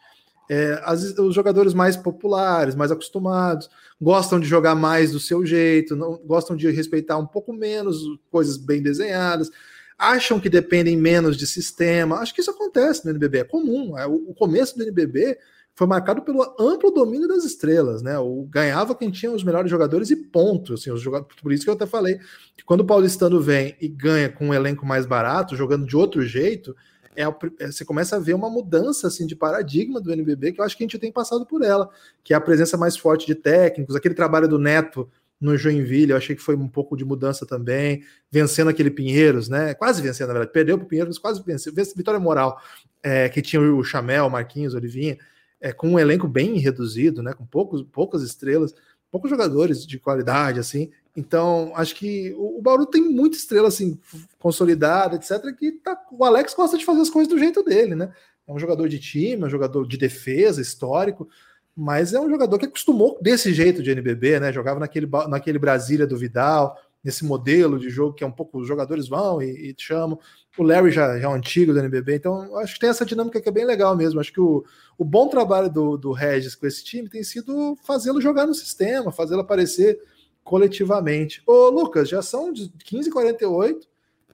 É, 0.49 0.81
as, 0.85 1.19
os 1.19 1.35
jogadores 1.35 1.73
mais 1.73 1.97
populares, 1.97 2.75
mais 2.75 2.91
acostumados, 2.91 3.69
gostam 4.01 4.39
de 4.39 4.47
jogar 4.47 4.75
mais 4.75 5.13
do 5.13 5.21
seu 5.21 5.45
jeito, 5.45 5.97
não, 5.97 6.19
gostam 6.25 6.55
de 6.57 6.71
respeitar 6.71 7.17
um 7.17 7.27
pouco 7.27 7.53
menos 7.53 8.03
coisas 8.31 8.57
bem 8.57 8.83
desenhadas, 8.83 9.51
acham 9.99 10.39
que 10.39 10.49
dependem 10.49 10.97
menos 10.97 11.37
de 11.37 11.47
sistema. 11.47 12.17
Acho 12.17 12.35
que 12.35 12.41
isso 12.41 12.51
acontece 12.51 13.05
no 13.05 13.11
NBB, 13.11 13.39
é 13.39 13.45
comum. 13.45 13.99
É, 13.99 14.07
o, 14.07 14.31
o 14.31 14.35
começo 14.35 14.77
do 14.77 14.83
NBB 14.83 15.39
foi 15.75 15.87
marcado 15.89 16.23
pelo 16.23 16.55
amplo 16.59 16.91
domínio 16.91 17.27
das 17.27 17.45
estrelas, 17.45 18.01
né? 18.01 18.17
O 18.19 18.47
ganhava 18.49 18.95
quem 18.95 19.11
tinha 19.11 19.33
os 19.33 19.43
melhores 19.43 19.71
jogadores 19.71 20.11
e 20.11 20.17
ponto. 20.17 20.75
Assim, 20.75 20.91
os 20.91 21.01
jogadores, 21.01 21.35
por 21.41 21.53
isso 21.53 21.65
que 21.65 21.71
eu 21.71 21.75
até 21.75 21.87
falei 21.87 22.19
que 22.57 22.65
quando 22.65 22.81
o 22.81 22.87
Paulistano 22.87 23.41
vem 23.41 23.77
e 23.81 23.89
ganha 23.89 24.29
com 24.29 24.49
um 24.49 24.55
elenco 24.55 24.87
mais 24.87 25.05
barato, 25.05 25.57
jogando 25.57 25.87
de 25.87 25.97
outro 25.97 26.23
jeito, 26.23 26.77
é, 27.17 27.23
é, 27.23 27.67
você 27.67 27.85
começa 27.85 28.17
a 28.17 28.19
ver 28.19 28.35
uma 28.35 28.51
mudança 28.51 29.07
assim 29.07 29.27
de 29.27 29.37
paradigma 29.37 30.01
do 30.01 30.13
NBB 30.13 30.53
que 30.53 30.61
eu 30.61 30.65
acho 30.65 30.77
que 30.77 30.83
a 30.83 30.87
gente 30.87 30.99
tem 30.99 31.13
passado 31.13 31.47
por 31.47 31.63
ela, 31.63 31.89
que 32.23 32.33
é 32.33 32.37
a 32.37 32.41
presença 32.41 32.77
mais 32.77 32.97
forte 32.97 33.27
de 33.27 33.35
técnicos, 33.35 33.95
aquele 33.95 34.15
trabalho 34.15 34.49
do 34.49 34.59
Neto 34.59 35.09
no 35.41 35.57
Joinville, 35.57 36.13
eu 36.13 36.17
achei 36.17 36.35
que 36.35 36.43
foi 36.43 36.57
um 36.57 36.69
pouco 36.69 36.97
de 36.97 37.05
mudança 37.05 37.45
também, 37.45 38.03
vencendo 38.31 38.71
aquele 38.71 38.91
Pinheiros, 38.91 39.49
né? 39.49 39.75
Quase 39.75 40.01
vencendo, 40.01 40.29
na 40.29 40.35
verdade, 40.35 40.53
perdeu 40.53 40.79
para 40.79 40.85
o 40.87 40.89
Pinheiros, 40.89 41.19
quase 41.19 41.43
venceu, 41.45 41.73
vitória 41.75 42.19
moral, 42.19 42.59
é, 43.03 43.29
que 43.29 43.43
tinha 43.43 43.61
o 43.61 43.85
Chamel, 43.85 44.31
Marquinhos, 44.31 44.75
Olivinha, 44.75 45.19
é, 45.61 45.73
com 45.73 45.91
um 45.91 45.99
elenco 45.99 46.27
bem 46.27 46.57
reduzido, 46.59 47.23
né? 47.23 47.35
Com 47.35 47.45
poucos, 47.45 47.83
poucas 47.83 48.23
estrelas, 48.23 48.75
poucos 49.11 49.29
jogadores 49.29 49.87
de 49.87 49.99
qualidade, 49.99 50.59
assim. 50.59 50.91
Então, 51.17 51.73
acho 51.77 51.95
que 51.95 52.35
o, 52.37 52.61
Bauru 52.61 52.87
tem 52.87 53.03
muita 53.03 53.37
estrela 53.37 53.69
assim, 53.69 53.99
consolidada, 54.39 55.17
etc. 55.17 55.55
Que 55.57 55.73
tá, 55.73 55.97
o 56.11 56.25
Alex 56.25 56.55
gosta 56.55 56.77
de 56.77 56.85
fazer 56.85 57.03
as 57.03 57.11
coisas 57.11 57.33
do 57.33 57.39
jeito 57.39 57.63
dele, 57.63 57.95
né? 57.95 58.13
É 58.47 58.53
um 58.53 58.59
jogador 58.59 58.89
de 58.89 58.99
time, 58.99 59.43
é 59.43 59.47
um 59.47 59.51
jogador 59.51 59.87
de 59.87 59.97
defesa, 59.97 60.61
histórico 60.61 61.29
mas 61.77 62.15
é 62.15 62.21
um 62.21 62.31
jogador 62.31 62.59
que 62.59 62.67
acostumou 62.67 63.19
desse 63.21 63.53
jeito 63.53 63.83
de 63.83 63.91
NBB, 63.91 64.39
né? 64.39 64.53
Jogava 64.53 64.79
naquele, 64.79 65.09
naquele 65.29 65.59
Brasília 65.59 66.07
do 66.07 66.17
Vidal, 66.17 66.79
nesse 67.03 67.25
modelo 67.25 67.79
de 67.79 67.91
jogo 67.91 68.15
que 68.15 68.23
é 68.23 68.27
um 68.27 68.33
pouco 68.33 68.61
os 68.61 68.69
jogadores 68.69 69.09
vão 69.09 69.43
e, 69.43 69.71
e 69.71 69.75
chamam. 69.77 70.19
O 70.57 70.63
Larry 70.63 70.93
já, 70.93 71.19
já 71.19 71.27
é 71.27 71.29
um 71.29 71.35
antigo 71.35 71.73
do 71.73 71.81
NBB, 71.81 72.15
então 72.15 72.57
acho 72.59 72.75
que 72.75 72.81
tem 72.81 72.89
essa 72.89 73.05
dinâmica 73.05 73.41
que 73.41 73.49
é 73.49 73.53
bem 73.53 73.65
legal 73.65 73.97
mesmo. 73.97 74.21
Acho 74.21 74.33
que 74.33 74.41
o, 74.41 74.65
o 74.97 75.05
bom 75.05 75.29
trabalho 75.29 75.69
do, 75.69 75.97
do 75.97 76.13
Regis 76.13 76.55
com 76.55 76.67
esse 76.67 76.85
time 76.85 77.09
tem 77.09 77.25
sido 77.25 77.77
fazê-lo 77.83 78.21
jogar 78.21 78.47
no 78.47 78.55
sistema, 78.55 79.11
fazê-lo 79.11 79.41
aparecer 79.41 80.01
coletivamente. 80.45 81.43
Ô, 81.47 81.69
Lucas, 81.71 82.09
já 82.09 82.23
são 82.23 82.53
15h48. 82.53 83.87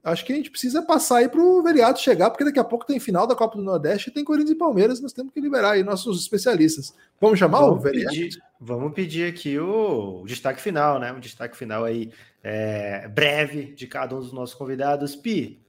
Acho 0.02 0.24
que 0.24 0.32
a 0.32 0.36
gente 0.36 0.50
precisa 0.50 0.82
passar 0.82 1.18
aí 1.18 1.28
para 1.28 1.42
o 1.42 1.62
Veriato 1.62 2.00
chegar, 2.00 2.30
porque 2.30 2.44
daqui 2.44 2.58
a 2.58 2.64
pouco 2.64 2.86
tem 2.86 2.98
final 2.98 3.26
da 3.26 3.34
Copa 3.34 3.58
do 3.58 3.62
Nordeste 3.62 4.08
e 4.08 4.12
tem 4.12 4.24
Corinthians 4.24 4.56
e 4.56 4.58
Palmeiras, 4.58 4.98
nós 4.98 5.12
temos 5.12 5.32
que 5.32 5.40
liberar 5.40 5.72
aí 5.72 5.82
nossos 5.82 6.20
especialistas. 6.22 6.94
Vamos 7.20 7.38
chamar 7.38 7.60
vamos 7.60 7.76
o 7.76 7.80
Veriato? 7.80 8.14
Pedir, 8.14 8.42
vamos 8.58 8.94
pedir 8.94 9.28
aqui 9.28 9.58
o, 9.58 10.22
o, 10.22 10.26
destaque 10.26 10.60
final, 10.60 10.98
né? 10.98 11.12
Um 11.12 11.20
destaque 11.20 11.54
final 11.54 11.84
aí 11.84 12.10
é, 12.42 13.06
breve 13.08 13.74
de 13.74 13.86
cada 13.86 14.16
um 14.16 14.20
dos 14.20 14.32
nossos 14.32 14.54
convidados. 14.54 15.14
Pi, 15.14 15.60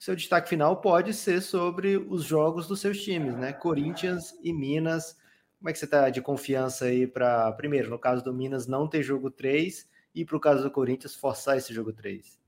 seu 0.00 0.16
destaque 0.16 0.48
final 0.48 0.78
pode 0.78 1.14
ser 1.14 1.40
sobre 1.40 1.96
os 1.96 2.24
jogos 2.24 2.66
dos 2.66 2.80
seus 2.80 3.00
times, 3.00 3.36
né? 3.36 3.52
Corinthians 3.52 4.34
e 4.42 4.52
Minas. 4.52 5.16
Como 5.66 5.70
é 5.70 5.72
que 5.72 5.80
você 5.80 5.84
está 5.84 6.08
de 6.10 6.22
confiança 6.22 6.84
aí 6.84 7.08
para, 7.08 7.50
primeiro, 7.50 7.90
no 7.90 7.98
caso 7.98 8.22
do 8.22 8.32
Minas, 8.32 8.68
não 8.68 8.86
ter 8.86 9.02
jogo 9.02 9.32
3 9.32 9.84
e 10.14 10.24
para 10.24 10.36
o 10.36 10.40
caso 10.40 10.62
do 10.62 10.70
Corinthians 10.70 11.16
forçar 11.16 11.56
esse 11.56 11.74
jogo 11.74 11.92
3? 11.92 12.38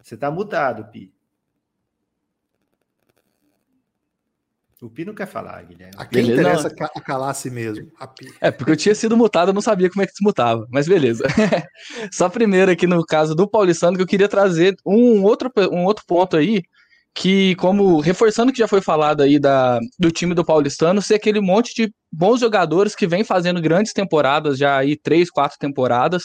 Você 0.00 0.16
tá 0.16 0.30
mutado, 0.30 0.84
Pi. 0.92 1.12
O 4.80 4.88
Pi 4.88 5.04
não 5.04 5.14
quer 5.14 5.26
falar, 5.26 5.60
Guilherme. 5.64 5.96
A 5.96 6.06
quem 6.06 6.22
beleza, 6.22 6.42
interessa 6.42 6.68
não. 6.78 7.02
calar-se 7.02 7.50
mesmo? 7.50 7.90
É, 8.40 8.52
porque 8.52 8.70
eu 8.70 8.76
tinha 8.76 8.94
sido 8.94 9.16
mutado, 9.16 9.48
eu 9.48 9.54
não 9.54 9.60
sabia 9.60 9.90
como 9.90 10.02
é 10.02 10.06
que 10.06 10.12
desmutava, 10.12 10.64
mas 10.70 10.86
beleza. 10.86 11.24
Só 12.12 12.28
primeiro 12.28 12.70
aqui 12.70 12.86
no 12.86 13.04
caso 13.04 13.34
do 13.34 13.48
Paulistano, 13.48 13.96
que 13.96 14.02
eu 14.04 14.06
queria 14.06 14.28
trazer 14.28 14.76
um 14.86 15.24
outro, 15.24 15.50
um 15.72 15.86
outro 15.86 16.04
ponto 16.06 16.36
aí, 16.36 16.62
que 17.14 17.54
como, 17.56 18.00
reforçando 18.00 18.52
que 18.52 18.58
já 18.58 18.68
foi 18.68 18.80
falado 18.80 19.22
aí 19.22 19.38
da, 19.38 19.78
do 19.98 20.10
time 20.10 20.34
do 20.34 20.44
Paulistano, 20.44 21.02
ser 21.02 21.14
aquele 21.16 21.40
monte 21.40 21.74
de 21.74 21.92
bons 22.10 22.40
jogadores 22.40 22.94
que 22.94 23.06
vem 23.06 23.22
fazendo 23.22 23.60
grandes 23.60 23.92
temporadas, 23.92 24.58
já 24.58 24.78
aí 24.78 24.96
três, 24.96 25.30
quatro 25.30 25.58
temporadas, 25.58 26.24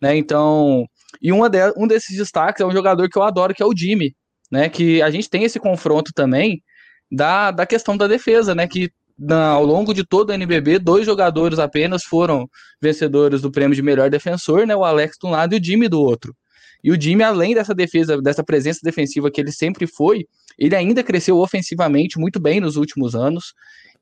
né, 0.00 0.16
então 0.16 0.86
e 1.20 1.32
uma 1.32 1.48
de, 1.48 1.72
um 1.76 1.86
desses 1.86 2.16
destaques 2.16 2.60
é 2.60 2.66
um 2.66 2.72
jogador 2.72 3.08
que 3.08 3.18
eu 3.18 3.22
adoro, 3.22 3.54
que 3.54 3.62
é 3.62 3.66
o 3.66 3.76
Jimmy, 3.76 4.14
né? 4.50 4.68
Que 4.68 5.00
a 5.02 5.10
gente 5.10 5.28
tem 5.28 5.44
esse 5.44 5.58
confronto 5.58 6.12
também 6.14 6.62
da, 7.10 7.50
da 7.50 7.66
questão 7.66 7.96
da 7.96 8.06
defesa, 8.06 8.54
né? 8.54 8.68
Que 8.68 8.90
na, 9.18 9.48
ao 9.48 9.64
longo 9.64 9.92
de 9.92 10.04
todo 10.04 10.30
o 10.30 10.32
NBB, 10.32 10.78
dois 10.78 11.06
jogadores 11.06 11.58
apenas 11.58 12.04
foram 12.04 12.48
vencedores 12.80 13.40
do 13.40 13.50
prêmio 13.50 13.74
de 13.74 13.82
melhor 13.82 14.10
defensor, 14.10 14.66
né? 14.66 14.76
O 14.76 14.84
Alex 14.84 15.16
de 15.20 15.26
um 15.26 15.30
lado 15.30 15.54
e 15.54 15.58
o 15.58 15.64
Jimmy 15.64 15.88
do 15.88 16.00
outro. 16.00 16.34
E 16.82 16.90
o 16.90 17.00
Jimmy, 17.00 17.22
além 17.22 17.54
dessa 17.54 17.74
defesa, 17.74 18.20
dessa 18.20 18.42
presença 18.42 18.80
defensiva 18.82 19.30
que 19.30 19.40
ele 19.40 19.52
sempre 19.52 19.86
foi, 19.86 20.26
ele 20.58 20.74
ainda 20.74 21.02
cresceu 21.02 21.38
ofensivamente 21.38 22.18
muito 22.18 22.40
bem 22.40 22.60
nos 22.60 22.76
últimos 22.76 23.14
anos. 23.14 23.54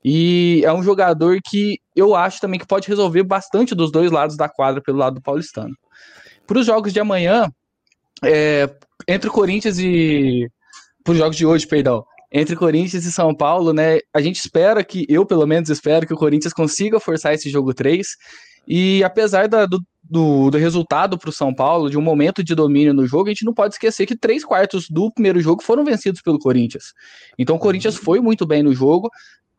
E 0.04 0.62
é 0.64 0.72
um 0.72 0.82
jogador 0.82 1.38
que 1.44 1.80
eu 1.94 2.14
acho 2.14 2.40
também 2.40 2.58
que 2.58 2.66
pode 2.66 2.88
resolver 2.88 3.24
bastante 3.24 3.74
dos 3.74 3.90
dois 3.90 4.10
lados 4.10 4.36
da 4.36 4.48
quadra 4.48 4.80
pelo 4.80 4.98
lado 4.98 5.14
do 5.14 5.22
paulistano. 5.22 5.74
Para 6.46 6.58
os 6.58 6.66
jogos 6.66 6.92
de 6.92 7.00
amanhã, 7.00 7.50
é, 8.22 8.68
entre 9.06 9.30
Corinthians 9.30 9.78
e. 9.78 10.48
Para 11.04 11.12
os 11.12 11.18
jogos 11.18 11.36
de 11.36 11.46
hoje, 11.46 11.66
perdão. 11.66 12.04
Entre 12.30 12.54
Corinthians 12.54 13.04
e 13.04 13.12
São 13.12 13.34
Paulo, 13.34 13.72
né? 13.72 13.98
A 14.14 14.20
gente 14.20 14.36
espera 14.36 14.84
que, 14.84 15.06
eu 15.08 15.24
pelo 15.24 15.46
menos 15.46 15.70
espero 15.70 16.06
que 16.06 16.12
o 16.12 16.18
Corinthians 16.18 16.52
consiga 16.52 17.00
forçar 17.00 17.34
esse 17.34 17.48
jogo 17.48 17.72
3. 17.72 18.06
E 18.68 19.02
apesar 19.02 19.48
da, 19.48 19.64
do, 19.64 19.80
do, 20.02 20.50
do, 20.50 20.58
resultado 20.58 21.16
para 21.16 21.30
o 21.30 21.32
São 21.32 21.54
Paulo, 21.54 21.88
de 21.88 21.96
um 21.96 22.02
momento 22.02 22.44
de 22.44 22.54
domínio 22.54 22.92
no 22.92 23.06
jogo, 23.06 23.28
a 23.28 23.30
gente 23.30 23.46
não 23.46 23.54
pode 23.54 23.74
esquecer 23.74 24.04
que 24.04 24.14
três 24.14 24.44
quartos 24.44 24.90
do 24.90 25.10
primeiro 25.10 25.40
jogo 25.40 25.62
foram 25.62 25.82
vencidos 25.82 26.20
pelo 26.20 26.38
Corinthians. 26.38 26.92
Então 27.38 27.56
o 27.56 27.58
Corinthians 27.58 27.96
foi 27.96 28.20
muito 28.20 28.46
bem 28.46 28.62
no 28.62 28.74
jogo, 28.74 29.08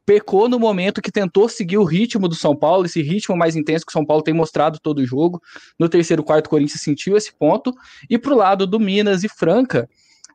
pecou 0.06 0.48
no 0.48 0.60
momento 0.60 1.02
que 1.02 1.12
tentou 1.12 1.50
seguir 1.50 1.80
o 1.80 1.84
ritmo 1.84 2.28
do 2.28 2.36
São 2.36 2.56
Paulo, 2.56 2.86
esse 2.86 3.02
ritmo 3.02 3.36
mais 3.36 3.56
intenso 3.56 3.84
que 3.84 3.91
o 3.91 3.93
São 3.93 4.06
Paulo 4.06 4.22
tem 4.22 4.34
mostrado 4.34 4.78
todo 4.82 5.00
o 5.00 5.06
jogo. 5.06 5.41
No 5.80 5.89
terceiro 5.89 6.24
quarto, 6.24 6.45
o 6.45 6.50
Corinthians 6.52 6.82
sentiu 6.82 7.17
esse 7.17 7.32
ponto. 7.32 7.74
E 8.08 8.17
para 8.17 8.34
o 8.34 8.38
lado 8.38 8.67
do 8.67 8.80
Minas 8.80 9.24
e 9.24 9.30
Franca, 9.30 9.89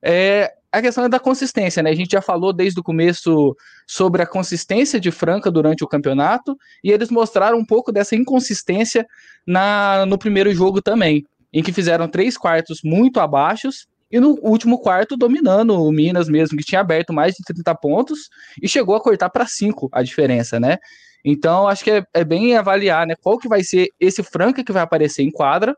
é, 0.05 0.53
a 0.71 0.83
questão 0.83 1.05
é 1.05 1.09
da 1.09 1.19
consistência, 1.19 1.83
né? 1.83 1.91
A 1.91 1.95
gente 1.95 2.13
já 2.13 2.21
falou 2.21 2.53
desde 2.53 2.79
o 2.79 2.83
começo 2.83 3.57
sobre 3.87 4.23
a 4.23 4.27
consistência 4.27 5.01
de 5.01 5.11
Franca 5.11 5.51
durante 5.51 5.83
o 5.83 5.89
campeonato, 5.89 6.57
e 6.83 6.91
eles 6.91 7.11
mostraram 7.11 7.59
um 7.59 7.65
pouco 7.65 7.91
dessa 7.91 8.15
inconsistência 8.15 9.07
na, 9.47 10.05
no 10.05 10.19
primeiro 10.19 10.53
jogo 10.53 10.83
também, 10.83 11.25
em 11.53 11.63
que 11.63 11.73
fizeram 11.73 12.09
três 12.09 12.37
quartos 12.37 12.81
muito 12.85 13.21
abaixo 13.21 13.69
e 14.11 14.21
no 14.21 14.39
último 14.43 14.79
quarto, 14.79 15.17
dominando 15.17 15.81
o 15.81 15.91
Minas 15.91 16.29
mesmo, 16.29 16.59
que 16.59 16.65
tinha 16.65 16.81
aberto 16.81 17.13
mais 17.13 17.35
de 17.35 17.43
30 17.43 17.75
pontos 17.77 18.29
e 18.63 18.69
chegou 18.69 18.95
a 18.95 19.01
cortar 19.01 19.31
para 19.31 19.47
5 19.47 19.89
a 19.91 20.03
diferença, 20.03 20.61
né? 20.61 20.79
Então, 21.25 21.67
acho 21.67 21.83
que 21.83 21.91
é, 21.91 22.05
é, 22.13 22.23
bem 22.23 22.55
avaliar, 22.57 23.07
né? 23.07 23.15
Qual 23.21 23.39
que 23.39 23.49
vai 23.49 23.65
ser 23.65 23.89
esse 23.99 24.23
Franca 24.23 24.63
que 24.63 24.73
vai 24.73 24.83
aparecer 24.83 25.23
em 25.23 25.31
quadra 25.31 25.75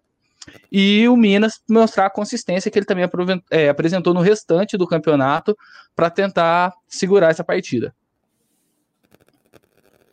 e 0.71 1.09
o 1.09 1.17
Minas 1.17 1.61
mostrar 1.69 2.07
a 2.07 2.11
consistência 2.11 2.71
que 2.71 2.79
ele 2.79 2.87
também 2.87 3.09
é, 3.51 3.69
apresentou 3.69 4.15
no 4.15 4.21
restante 4.21 4.77
do 4.77 4.87
campeonato 4.87 5.57
para 5.95 6.11
tentar 6.11 6.73
segurar 6.89 7.31
essa 7.31 7.45
partida. 7.45 7.95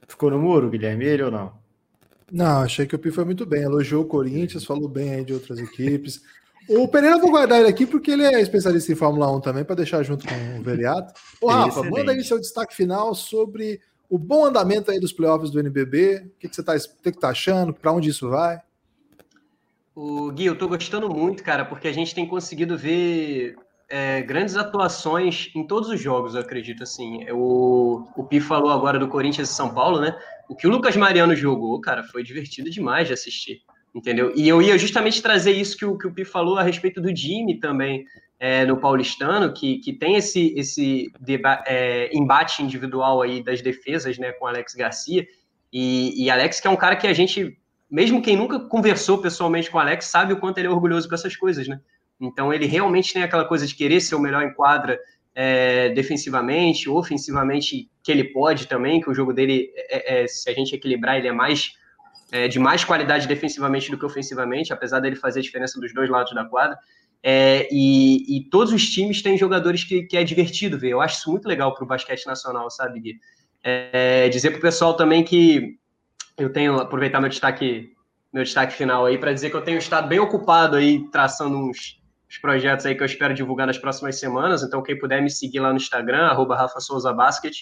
Ficou 0.07 0.29
no 0.29 0.39
muro, 0.39 0.69
Guilherme, 0.69 1.05
ele 1.05 1.23
ou 1.23 1.31
não? 1.31 1.53
Não, 2.31 2.61
achei 2.61 2.85
que 2.85 2.95
o 2.95 2.99
Pi 2.99 3.11
foi 3.11 3.25
muito 3.25 3.45
bem. 3.45 3.63
Elogiou 3.63 4.03
o 4.03 4.07
Corinthians, 4.07 4.65
falou 4.65 4.87
bem 4.87 5.13
aí 5.13 5.23
de 5.23 5.33
outras 5.33 5.59
equipes. 5.59 6.21
O 6.67 6.87
Pereira 6.87 7.19
vou 7.19 7.29
guardar 7.29 7.59
ele 7.59 7.69
aqui 7.69 7.85
porque 7.85 8.11
ele 8.11 8.23
é 8.23 8.41
especialista 8.41 8.91
em 8.91 8.95
Fórmula 8.95 9.29
1 9.35 9.41
também, 9.41 9.63
para 9.63 9.75
deixar 9.75 10.01
junto 10.03 10.25
com 10.25 10.59
o 10.59 10.63
Veriato. 10.63 11.13
Ô, 11.41 11.47
Rafa, 11.47 11.83
manda 11.83 12.11
aí 12.11 12.23
seu 12.23 12.39
destaque 12.39 12.73
final 12.73 13.13
sobre 13.13 13.81
o 14.09 14.17
bom 14.17 14.45
andamento 14.45 14.89
aí 14.89 14.99
dos 14.99 15.11
playoffs 15.11 15.51
do 15.51 15.59
NBB. 15.59 16.25
O 16.25 16.39
que, 16.39 16.47
que 16.47 16.55
você 16.55 16.61
está 16.61 16.73
tá 17.19 17.29
achando? 17.29 17.73
Para 17.73 17.91
onde 17.91 18.09
isso 18.09 18.29
vai? 18.29 18.61
O 19.95 20.31
Gui, 20.31 20.45
eu 20.45 20.53
estou 20.53 20.67
gostando 20.67 21.09
muito, 21.09 21.43
cara, 21.43 21.65
porque 21.65 21.87
a 21.87 21.91
gente 21.91 22.15
tem 22.15 22.27
conseguido 22.27 22.77
ver 22.77 23.55
é, 23.87 24.21
grandes 24.21 24.55
atuações 24.55 25.51
em 25.55 25.65
todos 25.65 25.89
os 25.89 26.01
jogos, 26.01 26.33
eu 26.33 26.41
acredito. 26.41 26.83
Assim, 26.83 27.25
o, 27.31 28.07
o 28.15 28.23
Pi 28.23 28.39
falou 28.39 28.71
agora 28.71 28.97
do 28.97 29.07
Corinthians 29.07 29.49
e 29.49 29.53
São 29.53 29.73
Paulo, 29.73 29.99
né? 30.01 30.17
O 30.49 30.55
que 30.55 30.67
o 30.67 30.71
Lucas 30.71 30.95
Mariano 30.95 31.35
jogou, 31.35 31.79
cara, 31.79 32.03
foi 32.03 32.23
divertido 32.23 32.69
demais 32.69 33.07
de 33.07 33.13
assistir 33.13 33.61
entendeu? 33.93 34.33
E 34.35 34.47
eu 34.47 34.61
ia 34.61 34.77
justamente 34.77 35.21
trazer 35.21 35.51
isso 35.51 35.77
que 35.77 35.85
o, 35.85 35.97
que 35.97 36.07
o 36.07 36.13
Pi 36.13 36.25
falou 36.25 36.57
a 36.57 36.63
respeito 36.63 36.99
do 36.99 37.15
Jimmy 37.15 37.59
também 37.59 38.05
é, 38.39 38.65
no 38.65 38.77
paulistano, 38.77 39.53
que, 39.53 39.77
que 39.79 39.93
tem 39.93 40.15
esse, 40.15 40.53
esse 40.57 41.11
é, 41.65 42.09
embate 42.13 42.63
individual 42.63 43.21
aí 43.21 43.43
das 43.43 43.61
defesas 43.61 44.17
né, 44.17 44.31
com 44.33 44.47
Alex 44.47 44.73
Garcia. 44.73 45.25
E, 45.71 46.23
e, 46.23 46.29
Alex, 46.29 46.59
que 46.59 46.67
é 46.67 46.69
um 46.69 46.75
cara 46.75 46.95
que 46.95 47.07
a 47.07 47.13
gente, 47.13 47.57
mesmo 47.93 48.23
quem 48.23 48.35
nunca 48.35 48.59
conversou 48.59 49.19
pessoalmente 49.19 49.69
com 49.69 49.77
o 49.77 49.79
Alex, 49.79 50.07
sabe 50.07 50.33
o 50.33 50.39
quanto 50.39 50.57
ele 50.57 50.67
é 50.67 50.71
orgulhoso 50.71 51.07
com 51.07 51.13
essas 51.13 51.35
coisas, 51.35 51.67
né? 51.67 51.79
Então 52.19 52.51
ele 52.51 52.65
realmente 52.65 53.13
tem 53.13 53.21
aquela 53.21 53.45
coisa 53.45 53.67
de 53.67 53.75
querer 53.75 54.01
ser 54.01 54.15
o 54.15 54.19
melhor 54.19 54.41
em 54.41 54.51
quadra 54.51 54.99
é, 55.35 55.89
defensivamente, 55.89 56.89
ofensivamente, 56.89 57.87
que 58.01 58.11
ele 58.11 58.23
pode 58.23 58.67
também, 58.67 58.99
que 58.99 59.11
o 59.11 59.13
jogo 59.13 59.31
dele, 59.31 59.71
é, 59.75 60.23
é 60.23 60.27
se 60.27 60.49
a 60.49 60.53
gente 60.53 60.73
equilibrar, 60.73 61.17
ele 61.17 61.27
é 61.27 61.31
mais 61.31 61.73
é, 62.31 62.47
de 62.47 62.57
mais 62.57 62.83
qualidade 62.83 63.27
defensivamente 63.27 63.91
do 63.91 63.97
que 63.97 64.05
ofensivamente, 64.05 64.73
apesar 64.73 64.99
dele 64.99 65.15
fazer 65.15 65.39
a 65.39 65.43
diferença 65.43 65.79
dos 65.79 65.93
dois 65.93 66.09
lados 66.09 66.33
da 66.33 66.43
quadra. 66.45 66.75
É, 67.21 67.69
e, 67.71 68.37
e, 68.37 68.49
todos 68.49 68.73
os 68.73 68.89
times 68.89 69.21
têm 69.21 69.37
jogadores 69.37 69.83
que, 69.83 70.01
que 70.01 70.17
é 70.17 70.23
divertido 70.23 70.79
ver. 70.79 70.89
Eu 70.89 70.99
acho 70.99 71.19
isso 71.19 71.29
muito 71.29 71.47
legal 71.47 71.75
para 71.75 71.83
o 71.83 71.87
basquete 71.87 72.25
nacional, 72.25 72.71
sabe, 72.71 72.99
Gui? 72.99 73.19
É, 73.63 74.27
dizer 74.29 74.49
para 74.49 74.57
o 74.57 74.61
pessoal 74.61 74.95
também 74.95 75.23
que 75.23 75.77
eu 76.37 76.51
tenho, 76.51 76.79
aproveitar 76.79 77.19
meu 77.19 77.29
destaque, 77.29 77.91
meu 78.31 78.43
destaque 78.43 78.73
final 78.73 79.05
aí, 79.05 79.17
para 79.17 79.33
dizer 79.33 79.49
que 79.49 79.55
eu 79.55 79.61
tenho 79.61 79.77
estado 79.77 80.07
bem 80.07 80.19
ocupado 80.19 80.75
aí, 80.75 81.07
traçando 81.09 81.57
uns, 81.57 81.99
uns, 82.29 82.37
projetos 82.39 82.85
aí 82.85 82.95
que 82.95 83.01
eu 83.01 83.05
espero 83.05 83.33
divulgar 83.33 83.67
nas 83.67 83.77
próximas 83.77 84.19
semanas. 84.19 84.63
Então, 84.63 84.81
quem 84.81 84.97
puder 84.97 85.21
me 85.21 85.29
seguir 85.29 85.59
lá 85.59 85.69
no 85.69 85.77
Instagram, 85.77 86.27
arroba 86.27 86.55
Rafa 86.55 86.79
Souza 86.79 87.13
Basket, 87.13 87.55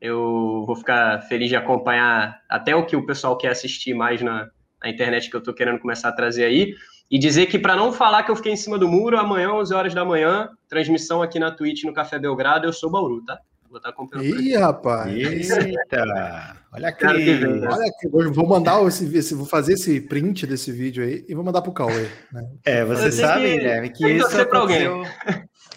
eu 0.00 0.64
vou 0.66 0.76
ficar 0.76 1.22
feliz 1.22 1.48
de 1.48 1.56
acompanhar 1.56 2.40
até 2.48 2.74
o 2.74 2.86
que 2.86 2.96
o 2.96 3.04
pessoal 3.04 3.36
quer 3.36 3.48
assistir 3.48 3.94
mais 3.94 4.22
na, 4.22 4.48
na 4.82 4.90
internet 4.90 5.28
que 5.28 5.36
eu 5.36 5.42
tô 5.42 5.52
querendo 5.52 5.78
começar 5.80 6.08
a 6.08 6.12
trazer 6.12 6.44
aí. 6.44 6.74
E 7.10 7.18
dizer 7.18 7.46
que, 7.46 7.58
para 7.58 7.74
não 7.74 7.90
falar 7.90 8.22
que 8.22 8.30
eu 8.30 8.36
fiquei 8.36 8.52
em 8.52 8.56
cima 8.56 8.78
do 8.78 8.86
muro, 8.86 9.18
amanhã, 9.18 9.52
11 9.52 9.74
horas 9.74 9.94
da 9.94 10.04
manhã, 10.04 10.50
transmissão 10.68 11.22
aqui 11.22 11.38
na 11.38 11.50
Twitch 11.50 11.84
no 11.84 11.92
Café 11.92 12.18
Belgrado, 12.18 12.66
eu 12.66 12.72
sou 12.72 12.90
Bauru, 12.90 13.24
tá? 13.24 13.38
Vou 13.68 13.76
estar 13.76 13.92
comprando. 13.92 14.24
Ih, 14.24 14.56
rapaz! 14.56 15.12
Eita! 15.12 16.56
Olha 16.72 16.88
aqui! 16.88 17.04
Olha 17.04 17.86
aqui, 17.86 18.08
vou 18.08 18.46
mandar 18.46 18.82
esse, 18.86 19.04
esse, 19.14 19.34
vou 19.34 19.44
fazer 19.44 19.74
esse 19.74 20.00
print 20.00 20.46
desse 20.46 20.72
vídeo 20.72 21.04
aí 21.04 21.24
e 21.28 21.34
vou 21.34 21.44
mandar 21.44 21.60
pro 21.60 21.72
Cauê. 21.72 22.08
Né? 22.32 22.48
É, 22.64 22.84
você 22.84 23.12
sabe, 23.12 23.42
que, 23.42 23.56
Guilherme, 23.56 23.90
que 23.90 24.08
isso 24.08 24.40
aconteceu, 24.40 25.02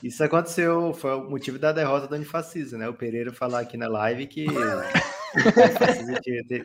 isso 0.01 0.23
aconteceu, 0.23 0.93
foi 0.93 1.15
o 1.15 1.29
motivo 1.29 1.59
da 1.59 1.73
derrota 1.73 2.07
do 2.07 2.15
Anifascismo, 2.15 2.77
né? 2.77 2.87
O 2.87 2.93
Pereira 2.93 3.33
falar 3.33 3.59
aqui 3.59 3.75
na 3.75 3.89
live 3.89 4.25
que 4.25 4.45
o 4.47 4.53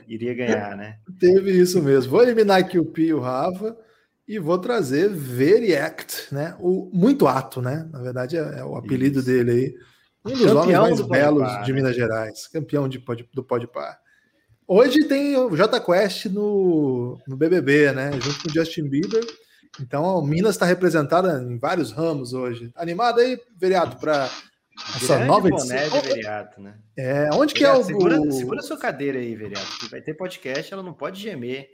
iria 0.06 0.34
ganhar, 0.34 0.76
né? 0.76 0.96
Teve 1.18 1.50
isso 1.52 1.82
mesmo. 1.82 2.10
Vou 2.10 2.22
eliminar 2.22 2.60
aqui 2.60 2.78
o 2.78 2.84
Pi 2.84 3.06
e 3.06 3.14
o 3.14 3.20
Rafa 3.20 3.76
e 4.28 4.38
vou 4.38 4.58
trazer 4.58 5.08
Veriact, 5.08 6.32
né? 6.32 6.56
O 6.60 6.88
muito 6.92 7.26
ato, 7.26 7.60
né? 7.60 7.88
Na 7.92 8.00
verdade 8.00 8.36
é, 8.36 8.58
é 8.58 8.64
o 8.64 8.76
apelido 8.76 9.18
isso. 9.18 9.26
dele 9.26 9.50
aí 9.50 9.74
um 10.26 10.36
dos 10.36 10.52
campeão 10.52 10.84
homens 10.84 11.00
mais 11.00 11.02
belos 11.02 11.64
de 11.64 11.72
Minas 11.72 11.94
Gerais, 11.94 12.46
campeão 12.48 12.88
de, 12.88 13.02
do 13.32 13.44
Podpar. 13.44 13.98
Hoje 14.66 15.04
tem 15.04 15.36
o 15.36 15.56
J 15.56 15.80
Quest 15.80 16.26
no, 16.26 17.18
no 17.26 17.36
BBB, 17.36 17.92
né? 17.92 18.10
Junto 18.20 18.42
com 18.42 18.48
o 18.48 18.52
Justin 18.52 18.88
Bieber. 18.88 19.24
Então, 19.80 20.02
o 20.02 20.26
Minas 20.26 20.56
está 20.56 20.66
representada 20.66 21.40
em 21.40 21.56
vários 21.56 21.92
ramos 21.92 22.32
hoje. 22.32 22.72
Animado 22.74 23.20
aí, 23.20 23.38
vereado, 23.56 23.96
para 23.96 24.28
essa 24.96 25.14
Grande 25.14 25.26
nova 25.28 25.48
edição. 25.48 25.76
De 25.76 26.08
vereado, 26.08 26.60
né? 26.60 26.74
É, 26.98 27.28
onde 27.34 27.54
que 27.54 27.64
é 27.64 27.72
o. 27.72 27.84
Segura, 27.84 28.18
segura 28.32 28.62
sua 28.62 28.76
cadeira 28.76 29.18
aí, 29.18 29.36
vereado, 29.36 29.66
que 29.78 29.88
vai 29.88 30.00
ter 30.00 30.14
podcast, 30.14 30.72
ela 30.72 30.82
não 30.82 30.92
pode 30.92 31.20
gemer. 31.20 31.68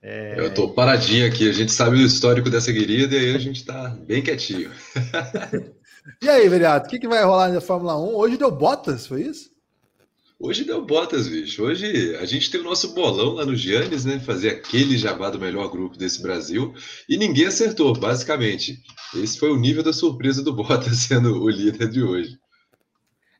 É... 0.00 0.38
Eu 0.38 0.54
tô 0.54 0.68
paradinho 0.68 1.26
aqui, 1.26 1.48
a 1.48 1.52
gente 1.52 1.72
sabe 1.72 1.96
o 1.96 2.06
histórico 2.06 2.48
dessa 2.48 2.72
querida 2.72 3.16
e 3.16 3.18
aí 3.18 3.34
a 3.34 3.38
gente 3.38 3.64
tá 3.64 3.88
bem 4.06 4.22
quietinho. 4.22 4.70
E 6.22 6.28
aí, 6.28 6.48
vereado, 6.48 6.86
o 6.86 6.88
que, 6.88 6.98
que 6.98 7.08
vai 7.08 7.24
rolar 7.24 7.48
na 7.48 7.60
Fórmula 7.60 7.96
1? 7.96 8.14
Hoje 8.14 8.36
deu 8.36 8.50
Bottas, 8.50 9.06
foi 9.06 9.22
isso? 9.22 9.50
Hoje 10.38 10.64
deu 10.64 10.84
Bottas, 10.84 11.28
bicho. 11.28 11.62
Hoje 11.62 12.14
a 12.16 12.24
gente 12.26 12.50
tem 12.50 12.60
o 12.60 12.64
nosso 12.64 12.94
bolão 12.94 13.34
lá 13.34 13.46
no 13.46 13.56
Giannis, 13.56 14.04
né? 14.04 14.20
Fazer 14.20 14.50
aquele 14.50 14.98
jabá 14.98 15.30
do 15.30 15.40
melhor 15.40 15.70
grupo 15.70 15.96
desse 15.96 16.20
Brasil. 16.20 16.74
E 17.08 17.16
ninguém 17.16 17.46
acertou, 17.46 17.98
basicamente. 17.98 18.82
Esse 19.14 19.38
foi 19.38 19.50
o 19.50 19.56
nível 19.56 19.82
da 19.82 19.92
surpresa 19.92 20.42
do 20.42 20.52
Bottas 20.52 20.98
sendo 21.08 21.42
o 21.42 21.48
líder 21.48 21.88
de 21.88 22.02
hoje. 22.02 22.38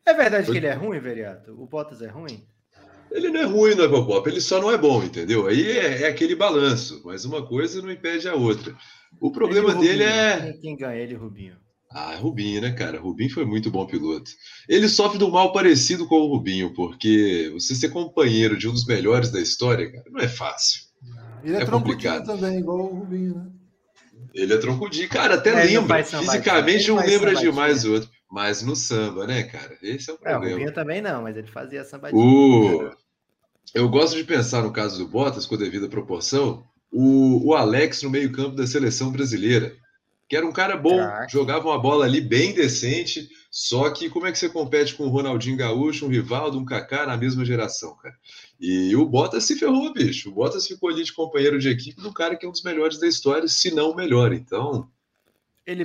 É 0.07 0.15
verdade 0.15 0.47
foi... 0.47 0.55
que 0.55 0.59
ele 0.59 0.69
é 0.69 0.75
ruim, 0.75 0.99
vereado? 0.99 1.61
O 1.61 1.67
Bottas 1.67 2.01
é 2.01 2.09
ruim? 2.09 2.47
Ele 3.11 3.31
não 3.31 3.41
é 3.41 3.45
ruim 3.45 3.75
no 3.75 3.85
Epopop, 3.85 4.29
ele 4.29 4.41
só 4.41 4.61
não 4.61 4.71
é 4.71 4.77
bom, 4.77 5.03
entendeu? 5.03 5.47
Aí 5.47 5.71
é, 5.71 6.03
é, 6.03 6.09
aquele 6.09 6.35
balanço, 6.35 7.03
mas 7.05 7.25
uma 7.25 7.47
coisa 7.47 7.81
não 7.81 7.91
impede 7.91 8.29
a 8.29 8.35
outra. 8.35 8.75
O 9.21 9.31
problema 9.31 9.75
dele 9.75 10.03
é. 10.03 10.53
Quem 10.61 10.77
ganha 10.77 11.01
ele, 11.01 11.15
Rubinho? 11.15 11.57
Ah, 11.99 12.15
Rubinho, 12.15 12.61
né, 12.61 12.73
cara? 12.73 13.01
Rubinho 13.01 13.33
foi 13.33 13.47
muito 13.47 13.71
bom 13.71 13.87
piloto. 13.87 14.31
Ele 14.69 14.87
sofre 14.87 15.17
de 15.17 15.25
um 15.25 15.31
mal 15.31 15.51
parecido 15.51 16.07
com 16.07 16.17
o 16.17 16.27
Rubinho, 16.27 16.75
porque 16.75 17.51
você 17.55 17.75
ser 17.75 17.89
companheiro 17.89 18.55
de 18.59 18.69
um 18.69 18.73
dos 18.73 18.85
melhores 18.85 19.31
da 19.31 19.41
história, 19.41 19.91
cara, 19.91 20.05
não 20.11 20.21
é 20.21 20.29
fácil. 20.29 20.83
Ele 21.43 21.57
é, 21.57 21.63
é 21.63 21.65
complicado 21.65 22.27
também, 22.27 22.59
igual 22.59 22.81
o 22.81 22.99
Rubinho, 22.99 23.37
né? 23.37 23.47
Ele 24.35 24.53
é 24.53 24.59
troncudinho, 24.59 25.09
cara, 25.09 25.37
até 25.37 25.49
é, 25.49 25.65
lembra. 25.65 26.05
Fisicamente 26.05 26.93
um 26.93 26.97
lembra 26.97 27.35
demais 27.35 27.87
o 27.87 27.95
outro. 27.95 28.11
Mas 28.31 28.61
no 28.61 28.77
samba, 28.77 29.27
né, 29.27 29.45
cara? 29.45 29.79
Esse 29.81 30.11
é 30.11 30.13
o 30.13 30.19
problema. 30.19 30.45
É, 30.45 30.49
o 30.49 30.53
Rubinho 30.53 30.75
também 30.75 31.01
não, 31.01 31.23
mas 31.23 31.35
ele 31.35 31.49
fazia 31.49 31.83
sambadinha. 31.83 32.23
O... 32.23 32.91
Eu 33.75 33.89
gosto 33.89 34.17
de 34.17 34.25
pensar 34.25 34.63
no 34.63 34.71
caso 34.71 34.99
do 34.99 35.09
Bottas, 35.09 35.47
com 35.47 35.55
a 35.55 35.59
devida 35.59 35.89
proporção, 35.89 36.63
o, 36.93 37.49
o 37.49 37.55
Alex 37.55 38.03
no 38.03 38.11
meio-campo 38.11 38.55
da 38.55 38.67
seleção 38.67 39.11
brasileira 39.11 39.75
que 40.29 40.37
era 40.37 40.47
um 40.47 40.53
cara 40.53 40.77
bom, 40.77 40.97
Caraca. 40.97 41.29
jogava 41.29 41.69
uma 41.69 41.79
bola 41.79 42.05
ali 42.05 42.21
bem 42.21 42.53
decente, 42.53 43.29
só 43.51 43.91
que 43.91 44.11
como 44.11 44.27
é 44.27 44.33
que 44.33 44.39
você 44.39 44.49
compete 44.49 44.95
com 44.95 45.05
o 45.05 45.09
Ronaldinho 45.09 45.57
Gaúcho, 45.57 46.07
um 46.07 46.09
Rivaldo, 46.09 46.59
um 46.59 46.65
Kaká 46.65 47.07
na 47.07 47.17
mesma 47.17 47.45
geração, 47.45 47.97
cara? 47.97 48.15
E 48.61 48.95
o 48.97 49.07
Bottas 49.07 49.45
se 49.45 49.57
ferrou, 49.57 49.93
bicho. 49.93 50.31
O 50.31 50.33
Bottas 50.33 50.67
ficou 50.67 50.91
ali 50.91 51.05
de 51.05 51.13
companheiro 51.13 51.59
de 51.59 51.69
equipe 51.69 52.01
do 52.01 52.13
cara 52.13 52.37
que 52.37 52.45
é 52.45 52.49
um 52.49 52.53
dos 52.53 52.63
melhores 52.63 52.99
da 52.99 53.07
história, 53.07 53.47
se 53.47 53.73
não 53.73 53.93
o 53.93 53.97
melhor. 53.97 54.33
Então, 54.33 54.89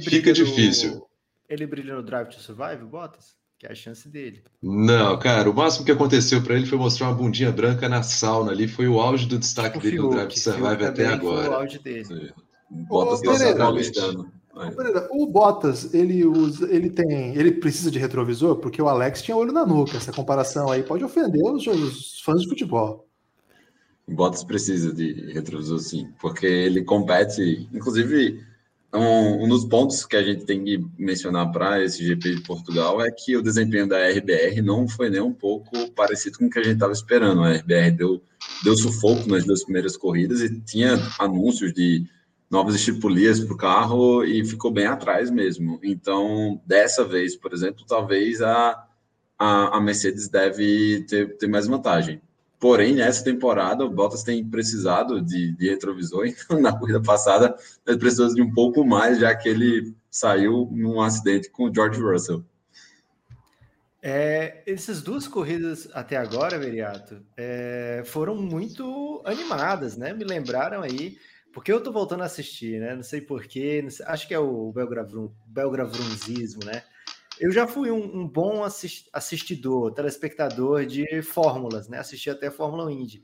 fica 0.01 0.33
difícil. 0.33 0.95
No... 0.95 1.07
Ele 1.47 1.67
brilha 1.67 1.95
no 1.95 2.01
Drive 2.01 2.29
to 2.29 2.41
Survive, 2.41 2.83
o 2.83 2.87
Bottas? 2.87 3.35
Que 3.59 3.67
é 3.67 3.71
a 3.71 3.75
chance 3.75 4.09
dele. 4.09 4.43
Não, 4.59 5.19
cara, 5.19 5.47
o 5.47 5.53
máximo 5.53 5.85
que 5.85 5.91
aconteceu 5.91 6.41
para 6.41 6.55
ele 6.55 6.65
foi 6.65 6.79
mostrar 6.79 7.09
uma 7.09 7.15
bundinha 7.15 7.51
branca 7.51 7.87
na 7.87 8.01
sauna 8.01 8.51
ali. 8.51 8.67
Foi 8.67 8.87
o 8.87 8.99
auge 8.99 9.27
do 9.27 9.37
destaque 9.37 9.77
dele 9.77 9.97
Fiuk, 9.97 10.07
no 10.07 10.15
Drive 10.15 10.33
to 10.33 10.39
Survive 10.39 10.85
até 10.85 11.05
agora. 11.05 11.45
Foi 11.45 11.53
o 11.53 11.57
auge 11.59 11.77
dele. 11.77 12.05
Sim. 12.05 12.29
Bottas 12.71 13.19
Ô, 13.19 14.71
Pereira, 14.75 15.07
o 15.11 15.27
Bottas, 15.27 15.93
ele 15.93 16.25
usa, 16.25 16.73
ele 16.73 16.89
tem, 16.89 17.35
ele 17.35 17.51
precisa 17.53 17.89
de 17.89 17.99
retrovisor 17.99 18.57
porque 18.57 18.81
o 18.81 18.87
Alex 18.87 19.21
tinha 19.21 19.35
olho 19.35 19.51
na 19.51 19.65
nuca. 19.65 19.97
Essa 19.97 20.11
comparação 20.11 20.69
aí 20.69 20.83
pode 20.83 21.03
ofender 21.03 21.41
os, 21.43 21.65
os 21.67 22.21
fãs 22.21 22.41
de 22.41 22.49
futebol. 22.49 23.07
O 24.07 24.13
Bottas 24.13 24.43
precisa 24.43 24.93
de 24.93 25.31
retrovisor, 25.31 25.79
sim, 25.79 26.09
porque 26.19 26.45
ele 26.45 26.83
compete, 26.83 27.69
inclusive 27.73 28.41
um, 28.93 29.45
um 29.45 29.47
dos 29.47 29.63
pontos 29.65 30.05
que 30.05 30.17
a 30.17 30.23
gente 30.23 30.45
tem 30.45 30.63
que 30.63 30.85
mencionar 30.97 31.49
para 31.51 31.81
esse 31.81 32.05
GP 32.05 32.35
de 32.35 32.41
Portugal 32.41 33.01
é 33.01 33.09
que 33.09 33.37
o 33.37 33.41
desempenho 33.41 33.87
da 33.87 34.09
RBR 34.09 34.61
não 34.61 34.87
foi 34.87 35.09
nem 35.09 35.21
um 35.21 35.33
pouco 35.33 35.89
parecido 35.91 36.37
com 36.37 36.45
o 36.45 36.49
que 36.49 36.59
a 36.59 36.63
gente 36.63 36.73
estava 36.73 36.91
esperando. 36.91 37.41
A 37.41 37.53
RBR 37.53 37.91
deu, 37.91 38.21
deu 38.63 38.75
sufoco 38.75 39.29
nas 39.29 39.45
duas 39.45 39.63
primeiras 39.63 39.95
corridas 39.95 40.41
e 40.41 40.59
tinha 40.59 40.99
anúncios 41.19 41.73
de 41.73 42.05
novas 42.51 42.75
estipulias 42.75 43.39
para 43.39 43.53
o 43.53 43.57
carro 43.57 44.25
e 44.25 44.43
ficou 44.43 44.69
bem 44.69 44.85
atrás 44.85 45.31
mesmo. 45.31 45.79
Então, 45.81 46.61
dessa 46.65 47.05
vez, 47.05 47.33
por 47.33 47.53
exemplo, 47.53 47.85
talvez 47.87 48.41
a, 48.41 48.85
a, 49.39 49.77
a 49.77 49.81
Mercedes 49.81 50.27
deve 50.27 51.05
ter, 51.07 51.37
ter 51.37 51.47
mais 51.47 51.65
vantagem. 51.65 52.21
Porém, 52.59 52.93
nessa 52.93 53.23
temporada, 53.23 53.85
o 53.85 53.89
Bottas 53.89 54.21
tem 54.21 54.45
precisado 54.45 55.21
de, 55.21 55.53
de 55.53 55.69
retrovisor. 55.69 56.25
Então, 56.45 56.61
na 56.61 56.77
corrida 56.77 57.01
passada, 57.01 57.55
ele 57.87 57.97
precisou 57.97 58.27
de 58.35 58.41
um 58.41 58.53
pouco 58.53 58.85
mais, 58.85 59.17
já 59.17 59.33
que 59.33 59.47
ele 59.47 59.95
saiu 60.11 60.69
num 60.71 61.01
acidente 61.01 61.49
com 61.49 61.69
o 61.69 61.73
George 61.73 62.01
Russell. 62.01 62.43
É, 64.03 64.61
essas 64.65 65.01
duas 65.01 65.27
corridas 65.27 65.87
até 65.93 66.17
agora, 66.17 66.59
Veriato, 66.59 67.21
é, 67.37 68.01
foram 68.05 68.35
muito 68.35 69.21
animadas, 69.25 69.95
né? 69.95 70.11
Me 70.11 70.23
lembraram 70.23 70.81
aí 70.81 71.17
porque 71.53 71.71
eu 71.71 71.81
tô 71.81 71.91
voltando 71.91 72.21
a 72.21 72.25
assistir, 72.25 72.79
né? 72.79 72.95
Não 72.95 73.03
sei 73.03 73.21
porquê, 73.21 73.85
acho 74.05 74.27
que 74.27 74.33
é 74.33 74.39
o 74.39 74.71
Belgravrum, 74.71 75.31
Belgravrunzismo, 75.45 76.63
né? 76.65 76.83
Eu 77.39 77.51
já 77.51 77.67
fui 77.67 77.89
um, 77.89 78.21
um 78.21 78.27
bom 78.27 78.63
assist, 78.63 79.09
assistidor, 79.11 79.93
telespectador 79.93 80.85
de 80.85 81.21
fórmulas, 81.21 81.87
né? 81.87 81.97
Assisti 81.97 82.29
até 82.29 82.47
a 82.47 82.51
Fórmula 82.51 82.91
Indy. 82.91 83.23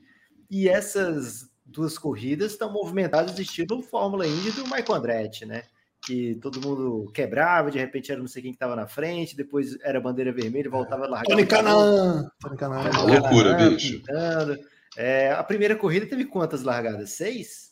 E 0.50 0.68
essas 0.68 1.48
duas 1.64 1.98
corridas 1.98 2.52
estão 2.52 2.72
movimentadas 2.72 3.38
estilo 3.38 3.82
Fórmula 3.82 4.26
Indy 4.26 4.50
do 4.52 4.64
Michael 4.64 4.94
Andretti, 4.94 5.46
né? 5.46 5.62
Que 6.04 6.36
todo 6.36 6.60
mundo 6.60 7.10
quebrava, 7.12 7.70
de 7.70 7.78
repente 7.78 8.10
era 8.10 8.20
não 8.20 8.28
sei 8.28 8.42
quem 8.42 8.52
que 8.52 8.56
estava 8.56 8.74
na 8.74 8.86
frente, 8.86 9.36
depois 9.36 9.78
era 9.82 10.00
bandeira 10.00 10.32
vermelha, 10.32 10.70
voltava 10.70 11.04
a 11.04 11.08
largar. 11.08 11.26
Tony 11.26 11.46
Canan! 11.46 12.30
Tony 12.40 12.56
Canan! 12.56 12.90
Loucura, 13.04 13.54
bicho! 13.54 14.02
É, 14.96 15.30
a 15.30 15.44
primeira 15.44 15.76
corrida 15.76 16.06
teve 16.06 16.24
quantas 16.24 16.62
largadas? 16.62 17.10
Seis? 17.10 17.67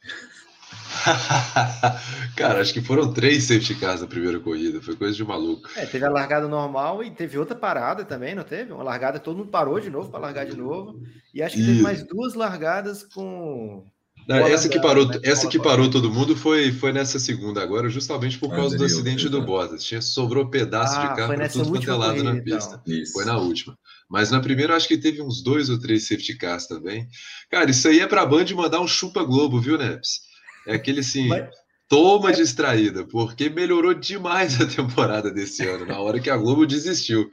Cara, 2.36 2.60
acho 2.60 2.72
que 2.72 2.80
foram 2.80 3.12
três 3.12 3.44
safety 3.44 3.74
cars 3.74 4.00
na 4.00 4.06
primeira 4.06 4.40
corrida, 4.40 4.82
foi 4.82 4.96
coisa 4.96 5.16
de 5.16 5.24
maluco. 5.24 5.68
É, 5.76 5.86
teve 5.86 6.04
a 6.04 6.10
largada 6.10 6.48
normal 6.48 7.02
e 7.02 7.10
teve 7.10 7.38
outra 7.38 7.56
parada 7.56 8.04
também, 8.04 8.34
não 8.34 8.44
teve? 8.44 8.72
Uma 8.72 8.82
largada, 8.82 9.18
todo 9.18 9.38
mundo 9.38 9.50
parou 9.50 9.80
de 9.80 9.90
novo 9.90 10.10
para 10.10 10.20
largar 10.20 10.46
de 10.46 10.56
novo. 10.56 11.00
E 11.34 11.42
acho 11.42 11.56
que 11.56 11.64
teve 11.64 11.82
mais 11.82 12.02
duas 12.02 12.34
largadas 12.34 13.02
com. 13.02 13.84
Não, 14.28 14.36
essa 14.46 14.68
que 14.68 14.80
parou, 14.80 15.06
né, 15.06 15.18
essa 15.22 15.48
que 15.48 15.58
parou 15.58 15.90
todo 15.90 16.12
mundo 16.12 16.36
foi, 16.36 16.70
foi 16.72 16.92
nessa 16.92 17.18
segunda 17.18 17.62
agora, 17.62 17.88
justamente 17.88 18.38
por 18.38 18.50
causa 18.50 18.76
do 18.76 18.84
acidente 18.84 19.28
do 19.28 19.42
Bottas. 19.42 19.84
Tinha 19.84 20.00
sobrou 20.00 20.48
pedaço 20.48 20.98
ah, 20.98 21.06
de 21.06 21.16
carro 21.16 21.34
para 21.34 21.48
tudo 21.48 21.70
quanto 21.70 21.90
é 21.90 21.94
lado 21.94 22.22
na 22.22 22.40
pista. 22.40 22.80
Então. 22.86 23.12
Foi 23.12 23.24
na 23.24 23.38
última. 23.38 23.76
Mas 24.08 24.30
na 24.30 24.40
primeira 24.40 24.76
acho 24.76 24.88
que 24.88 24.98
teve 24.98 25.22
uns 25.22 25.42
dois 25.42 25.68
ou 25.70 25.78
três 25.78 26.06
safety 26.06 26.36
cars 26.36 26.66
também. 26.66 27.06
Cara, 27.50 27.70
isso 27.70 27.88
aí 27.88 28.00
é 28.00 28.06
para 28.06 28.22
a 28.22 28.26
Band 28.26 28.46
mandar 28.54 28.80
um 28.80 28.88
chupa 28.88 29.22
Globo, 29.22 29.60
viu, 29.60 29.78
Neps? 29.78 30.20
É 30.66 30.74
aquele 30.74 31.00
assim, 31.00 31.28
Mas... 31.28 31.48
toma 31.88 32.32
distraída, 32.32 33.06
porque 33.06 33.48
melhorou 33.48 33.94
demais 33.94 34.60
a 34.60 34.66
temporada 34.66 35.30
desse 35.30 35.66
ano, 35.66 35.86
na 35.86 35.98
hora 35.98 36.20
que 36.20 36.30
a 36.30 36.36
Globo 36.36 36.66
desistiu. 36.66 37.30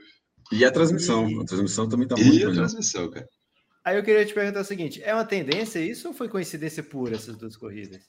E 0.52 0.64
a 0.64 0.72
transmissão, 0.72 1.30
e... 1.30 1.40
a 1.42 1.46
transmissão 1.46 1.90
também 1.90 2.08
tá 2.08 2.16
muito 2.16 2.34
E 2.34 2.44
a 2.44 2.52
transmissão, 2.52 3.10
cara. 3.10 3.28
Aí 3.88 3.96
eu 3.96 4.04
queria 4.04 4.26
te 4.26 4.34
perguntar 4.34 4.60
o 4.60 4.66
seguinte: 4.66 5.02
é 5.02 5.14
uma 5.14 5.24
tendência 5.24 5.80
isso 5.80 6.10
ou 6.10 6.14
foi 6.14 6.28
coincidência 6.28 6.84
pura 6.84 7.16
essas 7.16 7.38
duas 7.38 7.56
corridas? 7.56 8.02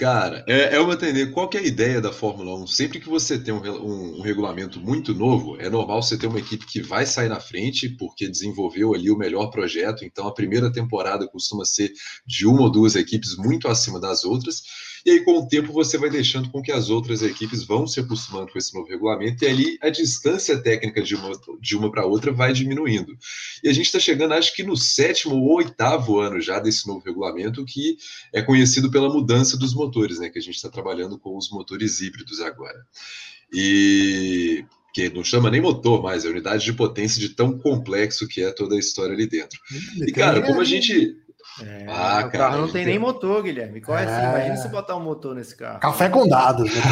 Cara, 0.00 0.44
é, 0.48 0.74
é 0.74 0.80
uma 0.80 0.96
tendência. 0.96 1.32
Qual 1.32 1.48
é 1.54 1.58
a 1.58 1.62
ideia 1.62 2.00
da 2.00 2.12
Fórmula 2.12 2.60
1? 2.64 2.66
Sempre 2.66 2.98
que 2.98 3.08
você 3.08 3.38
tem 3.38 3.54
um, 3.54 3.62
um, 3.62 4.18
um, 4.18 4.20
regulamento 4.20 4.80
muito 4.80 5.14
novo, 5.14 5.56
é 5.60 5.70
normal 5.70 6.02
você 6.02 6.18
ter 6.18 6.26
uma 6.26 6.40
equipe 6.40 6.66
que 6.66 6.82
vai 6.82 7.06
sair 7.06 7.28
na 7.28 7.38
frente 7.38 7.88
porque 7.88 8.26
desenvolveu 8.26 8.94
ali 8.94 9.08
o 9.08 9.16
melhor 9.16 9.46
projeto. 9.46 10.04
Então, 10.04 10.26
a 10.26 10.34
primeira 10.34 10.72
temporada 10.72 11.28
costuma 11.28 11.64
ser 11.64 11.92
de 12.26 12.44
uma 12.44 12.62
ou 12.62 12.70
duas 12.72 12.96
equipes 12.96 13.36
muito 13.36 13.68
acima 13.68 14.00
das 14.00 14.24
outras. 14.24 14.60
E 15.04 15.10
aí, 15.10 15.20
com 15.24 15.38
o 15.38 15.48
tempo, 15.48 15.72
você 15.72 15.98
vai 15.98 16.10
deixando 16.10 16.50
com 16.50 16.62
que 16.62 16.72
as 16.72 16.90
outras 16.90 17.22
equipes 17.22 17.64
vão 17.64 17.86
se 17.86 18.00
acostumando 18.00 18.52
com 18.52 18.58
esse 18.58 18.74
novo 18.74 18.88
regulamento, 18.88 19.44
e 19.44 19.48
ali 19.48 19.78
a 19.82 19.88
distância 19.88 20.58
técnica 20.58 21.02
de 21.02 21.14
uma, 21.14 21.32
de 21.60 21.76
uma 21.76 21.90
para 21.90 22.06
outra 22.06 22.32
vai 22.32 22.52
diminuindo. 22.52 23.16
E 23.62 23.68
a 23.68 23.72
gente 23.72 23.86
está 23.86 23.98
chegando, 23.98 24.34
acho 24.34 24.54
que 24.54 24.62
no 24.62 24.76
sétimo 24.76 25.36
ou 25.36 25.56
oitavo 25.56 26.18
ano 26.18 26.40
já 26.40 26.58
desse 26.58 26.86
novo 26.86 27.04
regulamento, 27.04 27.64
que 27.64 27.96
é 28.32 28.42
conhecido 28.42 28.90
pela 28.90 29.08
mudança 29.08 29.56
dos 29.56 29.74
motores, 29.74 30.18
né? 30.18 30.28
Que 30.28 30.38
a 30.38 30.42
gente 30.42 30.56
está 30.56 30.68
trabalhando 30.68 31.18
com 31.18 31.36
os 31.36 31.50
motores 31.50 32.00
híbridos 32.00 32.40
agora. 32.40 32.78
E 33.52 34.64
que 34.96 35.10
não 35.10 35.22
chama 35.22 35.50
nem 35.50 35.60
motor 35.60 36.02
mais, 36.02 36.24
é 36.24 36.28
unidade 36.30 36.64
de 36.64 36.72
potência 36.72 37.20
de 37.20 37.28
tão 37.28 37.58
complexo 37.58 38.26
que 38.26 38.42
é 38.42 38.50
toda 38.50 38.76
a 38.76 38.78
história 38.78 39.12
ali 39.12 39.26
dentro. 39.26 39.60
E, 40.06 40.10
cara, 40.10 40.40
como 40.40 40.58
a 40.58 40.64
gente 40.64 41.14
é, 41.62 41.86
ah, 41.88 42.18
o 42.26 42.30
cara, 42.30 42.30
carro 42.30 42.58
não 42.58 42.68
tem 42.68 42.84
nem 42.84 42.98
motor, 42.98 43.42
Guilherme. 43.42 43.80
Qual 43.80 43.96
é, 43.96 44.04
é 44.04 44.06
assim? 44.06 44.28
Imagina 44.28 44.56
se 44.56 44.68
botar 44.68 44.96
um 44.96 45.02
motor 45.02 45.34
nesse 45.34 45.56
carro. 45.56 45.80
Café 45.80 46.08
com 46.08 46.28
dados. 46.28 46.70
Né? 46.74 46.82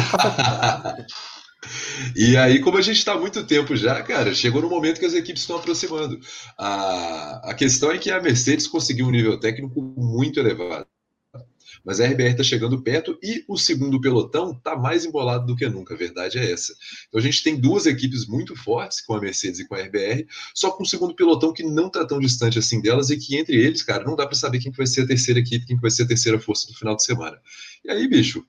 e 2.15 2.35
aí, 2.35 2.59
como 2.59 2.77
a 2.77 2.81
gente 2.81 2.97
está 2.97 3.13
há 3.13 3.19
muito 3.19 3.45
tempo 3.45 3.75
já, 3.75 4.01
cara, 4.01 4.33
chegou 4.33 4.61
no 4.61 4.69
momento 4.69 4.99
que 4.99 5.05
as 5.05 5.13
equipes 5.13 5.43
estão 5.43 5.57
aproximando. 5.57 6.19
A, 6.57 7.51
a 7.51 7.53
questão 7.53 7.91
é 7.91 7.97
que 7.97 8.09
a 8.09 8.21
Mercedes 8.21 8.67
conseguiu 8.67 9.05
um 9.07 9.11
nível 9.11 9.39
técnico 9.39 9.81
muito 9.81 10.39
elevado 10.39 10.87
mas 11.83 11.99
a 11.99 12.05
RBR 12.05 12.31
está 12.31 12.43
chegando 12.43 12.81
perto 12.81 13.17
e 13.21 13.43
o 13.47 13.57
segundo 13.57 13.99
pelotão 13.99 14.51
está 14.51 14.75
mais 14.75 15.05
embolado 15.05 15.45
do 15.45 15.55
que 15.55 15.67
nunca, 15.67 15.93
a 15.93 15.97
verdade 15.97 16.37
é 16.37 16.51
essa. 16.51 16.73
Então 17.07 17.19
a 17.19 17.23
gente 17.23 17.43
tem 17.43 17.55
duas 17.59 17.85
equipes 17.85 18.27
muito 18.27 18.55
fortes, 18.55 19.01
com 19.01 19.13
a 19.13 19.19
Mercedes 19.19 19.59
e 19.59 19.67
com 19.67 19.75
a 19.75 19.81
RBR, 19.81 20.27
só 20.53 20.71
com 20.71 20.83
o 20.83 20.85
segundo 20.85 21.15
pelotão 21.15 21.53
que 21.53 21.63
não 21.63 21.87
está 21.87 22.05
tão 22.05 22.19
distante 22.19 22.59
assim 22.59 22.81
delas 22.81 23.09
e 23.09 23.17
que 23.17 23.35
entre 23.35 23.55
eles, 23.55 23.83
cara, 23.83 24.03
não 24.03 24.15
dá 24.15 24.25
para 24.25 24.35
saber 24.35 24.59
quem 24.59 24.71
que 24.71 24.77
vai 24.77 24.87
ser 24.87 25.01
a 25.01 25.07
terceira 25.07 25.39
equipe, 25.39 25.65
quem 25.65 25.75
que 25.75 25.81
vai 25.81 25.91
ser 25.91 26.03
a 26.03 26.07
terceira 26.07 26.39
força 26.39 26.67
do 26.67 26.77
final 26.77 26.95
de 26.95 27.03
semana. 27.03 27.37
E 27.83 27.91
aí, 27.91 28.07
bicho, 28.07 28.45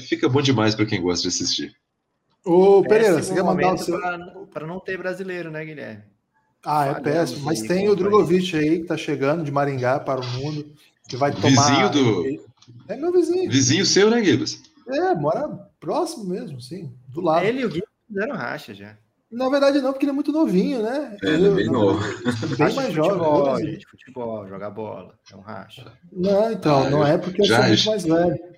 fica 0.00 0.28
bom 0.28 0.42
demais 0.42 0.74
para 0.74 0.86
quem 0.86 1.00
gosta 1.00 1.22
de 1.22 1.28
assistir. 1.28 1.74
Ô, 2.44 2.82
Pereira, 2.82 3.22
você 3.22 3.32
quer 3.32 3.44
mandar 3.44 3.74
o 3.74 3.78
seu... 3.78 3.98
Para 4.52 4.66
não 4.66 4.80
ter 4.80 4.98
brasileiro, 4.98 5.50
né, 5.50 5.64
Guilherme? 5.64 6.02
Ah, 6.64 6.86
é 6.86 7.00
péssimo. 7.00 7.44
Mas 7.44 7.62
tem 7.62 7.88
o 7.88 7.96
Drogovic 7.96 8.56
aí 8.56 8.76
que 8.76 8.82
está 8.82 8.96
chegando 8.96 9.44
de 9.44 9.50
Maringá 9.50 9.98
para 9.98 10.20
o 10.20 10.26
mundo, 10.26 10.72
que 11.08 11.16
vai 11.16 11.32
tomar. 11.32 11.48
Vizinho 11.48 11.90
do, 11.90 12.52
é 12.88 12.96
meu 12.96 13.12
vizinho. 13.12 13.50
Vizinho 13.50 13.86
seu, 13.86 14.10
né, 14.10 14.22
Gibas? 14.24 14.60
É, 14.88 15.14
mora 15.14 15.48
próximo 15.80 16.24
mesmo, 16.24 16.60
sim, 16.60 16.92
do 17.08 17.20
lado. 17.20 17.44
Ele 17.44 17.60
e 17.60 17.64
o 17.66 17.70
Gibas 17.70 17.88
fizeram 18.06 18.36
racha 18.36 18.74
já. 18.74 18.96
Na 19.30 19.48
verdade, 19.48 19.80
não, 19.80 19.92
porque 19.92 20.04
ele 20.04 20.10
é 20.10 20.14
muito 20.14 20.30
novinho, 20.30 20.82
né? 20.82 21.16
É, 21.22 21.28
ele 21.28 21.48
é 21.48 21.50
bem 21.50 21.66
novo. 21.66 22.04
Bem 22.58 22.74
mais 22.74 22.92
jovem. 22.92 23.12
Futebol, 23.12 23.60
gente, 23.60 23.86
futebol, 23.86 24.46
jogar 24.46 24.70
bola, 24.70 25.14
é 25.32 25.36
um 25.36 25.40
racha. 25.40 25.90
Não, 26.12 26.52
então, 26.52 26.84
ah, 26.84 26.90
não 26.90 27.06
é 27.06 27.16
porque 27.16 27.40
eu 27.40 27.46
já, 27.46 27.56
sou 27.56 27.66
muito 27.68 27.86
mais 27.86 28.04
velho. 28.04 28.51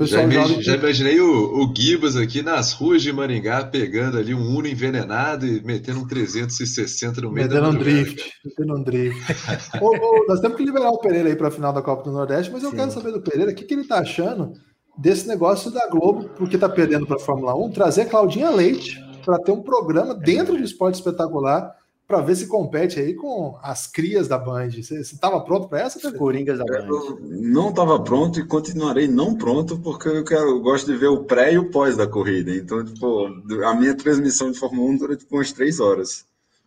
Já, 0.00 0.22
imag... 0.22 0.62
já, 0.62 0.76
imaginei 0.76 1.20
o, 1.20 1.62
o 1.62 1.74
Gibas 1.76 2.16
aqui 2.16 2.42
nas 2.42 2.72
ruas 2.72 3.02
de 3.02 3.12
Maringá 3.12 3.64
pegando 3.64 4.18
ali 4.18 4.34
um 4.34 4.56
Uno 4.56 4.66
envenenado 4.66 5.46
e 5.46 5.60
metendo 5.62 6.00
um 6.00 6.06
360 6.06 7.20
no 7.20 7.32
meio 7.32 7.48
metendo 7.48 7.62
da 7.62 7.70
um 7.70 7.78
drift, 7.78 8.32
Metendo 8.44 8.76
um 8.76 8.82
drift. 8.82 9.20
ô, 9.80 9.96
ô, 9.96 10.26
nós 10.28 10.40
temos 10.40 10.56
que 10.56 10.64
liberar 10.64 10.90
o 10.90 10.98
Pereira 10.98 11.28
aí 11.28 11.36
para 11.36 11.48
a 11.48 11.50
final 11.50 11.72
da 11.72 11.82
Copa 11.82 12.04
do 12.04 12.12
Nordeste, 12.12 12.52
mas 12.52 12.62
eu 12.62 12.70
Sim. 12.70 12.76
quero 12.76 12.90
saber 12.90 13.12
do 13.12 13.20
Pereira 13.20 13.50
o 13.50 13.54
que, 13.54 13.64
que 13.64 13.74
ele 13.74 13.82
está 13.82 13.98
achando 13.98 14.52
desse 14.96 15.26
negócio 15.26 15.70
da 15.70 15.88
Globo, 15.88 16.28
porque 16.36 16.56
está 16.56 16.68
perdendo 16.68 17.06
para 17.06 17.16
a 17.16 17.20
Fórmula 17.20 17.54
1, 17.54 17.70
trazer 17.70 18.06
Claudinha 18.06 18.50
Leite 18.50 18.98
para 19.24 19.38
ter 19.38 19.52
um 19.52 19.62
programa 19.62 20.14
dentro 20.14 20.56
de 20.56 20.64
esporte 20.64 20.96
espetacular 20.96 21.77
para 22.08 22.22
ver 22.22 22.36
se 22.36 22.46
compete 22.46 22.98
aí 22.98 23.14
com 23.14 23.58
as 23.62 23.86
crias 23.86 24.26
da 24.26 24.38
Band. 24.38 24.70
Você 24.70 24.98
estava 25.00 25.38
pronto 25.42 25.68
para 25.68 25.82
essa? 25.82 25.98
Os 25.98 26.16
Coringas 26.16 26.58
da 26.58 26.64
Band. 26.64 26.86
Eu 26.88 27.20
não 27.20 27.68
estava 27.68 28.02
pronto 28.02 28.40
e 28.40 28.46
continuarei 28.46 29.06
não 29.06 29.36
pronto 29.36 29.78
porque 29.78 30.08
eu, 30.08 30.24
quero, 30.24 30.48
eu 30.48 30.60
gosto 30.60 30.90
de 30.90 30.96
ver 30.96 31.08
o 31.08 31.24
pré 31.24 31.52
e 31.52 31.58
o 31.58 31.70
pós 31.70 31.98
da 31.98 32.06
corrida. 32.06 32.50
Então, 32.50 32.82
tipo, 32.82 33.26
a 33.62 33.74
minha 33.74 33.94
transmissão 33.94 34.50
de 34.50 34.58
Fórmula 34.58 34.90
1 34.90 34.96
dura 34.96 35.16
tipo 35.16 35.36
umas 35.36 35.52
três 35.52 35.80
horas. 35.80 36.24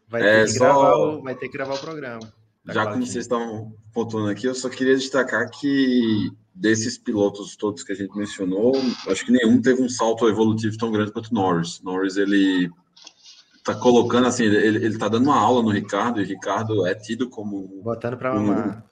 Vai 0.07 0.21
ter, 0.21 0.27
é, 0.27 0.43
que, 0.43 0.51
só... 0.51 0.65
gravar 0.65 0.95
o, 0.95 1.21
vai 1.23 1.35
ter 1.35 1.47
que 1.47 1.57
gravar 1.57 1.73
o 1.73 1.79
programa. 1.79 2.33
Já 2.67 2.85
como 2.85 3.03
vocês 3.03 3.25
estão 3.25 3.73
pontuando 3.91 4.29
aqui, 4.29 4.45
eu 4.45 4.53
só 4.53 4.69
queria 4.69 4.95
destacar 4.95 5.49
que 5.49 6.31
desses 6.53 6.99
pilotos 6.99 7.55
todos 7.55 7.81
que 7.81 7.91
a 7.91 7.95
gente 7.95 8.15
mencionou, 8.15 8.73
acho 9.07 9.25
que 9.25 9.31
nenhum 9.31 9.59
teve 9.59 9.81
um 9.81 9.89
salto 9.89 10.27
evolutivo 10.29 10.77
tão 10.77 10.91
grande 10.91 11.11
quanto 11.11 11.33
Norris. 11.33 11.81
Norris, 11.81 12.17
ele 12.17 12.69
tá 13.63 13.75
colocando 13.75 14.27
assim, 14.27 14.43
ele, 14.43 14.85
ele 14.85 14.97
tá 14.97 15.07
dando 15.07 15.25
uma 15.25 15.39
aula 15.39 15.61
no 15.61 15.69
Ricardo, 15.69 16.19
e 16.19 16.23
o 16.23 16.27
Ricardo 16.27 16.85
é 16.85 16.95
tido 16.95 17.29
como. 17.29 17.81
Botando 17.83 18.17
para 18.17 18.33
uma. 18.33 18.83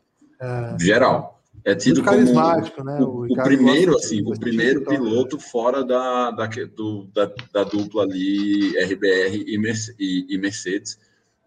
Um, 0.42 0.80
geral. 0.80 1.40
É 1.66 1.76
tido 1.76 2.02
como 2.04 2.18
né? 2.18 3.00
o, 3.02 3.26
o 3.26 3.44
primeiro, 3.44 3.96
assim, 3.96 4.22
o 4.26 4.40
primeiro 4.40 4.86
piloto 4.86 5.38
fora 5.38 5.84
da, 5.84 6.32
da, 6.32 6.48
do, 6.48 7.10
da, 7.14 7.30
da, 7.54 7.64
dupla 7.66 8.04
ali, 8.04 8.78
RBR 8.82 9.44
e, 9.46 9.58
e, 10.00 10.26
e, 10.30 10.38
Mercedes. 10.38 10.98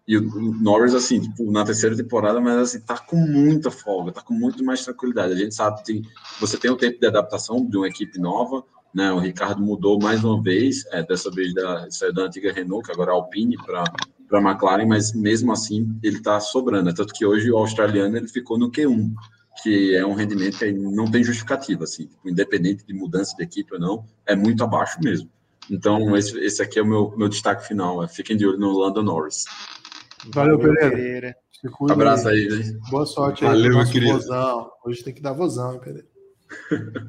E 0.07 0.17
o 0.17 0.21
Norris, 0.21 0.93
assim, 0.93 1.19
tipo, 1.19 1.49
na 1.51 1.63
terceira 1.65 1.95
temporada, 1.95 2.39
mas 2.39 2.57
assim, 2.57 2.79
tá 2.81 2.97
com 2.97 3.15
muita 3.15 3.71
folga, 3.71 4.11
tá 4.11 4.21
com 4.21 4.33
muito 4.33 4.63
mais 4.63 4.83
tranquilidade. 4.83 5.33
A 5.33 5.37
gente 5.37 5.55
sabe 5.55 5.81
que 5.81 6.01
você 6.39 6.57
tem 6.57 6.69
o 6.69 6.77
tempo 6.77 6.99
de 6.99 7.07
adaptação 7.07 7.65
de 7.65 7.77
uma 7.77 7.87
equipe 7.87 8.19
nova, 8.19 8.63
né? 8.93 9.11
O 9.11 9.19
Ricardo 9.19 9.61
mudou 9.61 9.99
mais 9.99 10.23
uma 10.23 10.41
vez, 10.41 10.85
é, 10.91 11.03
dessa 11.03 11.31
vez 11.31 11.53
da, 11.53 11.89
saiu 11.89 12.13
da 12.13 12.23
antiga 12.23 12.51
Renault, 12.51 12.85
que 12.85 12.91
agora 12.91 13.11
é 13.11 13.15
Alpine, 13.15 13.57
para 13.57 13.83
a 14.31 14.41
McLaren, 14.41 14.85
mas 14.85 15.13
mesmo 15.13 15.51
assim 15.51 15.97
ele 16.03 16.17
está 16.17 16.39
sobrando. 16.39 16.89
É 16.89 16.93
tanto 16.93 17.13
que 17.13 17.25
hoje 17.25 17.51
o 17.51 17.57
australiano 17.57 18.17
ele 18.17 18.27
ficou 18.27 18.57
no 18.57 18.71
Q1, 18.71 19.13
que 19.61 19.95
é 19.95 20.05
um 20.05 20.13
rendimento 20.13 20.59
que 20.59 20.71
não 20.71 21.09
tem 21.09 21.23
justificativa, 21.23 21.83
assim, 21.83 22.07
tipo, 22.07 22.29
independente 22.29 22.85
de 22.85 22.93
mudança 22.93 23.35
de 23.35 23.43
equipe 23.43 23.73
ou 23.73 23.79
não, 23.79 24.05
é 24.25 24.35
muito 24.35 24.63
abaixo 24.63 24.99
mesmo. 25.01 25.29
Então, 25.69 26.15
esse, 26.17 26.37
esse 26.39 26.61
aqui 26.61 26.79
é 26.79 26.81
o 26.81 26.85
meu, 26.85 27.13
meu 27.15 27.29
destaque 27.29 27.65
final. 27.67 28.03
É, 28.03 28.07
fiquem 28.07 28.35
de 28.35 28.45
olho 28.45 28.59
no 28.59 28.77
Lando 28.77 29.01
Norris. 29.01 29.45
Valeu, 30.33 30.57
Pereira. 30.57 30.89
Pereira. 30.89 31.35
Abraço 31.89 32.27
aí, 32.27 32.47
né? 32.49 32.79
Boa 32.89 33.05
sorte 33.05 33.45
aí. 33.45 33.51
Valeu, 33.51 33.85
querido. 33.89 34.13
Vozão. 34.13 34.69
Hoje 34.85 35.03
tem 35.03 35.13
que 35.13 35.21
dar 35.21 35.31
vozão, 35.31 35.73
hein, 35.73 35.79
Pereira. 35.79 36.12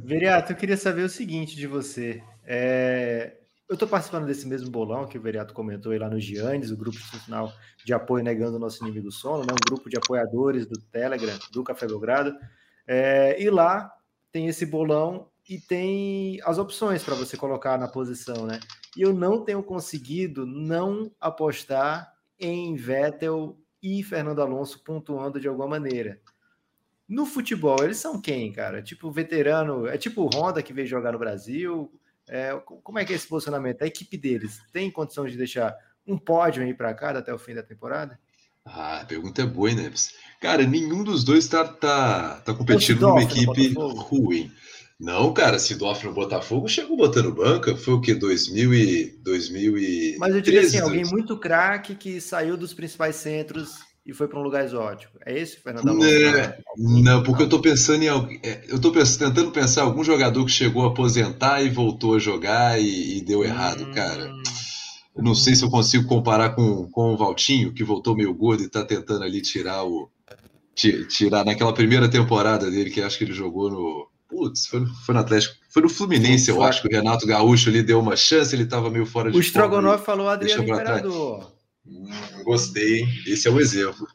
Veriato, 0.05 0.53
eu 0.53 0.57
queria 0.57 0.77
saber 0.77 1.03
o 1.03 1.09
seguinte 1.09 1.57
de 1.57 1.67
você. 1.67 2.23
É, 2.45 3.39
eu 3.69 3.75
estou 3.75 3.89
participando 3.89 4.27
desse 4.27 4.47
mesmo 4.47 4.71
bolão 4.71 5.07
que 5.07 5.17
o 5.17 5.21
Veriato 5.21 5.55
comentou 5.55 5.93
aí 5.93 5.99
lá 5.99 6.09
no 6.09 6.21
Giannis, 6.21 6.71
o 6.71 6.77
grupo 6.77 6.99
institucional 6.99 7.53
de 7.85 7.95
apoio 7.95 8.23
negando 8.23 8.57
o 8.57 8.61
nosso 8.61 8.85
inimigo 8.85 9.11
sono, 9.11 9.45
né? 9.45 9.53
um 9.53 9.67
grupo 9.69 9.89
de 9.89 9.97
apoiadores 9.97 10.67
do 10.67 10.79
Telegram, 10.79 11.39
do 11.51 11.65
Café 11.65 11.87
Belgrado. 11.87 12.37
É, 12.87 13.41
e 13.43 13.49
lá 13.49 13.91
tem 14.31 14.49
esse 14.49 14.67
bolão 14.67 15.29
e 15.49 15.59
tem 15.59 16.41
as 16.45 16.59
opções 16.59 17.03
para 17.03 17.15
você 17.15 17.37
colocar 17.37 17.79
na 17.79 17.89
posição, 17.89 18.47
né? 18.47 18.61
E 18.97 19.03
eu 19.03 19.13
não 19.13 19.45
tenho 19.45 19.63
conseguido 19.63 20.47
não 20.47 21.11
apostar 21.21 22.13
em 22.39 22.75
Vettel 22.77 23.59
e 23.83 24.03
Fernando 24.03 24.41
Alonso 24.41 24.83
pontuando 24.83 25.41
de 25.41 25.49
alguma 25.49 25.69
maneira. 25.69 26.21
No 27.09 27.27
futebol, 27.27 27.77
eles 27.83 27.99
são 27.99 28.21
quem, 28.21 28.51
cara? 28.53 28.83
Tipo 28.83 29.11
veterano, 29.11 29.87
é 29.87 29.99
tipo 29.99 30.23
o 30.23 30.31
Honda 30.35 30.63
que 30.63 30.73
veio 30.73 30.87
jogar 30.87 31.13
no 31.13 31.19
Brasil. 31.19 31.93
É, 32.27 32.59
como 32.83 32.99
é 32.99 33.05
que 33.05 33.13
é 33.13 33.17
esse 33.17 33.29
posicionamento? 33.29 33.83
A 33.83 33.87
equipe 33.87 34.17
deles 34.17 34.59
tem 34.73 34.91
condição 34.91 35.27
de 35.27 35.37
deixar 35.37 35.77
um 36.07 36.17
pódio 36.17 36.63
aí 36.63 36.73
para 36.73 36.95
cada 36.95 37.19
até 37.19 37.33
o 37.33 37.39
fim 37.39 37.55
da 37.55 37.63
temporada? 37.63 38.19
Ah, 38.65 39.03
a 39.03 39.05
pergunta 39.05 39.43
é 39.43 39.47
boa, 39.47 39.75
né? 39.75 39.93
Cara, 40.41 40.67
nenhum 40.67 41.05
dos 41.05 41.23
dois 41.23 41.47
tá, 41.47 41.65
tá, 41.65 42.41
tá 42.41 42.55
competindo 42.55 43.01
numa 43.01 43.23
equipe 43.23 43.75
ruim. 43.77 44.51
Não, 44.99 45.35
cara, 45.35 45.59
Sidoff 45.59 46.07
no 46.07 46.15
Botafogo 46.15 46.69
chegou 46.69 46.97
botando 46.97 47.35
banca, 47.35 47.77
foi 47.77 47.95
o 47.95 48.01
que? 48.01 48.15
2000 48.15 48.75
e, 48.75 49.07
2000 49.23 49.79
e 49.79 50.17
Mas 50.19 50.35
eu 50.35 50.41
diria 50.41 50.61
assim, 50.63 50.79
alguém 50.79 51.05
muito 51.05 51.37
craque 51.39 51.95
que 51.95 52.21
saiu 52.21 52.57
dos 52.57 52.73
principais 52.73 53.17
centros 53.17 53.81
e 54.07 54.13
foi 54.13 54.29
para 54.29 54.39
um 54.39 54.43
lugar 54.43 54.65
exótico. 54.65 55.19
É 55.25 55.39
esse, 55.39 55.57
Fernando? 55.57 56.05
É, 56.05 56.59
não, 56.77 57.23
porque 57.23 57.43
eu 57.43 57.47
estou 57.47 57.61
pensando 57.61 58.03
em 58.03 58.09
é, 58.43 58.65
eu 58.69 58.77
estou 58.77 58.93
tentando 58.93 59.51
pensar 59.51 59.81
em 59.81 59.85
algum 59.85 60.05
jogador 60.05 60.45
que 60.45 60.51
chegou 60.51 60.85
a 60.85 60.89
aposentar 60.89 61.63
e 61.63 61.71
voltou 61.71 62.15
a 62.15 62.19
jogar 62.19 62.79
e, 62.81 63.19
e 63.19 63.21
deu 63.23 63.43
errado, 63.43 63.85
hum. 63.85 63.93
cara. 63.93 64.31
Eu 65.17 65.23
não 65.23 65.35
sei 65.35 65.55
se 65.55 65.65
eu 65.65 65.71
consigo 65.71 66.07
comparar 66.07 66.51
com, 66.51 66.89
com 66.91 67.15
o 67.15 67.17
Valtinho, 67.17 67.73
que 67.73 67.85
voltou 67.85 68.17
meio 68.17 68.35
gordo 68.35 68.63
e 68.63 68.67
está 68.67 68.85
tentando 68.85 69.25
ali 69.25 69.41
tirar 69.41 69.85
o. 69.85 70.11
Tirar 70.75 71.45
naquela 71.45 71.73
primeira 71.73 72.09
temporada 72.09 72.69
dele, 72.69 72.91
que 72.91 73.01
acho 73.01 73.17
que 73.17 73.25
ele 73.25 73.33
jogou 73.33 73.71
no. 73.71 74.09
Putz, 74.29 74.67
foi, 74.67 74.85
foi 75.07 75.15
no 75.15 75.21
Atlético. 75.21 75.55
Foi 75.71 75.83
no 75.83 75.89
Fluminense, 75.89 76.51
eu 76.51 76.63
acho 76.63 76.83
que 76.83 76.89
o 76.89 76.91
Renato 76.91 77.27
Gaúcho 77.27 77.71
ali 77.71 77.83
deu 77.83 78.01
uma 78.01 78.17
chance, 78.17 78.55
ele 78.55 78.65
estava 78.65 78.91
meio 78.91 79.07
fora 79.07 79.31
de 79.31 79.39
O 79.39 79.41
Strogonoff 79.41 80.05
falou 80.05 80.29
Adriano 80.29 80.65
Imperador. 80.65 81.55
Hum, 81.87 82.09
gostei, 82.45 83.01
hein? 83.01 83.09
Esse 83.27 83.49
é 83.49 83.51
o 83.51 83.61
exemplo. 83.61 84.07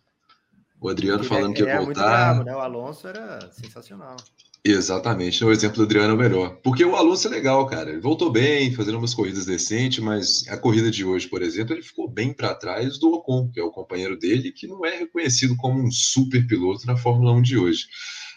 O 0.81 0.89
Adriano 0.89 1.23
falando 1.23 1.53
que 1.53 1.61
ia 1.61 1.69
é 1.69 1.77
voltar. 1.77 2.33
Bravo, 2.33 2.43
né? 2.43 2.55
O 2.55 2.59
Alonso 2.59 3.07
era 3.07 3.51
sensacional. 3.51 4.15
Exatamente, 4.63 5.43
o 5.43 5.51
exemplo 5.51 5.77
do 5.77 5.83
Adriano 5.83 6.11
é 6.11 6.15
o 6.15 6.17
melhor. 6.17 6.57
Porque 6.61 6.83
o 6.83 6.95
Alonso 6.95 7.27
é 7.27 7.31
legal, 7.31 7.65
cara. 7.65 7.91
Ele 7.91 8.01
voltou 8.01 8.29
bem, 8.29 8.73
fazendo 8.73 8.97
umas 8.97 9.13
corridas 9.13 9.45
decentes, 9.45 9.99
mas 9.99 10.45
a 10.49 10.57
corrida 10.57 10.91
de 10.91 11.05
hoje, 11.05 11.27
por 11.27 11.41
exemplo, 11.41 11.73
ele 11.73 11.81
ficou 11.81 12.09
bem 12.09 12.33
para 12.33 12.53
trás 12.53 12.97
do 12.97 13.13
Ocon, 13.13 13.49
que 13.49 13.59
é 13.59 13.63
o 13.63 13.71
companheiro 13.71 14.17
dele, 14.17 14.51
que 14.51 14.67
não 14.67 14.85
é 14.85 14.97
reconhecido 14.97 15.55
como 15.55 15.81
um 15.81 15.89
super 15.91 16.45
piloto 16.45 16.85
na 16.85 16.97
Fórmula 16.97 17.31
1 17.33 17.41
de 17.41 17.57
hoje. 17.57 17.85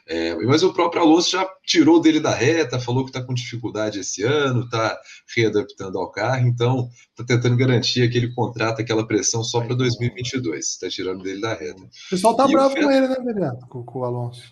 É, 0.07 0.35
mas 0.35 0.63
o 0.63 0.73
próprio 0.73 1.03
Alonso 1.03 1.31
já 1.31 1.49
tirou 1.65 2.01
dele 2.01 2.19
da 2.19 2.35
reta, 2.35 2.81
falou 2.81 3.05
que 3.05 3.11
está 3.11 3.23
com 3.23 3.33
dificuldade 3.33 4.01
esse 4.01 4.23
ano, 4.23 4.65
está 4.65 4.99
readaptando 5.35 5.97
ao 5.99 6.11
carro, 6.11 6.47
então 6.47 6.91
está 7.11 7.25
tentando 7.25 7.57
garantir 7.57 8.03
aquele 8.03 8.35
contrato, 8.35 8.81
aquela 8.81 9.07
pressão 9.07 9.45
só 9.45 9.61
para 9.61 9.77
2022. 9.77 10.67
Está 10.67 10.89
tirando 10.89 11.23
dele 11.23 11.41
da 11.41 11.55
reta. 11.55 11.81
O 11.81 12.11
pessoal 12.11 12.35
tá 12.35 12.47
e 12.49 12.53
bravo 12.53 12.75
com 12.75 12.91
ele, 12.91 13.09
né, 13.09 13.17
Bernardo? 13.25 13.67
Com, 13.69 13.85
com 13.85 14.01
o 14.01 14.05
Alonso. 14.05 14.43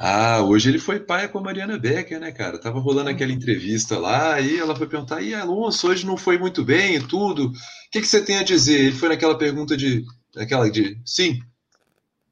Ah, 0.00 0.42
hoje 0.42 0.68
ele 0.68 0.78
foi 0.78 1.00
pai 1.00 1.26
com 1.26 1.38
a 1.38 1.42
Mariana 1.42 1.76
Becker, 1.76 2.20
né, 2.20 2.30
cara? 2.30 2.56
Tava 2.56 2.78
rolando 2.78 3.10
aquela 3.10 3.32
entrevista 3.32 3.98
lá, 3.98 4.34
aí 4.34 4.56
ela 4.56 4.76
foi 4.76 4.86
perguntar: 4.86 5.22
e 5.22 5.34
Alonso, 5.34 5.88
hoje 5.88 6.06
não 6.06 6.16
foi 6.16 6.38
muito 6.38 6.64
bem 6.64 6.94
e 6.96 7.02
tudo. 7.02 7.48
O 7.48 7.52
que, 7.90 8.00
que 8.00 8.06
você 8.06 8.24
tem 8.24 8.38
a 8.38 8.44
dizer? 8.44 8.78
Ele 8.78 8.92
foi 8.92 9.08
naquela 9.08 9.36
pergunta 9.36 9.76
de. 9.76 10.04
aquela 10.36 10.70
de 10.70 11.00
sim. 11.04 11.40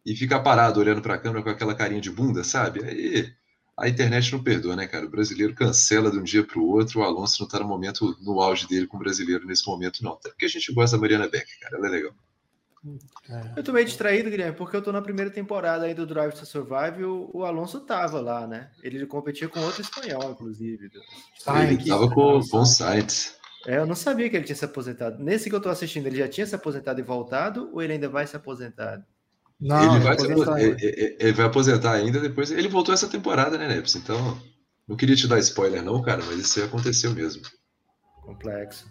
E 0.06 0.14
ficar 0.14 0.38
parado 0.40 0.78
olhando 0.78 1.02
para 1.02 1.14
a 1.14 1.18
câmera 1.18 1.42
com 1.42 1.50
aquela 1.50 1.74
carinha 1.74 2.00
de 2.00 2.12
bunda, 2.12 2.44
sabe? 2.44 2.80
Aí 2.84 3.34
a 3.76 3.88
internet 3.88 4.32
não 4.32 4.42
perdoa, 4.42 4.76
né, 4.76 4.86
cara? 4.86 5.04
O 5.04 5.10
brasileiro 5.10 5.54
cancela 5.54 6.10
de 6.10 6.18
um 6.18 6.22
dia 6.22 6.44
para 6.44 6.58
o 6.58 6.66
outro. 6.66 7.00
O 7.00 7.02
Alonso 7.02 7.42
não 7.42 7.48
tá 7.48 7.58
no 7.58 7.66
momento, 7.66 8.16
no 8.22 8.40
auge 8.40 8.66
dele 8.68 8.86
com 8.86 8.96
o 8.96 9.00
brasileiro 9.00 9.44
nesse 9.44 9.66
momento, 9.66 10.02
não. 10.02 10.12
Até 10.12 10.30
porque 10.30 10.46
a 10.46 10.48
gente 10.48 10.72
gosta 10.72 10.96
da 10.96 11.00
Mariana 11.00 11.28
Becker, 11.28 11.60
cara. 11.60 11.76
Ela 11.76 11.88
é 11.88 11.90
legal. 11.90 12.14
Eu 13.56 13.64
tô 13.64 13.72
meio 13.72 13.84
distraído, 13.84 14.30
Guilherme, 14.30 14.56
porque 14.56 14.76
eu 14.76 14.82
tô 14.82 14.92
na 14.92 15.02
primeira 15.02 15.30
temporada 15.30 15.86
aí 15.86 15.92
do 15.92 16.06
Drive 16.06 16.34
to 16.34 16.46
Survive 16.46 17.04
o, 17.04 17.28
o 17.34 17.44
Alonso 17.44 17.80
tava 17.80 18.20
lá, 18.20 18.46
né? 18.46 18.70
Ele 18.82 19.04
competia 19.06 19.48
com 19.48 19.58
outro 19.60 19.82
espanhol, 19.82 20.30
inclusive. 20.30 20.88
Sainz, 21.36 21.80
ele 21.80 21.90
tava 21.90 22.08
com 22.08 22.38
o 22.38 22.42
Von 22.42 22.64
Sainz. 22.64 23.36
É, 23.66 23.78
eu 23.78 23.86
não 23.86 23.96
sabia 23.96 24.30
que 24.30 24.36
ele 24.36 24.44
tinha 24.44 24.54
se 24.54 24.64
aposentado. 24.64 25.22
Nesse 25.22 25.50
que 25.50 25.56
eu 25.56 25.60
tô 25.60 25.68
assistindo, 25.68 26.06
ele 26.06 26.18
já 26.18 26.28
tinha 26.28 26.46
se 26.46 26.54
aposentado 26.54 27.00
e 27.00 27.02
voltado, 27.02 27.68
ou 27.72 27.82
ele 27.82 27.94
ainda 27.94 28.08
vai 28.08 28.24
se 28.24 28.36
aposentar? 28.36 29.04
Não, 29.60 29.96
ele 29.96 30.04
vai, 30.04 30.12
aposentar, 30.12 30.60
ele, 30.60 31.16
ele 31.18 31.32
vai 31.32 31.46
aposentar 31.46 31.92
ainda 31.92 32.20
depois. 32.20 32.50
Ele 32.50 32.68
voltou 32.68 32.94
essa 32.94 33.08
temporada, 33.08 33.56
né, 33.56 33.66
Neps? 33.68 33.94
Então, 33.96 34.40
não 34.86 34.96
queria 34.96 35.16
te 35.16 35.26
dar 35.26 35.38
spoiler, 35.38 35.82
não, 35.82 36.02
cara, 36.02 36.22
mas 36.26 36.38
isso 36.38 36.58
aí 36.58 36.66
aconteceu 36.66 37.12
mesmo. 37.12 37.42
Complexo. 38.22 38.86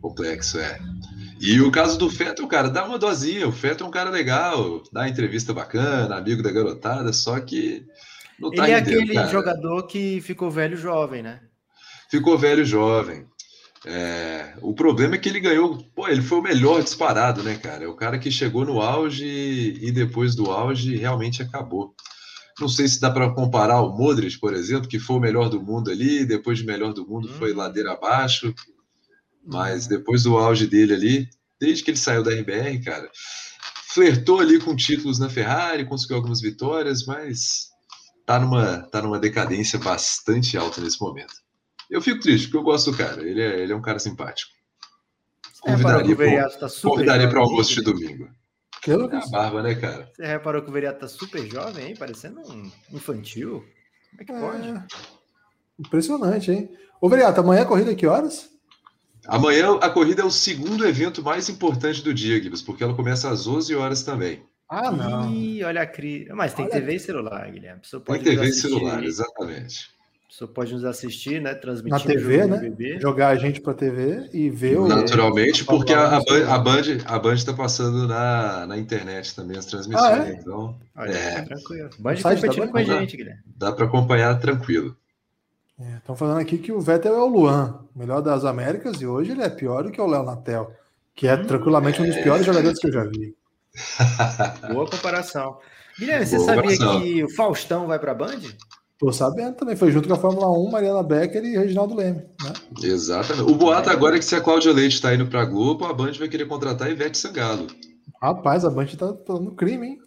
Complexo, 0.00 0.58
é. 0.58 0.78
E 1.40 1.60
o 1.60 1.70
caso 1.70 1.98
do 1.98 2.08
Feto, 2.08 2.46
cara, 2.46 2.70
dá 2.70 2.84
uma 2.84 2.98
dosinha. 2.98 3.46
O 3.46 3.52
Feto 3.52 3.84
é 3.84 3.86
um 3.86 3.90
cara 3.90 4.10
legal, 4.10 4.82
dá 4.92 5.08
entrevista 5.08 5.52
bacana, 5.52 6.16
amigo 6.16 6.42
da 6.42 6.50
garotada, 6.50 7.12
só 7.12 7.38
que 7.40 7.84
não 8.38 8.50
tá 8.50 8.64
Ele 8.64 8.72
é 8.72 8.76
aquele 8.76 9.14
cara. 9.14 9.28
jogador 9.28 9.86
que 9.86 10.20
ficou 10.20 10.50
velho 10.50 10.76
jovem, 10.76 11.22
né? 11.22 11.40
Ficou 12.10 12.38
velho 12.38 12.64
jovem. 12.64 13.26
É, 13.86 14.54
o 14.60 14.74
problema 14.74 15.14
é 15.14 15.18
que 15.18 15.28
ele 15.28 15.40
ganhou, 15.40 15.78
pô, 15.94 16.08
ele 16.08 16.22
foi 16.22 16.38
o 16.38 16.42
melhor 16.42 16.82
disparado, 16.82 17.42
né, 17.42 17.56
cara? 17.56 17.84
É 17.84 17.88
o 17.88 17.94
cara 17.94 18.18
que 18.18 18.30
chegou 18.30 18.64
no 18.64 18.80
auge 18.80 19.24
e 19.24 19.90
depois 19.92 20.34
do 20.34 20.50
auge 20.50 20.96
realmente 20.96 21.42
acabou. 21.42 21.94
Não 22.60 22.68
sei 22.68 22.88
se 22.88 23.00
dá 23.00 23.08
para 23.08 23.30
comparar 23.30 23.80
o 23.82 23.96
Modric, 23.96 24.38
por 24.38 24.52
exemplo, 24.52 24.88
que 24.88 24.98
foi 24.98 25.16
o 25.16 25.20
melhor 25.20 25.48
do 25.48 25.62
mundo 25.62 25.90
ali, 25.90 26.24
depois 26.24 26.58
de 26.58 26.66
melhor 26.66 26.92
do 26.92 27.06
mundo 27.06 27.28
foi 27.34 27.52
hum. 27.52 27.56
ladeira 27.56 27.92
abaixo. 27.92 28.52
Mas 29.46 29.86
depois 29.86 30.24
do 30.24 30.36
auge 30.36 30.66
dele 30.66 30.92
ali, 30.92 31.28
desde 31.60 31.84
que 31.84 31.90
ele 31.92 31.98
saiu 31.98 32.22
da 32.22 32.32
RBR, 32.32 32.82
cara, 32.84 33.08
flertou 33.94 34.40
ali 34.40 34.58
com 34.60 34.74
títulos 34.74 35.18
na 35.18 35.30
Ferrari, 35.30 35.86
conseguiu 35.86 36.16
algumas 36.16 36.40
vitórias, 36.40 37.06
mas 37.06 37.68
tá 38.26 38.38
numa, 38.38 38.82
tá 38.90 39.00
numa 39.00 39.18
decadência 39.18 39.78
bastante 39.78 40.58
alta 40.58 40.80
nesse 40.80 41.00
momento. 41.00 41.34
Eu 41.90 42.02
fico 42.02 42.20
triste, 42.20 42.46
porque 42.46 42.58
eu 42.58 42.62
gosto 42.62 42.90
do 42.90 42.96
cara. 42.96 43.22
Ele 43.22 43.40
é, 43.40 43.60
ele 43.60 43.72
é 43.72 43.76
um 43.76 43.82
cara 43.82 43.98
simpático. 43.98 44.52
Convidaria 45.60 46.16
para 46.16 46.50
tá 46.50 46.68
convidaria 46.82 47.28
para 47.28 47.40
o 47.40 47.42
almoço 47.42 47.74
de 47.74 47.82
domingo. 47.82 48.28
Que 48.82 48.92
é 48.92 48.94
a 48.94 49.26
barba, 49.30 49.62
né, 49.62 49.74
cara? 49.74 50.10
Você 50.14 50.24
reparou 50.24 50.62
que 50.62 50.70
o 50.70 50.72
Veriato 50.72 51.00
tá 51.00 51.08
super 51.08 51.44
jovem, 51.50 51.88
hein? 51.88 51.96
Parecendo 51.98 52.40
um 52.40 52.70
infantil. 52.92 53.64
Como 54.10 54.22
é 54.22 54.24
que 54.24 54.32
é... 54.32 54.40
pode? 54.40 54.84
Impressionante, 55.78 56.50
hein? 56.50 56.70
Ô, 57.00 57.08
Veriato, 57.08 57.40
amanhã 57.40 57.62
a 57.62 57.66
corrida 57.66 57.94
que 57.94 58.06
horas? 58.06 58.50
Amanhã 59.26 59.76
a 59.80 59.90
corrida 59.90 60.22
é 60.22 60.24
o 60.24 60.30
segundo 60.30 60.86
evento 60.86 61.22
mais 61.22 61.48
importante 61.48 62.02
do 62.02 62.14
dia, 62.14 62.38
Guilherme, 62.38 62.64
porque 62.64 62.82
ela 62.82 62.94
começa 62.94 63.28
às 63.28 63.46
11 63.46 63.74
horas 63.74 64.02
também. 64.02 64.42
Ah, 64.68 64.90
não. 64.90 65.32
Ih, 65.32 65.64
olha 65.64 65.82
a 65.82 65.86
crise. 65.86 66.30
Mas 66.32 66.54
tem 66.54 66.64
olha 66.64 66.74
TV 66.74 66.94
e 66.94 67.00
celular, 67.00 67.50
Guilherme. 67.50 67.80
Tem 68.06 68.22
TV 68.22 68.46
e 68.46 68.52
celular, 68.52 69.02
exatamente. 69.02 69.90
Pessoa 70.28 70.46
pode 70.46 70.74
nos 70.74 70.84
assistir, 70.84 71.40
né? 71.40 71.54
Transmitir 71.54 71.90
na 71.90 72.00
TV, 72.04 72.46
né? 72.46 73.00
Jogar 73.00 73.28
a 73.28 73.36
gente 73.36 73.62
para 73.62 73.72
TV 73.72 74.28
e 74.30 74.50
ver 74.50 74.78
o. 74.78 74.86
Naturalmente, 74.86 75.64
porque 75.64 75.94
a, 75.94 76.18
a, 76.18 76.58
Band 76.58 76.82
a 77.06 77.18
Band 77.18 77.32
está 77.32 77.54
passando 77.54 78.06
na, 78.06 78.66
na 78.66 78.76
internet 78.76 79.34
também 79.34 79.56
as 79.56 79.64
transmissões. 79.64 80.04
Ah, 80.04 80.28
é? 80.28 80.32
Então, 80.32 80.78
Olha, 80.94 81.12
é. 81.12 81.42
tranquilo. 81.42 81.88
Band 81.98 82.16
competindo 82.16 82.68
com 82.68 82.76
a 82.76 82.84
gente, 82.84 83.16
Guilherme. 83.16 83.40
Dá 83.56 83.72
para 83.72 83.86
acompanhar 83.86 84.38
tranquilo. 84.38 84.94
Estão 85.96 86.14
é, 86.14 86.18
falando 86.18 86.40
aqui 86.40 86.58
que 86.58 86.72
o 86.72 86.80
Vettel 86.80 87.14
é 87.14 87.22
o 87.22 87.26
Luan, 87.26 87.86
melhor 87.96 88.20
das 88.20 88.44
Américas, 88.44 89.00
e 89.00 89.06
hoje 89.06 89.30
ele 89.30 89.42
é 89.42 89.48
pior 89.48 89.84
do 89.84 89.90
que 89.90 90.00
o 90.00 90.06
Léo 90.06 90.24
Natel, 90.24 90.74
que 91.14 91.26
é 91.26 91.36
hum, 91.36 91.46
tranquilamente 91.46 92.02
um 92.02 92.06
dos 92.06 92.16
piores 92.16 92.44
jogadores 92.44 92.78
que 92.78 92.88
eu 92.88 92.92
já 92.92 93.04
vi. 93.04 93.34
Boa 94.74 94.90
comparação. 94.90 95.58
Guilherme, 95.98 96.26
você 96.26 96.36
Boa 96.36 96.46
sabia 96.46 96.76
comparação. 96.76 97.00
que 97.00 97.24
o 97.24 97.34
Faustão 97.34 97.86
vai 97.86 97.98
para 97.98 98.12
a 98.12 98.14
Band? 98.14 98.40
Tô 98.98 99.12
sabendo 99.12 99.54
também, 99.54 99.76
foi 99.76 99.92
junto 99.92 100.08
com 100.08 100.14
a 100.14 100.18
Fórmula 100.18 100.50
1, 100.50 100.70
Mariana 100.72 101.02
Becker 101.04 101.44
e 101.44 101.56
Reginaldo 101.56 101.94
Leme. 101.94 102.18
Né? 102.42 102.52
Exatamente. 102.82 103.48
O 103.48 103.54
boato 103.54 103.88
agora 103.90 104.16
é 104.16 104.18
que 104.18 104.24
se 104.24 104.34
a 104.34 104.40
Cláudia 104.40 104.72
Leite 104.72 104.94
está 104.94 105.14
indo 105.14 105.26
para 105.26 105.42
a 105.42 105.44
Globo, 105.44 105.84
a 105.84 105.92
Band 105.92 106.12
vai 106.14 106.28
querer 106.28 106.46
contratar 106.46 106.88
a 106.88 106.90
Ivete 106.90 107.16
Sangalo. 107.16 107.68
Rapaz, 108.20 108.64
a 108.64 108.70
Band 108.70 108.86
tá, 108.86 109.12
tá 109.12 109.34
no 109.34 109.54
crime, 109.54 109.86
hein? 109.86 109.98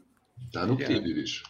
Tá 0.51 0.65
no 0.65 0.75
crime, 0.75 1.13
bicho. 1.13 1.43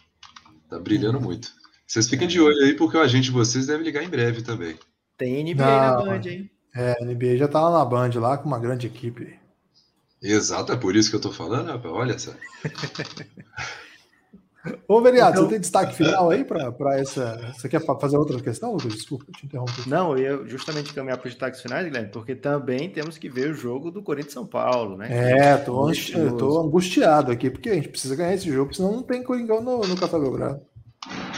Tá 0.70 0.78
brilhando 0.78 1.20
muito. 1.20 1.48
Vocês 1.84 2.08
fiquem 2.08 2.28
de 2.28 2.40
olho 2.40 2.64
aí, 2.64 2.74
porque 2.74 2.96
o 2.96 3.00
agente 3.00 3.24
de 3.24 3.32
vocês 3.32 3.66
deve 3.66 3.82
ligar 3.82 4.04
em 4.04 4.08
breve 4.08 4.42
também. 4.42 4.78
Tem 5.18 5.42
NBA 5.42 5.64
Não, 5.64 6.04
na 6.04 6.12
Band, 6.12 6.28
hein? 6.28 6.50
É, 6.74 6.92
a 6.92 7.04
NBA 7.04 7.36
já 7.38 7.48
tá 7.48 7.60
lá 7.60 7.80
na 7.80 7.84
Band, 7.84 8.10
lá 8.20 8.38
com 8.38 8.46
uma 8.46 8.60
grande 8.60 8.86
equipe. 8.86 9.36
Exato, 10.22 10.72
é 10.72 10.76
por 10.76 10.94
isso 10.94 11.10
que 11.10 11.16
eu 11.16 11.20
tô 11.20 11.32
falando, 11.32 11.66
rapaz. 11.66 11.92
Olha 11.92 12.18
só. 12.18 12.30
Ô, 14.86 15.00
vereador, 15.00 15.30
então... 15.30 15.44
você 15.44 15.50
tem 15.50 15.60
destaque 15.60 15.94
final 15.94 16.30
aí 16.30 16.44
para 16.44 16.98
essa. 16.98 17.52
Você 17.56 17.68
quer 17.68 17.84
fazer 17.84 18.16
outra 18.16 18.40
questão, 18.40 18.72
Lucas? 18.72 18.94
Desculpa, 18.94 19.26
te 19.32 19.46
interromper. 19.46 19.88
Não, 19.88 20.16
eu 20.16 20.46
justamente 20.46 20.94
caminhar 20.94 21.18
para 21.18 21.26
os 21.26 21.32
destaques 21.32 21.60
finais, 21.60 21.84
Guilherme, 21.84 22.10
porque 22.10 22.34
também 22.34 22.88
temos 22.88 23.18
que 23.18 23.28
ver 23.28 23.50
o 23.50 23.54
jogo 23.54 23.90
do 23.90 24.02
Corinthians 24.02 24.34
São 24.34 24.46
Paulo, 24.46 24.96
né? 24.96 25.08
É, 25.10 25.56
tô, 25.56 25.90
tô 26.38 26.60
angustiado 26.60 27.32
aqui, 27.32 27.50
porque 27.50 27.70
a 27.70 27.74
gente 27.74 27.88
precisa 27.88 28.14
ganhar 28.14 28.34
esse 28.34 28.52
jogo, 28.52 28.72
senão 28.72 28.92
não 28.92 29.02
tem 29.02 29.22
Coringão 29.22 29.60
no, 29.60 29.80
no 29.80 29.96
Café 29.96 30.18
Belgrado. 30.18 30.60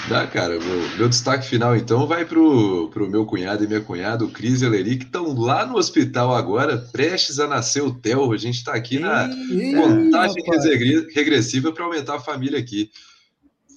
Dá, 0.09 0.27
cara. 0.27 0.59
Meu, 0.59 0.97
meu, 0.99 1.09
destaque 1.09 1.47
final, 1.47 1.75
então, 1.75 2.07
vai 2.07 2.27
pro, 2.27 2.91
pro 2.91 3.09
meu 3.09 3.25
cunhado 3.25 3.65
e 3.65 3.67
minha 3.67 3.81
cunhada, 3.81 4.23
o 4.25 4.31
Cris 4.31 4.61
e 4.61 4.67
a 4.67 4.69
Leri, 4.69 4.99
que 4.99 5.05
estão 5.05 5.33
lá 5.35 5.65
no 5.65 5.77
hospital 5.77 6.35
agora, 6.35 6.77
prestes 6.93 7.41
a 7.41 7.47
nascer 7.47 7.83
o 7.83 7.95
Theo. 7.95 8.31
A 8.31 8.37
gente 8.37 8.57
está 8.57 8.75
aqui 8.75 8.99
na 8.99 9.31
contagem 9.81 10.45
regressiva 11.15 11.73
para 11.73 11.85
aumentar 11.85 12.17
a 12.17 12.21
família 12.21 12.59
aqui. 12.59 12.91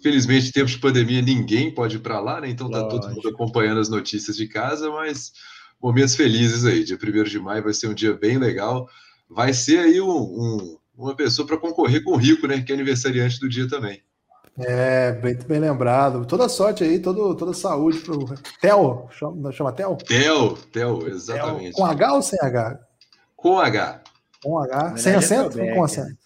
Felizmente, 0.01 0.49
em 0.49 0.51
tempos 0.51 0.71
de 0.71 0.79
pandemia, 0.79 1.21
ninguém 1.21 1.73
pode 1.73 1.97
ir 1.97 1.99
para 1.99 2.19
lá, 2.19 2.41
né? 2.41 2.49
Então 2.49 2.69
tá 2.69 2.81
Lógico. 2.81 3.01
todo 3.01 3.15
mundo 3.15 3.29
acompanhando 3.29 3.79
as 3.79 3.89
notícias 3.89 4.35
de 4.35 4.47
casa, 4.47 4.89
mas 4.91 5.31
momentos 5.81 6.15
felizes 6.15 6.65
aí. 6.65 6.83
Dia 6.83 6.97
1 6.97 7.23
de 7.23 7.39
maio 7.39 7.63
vai 7.63 7.73
ser 7.73 7.87
um 7.87 7.93
dia 7.93 8.13
bem 8.13 8.37
legal. 8.37 8.87
Vai 9.29 9.53
ser 9.53 9.79
aí 9.79 9.99
um, 9.99 10.09
um, 10.09 10.77
uma 10.97 11.15
pessoa 11.15 11.47
para 11.47 11.57
concorrer 11.57 12.03
com 12.03 12.11
o 12.11 12.17
Rico, 12.17 12.47
né? 12.47 12.61
Que 12.61 12.71
é 12.71 12.75
aniversariante 12.75 13.39
do 13.39 13.49
dia 13.49 13.67
também. 13.67 14.01
É, 14.59 15.11
bem, 15.11 15.35
bem 15.35 15.59
lembrado. 15.59 16.25
Toda 16.25 16.49
sorte 16.49 16.83
aí, 16.83 16.99
todo, 16.99 17.35
toda 17.35 17.53
saúde 17.53 17.99
pro 17.99 18.25
Theo. 18.59 19.07
Chama, 19.11 19.51
chama 19.51 19.71
Theo? 19.71 19.97
Theo, 19.97 20.57
Theo, 20.71 21.07
exatamente. 21.07 21.73
Com 21.73 21.85
H 21.85 22.13
ou 22.13 22.21
sem 22.23 22.39
H? 22.41 22.79
Com 23.35 23.59
H. 23.59 24.01
Com 24.43 24.59
H. 24.59 24.97
Sem 24.97 25.13
acento 25.13 25.61
ou 25.61 25.73
com 25.75 25.83
acento? 25.83 26.17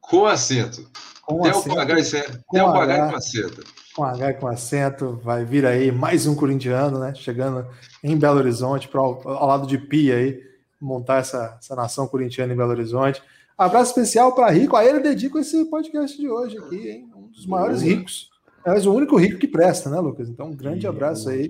Com 0.00 0.26
acento. 0.26 0.90
Com 1.26 1.44
acento. 1.44 1.68
com 1.68 1.80
H 1.80 2.00
e. 2.00 2.22
Com 2.46 2.58
com 2.58 2.78
H, 2.78 2.94
H 2.94 3.10
com 3.10 3.16
acento. 3.16 3.64
Com 3.94 4.04
H 4.04 4.30
e 4.30 4.34
com 4.34 4.46
acento. 4.46 5.20
Vai 5.24 5.44
vir 5.44 5.66
aí 5.66 5.90
mais 5.90 6.26
um 6.26 6.36
corintiano, 6.36 7.00
né? 7.00 7.12
Chegando 7.16 7.66
em 8.02 8.16
Belo 8.16 8.38
Horizonte, 8.38 8.86
pro, 8.86 9.00
ao 9.00 9.46
lado 9.46 9.66
de 9.66 9.76
Pia 9.76 10.16
aí, 10.16 10.40
montar 10.80 11.18
essa, 11.18 11.58
essa 11.60 11.74
nação 11.74 12.06
corintiana 12.06 12.52
em 12.52 12.56
Belo 12.56 12.70
Horizonte. 12.70 13.20
Abraço 13.58 13.90
especial 13.90 14.34
para 14.34 14.50
Rico. 14.50 14.76
A 14.76 14.84
ele 14.84 15.00
dedico 15.00 15.38
esse 15.38 15.64
podcast 15.64 16.16
de 16.16 16.28
hoje 16.28 16.58
aqui, 16.58 16.90
hein? 16.90 17.10
dos 17.36 17.46
maiores 17.46 17.82
ricos. 17.82 18.30
É 18.64 18.72
o 18.72 18.92
único 18.92 19.16
rico 19.16 19.38
que 19.38 19.46
presta, 19.46 19.88
né, 19.88 20.00
Lucas? 20.00 20.28
Então, 20.28 20.46
um 20.46 20.56
grande 20.56 20.86
abraço 20.86 21.28
aí 21.28 21.48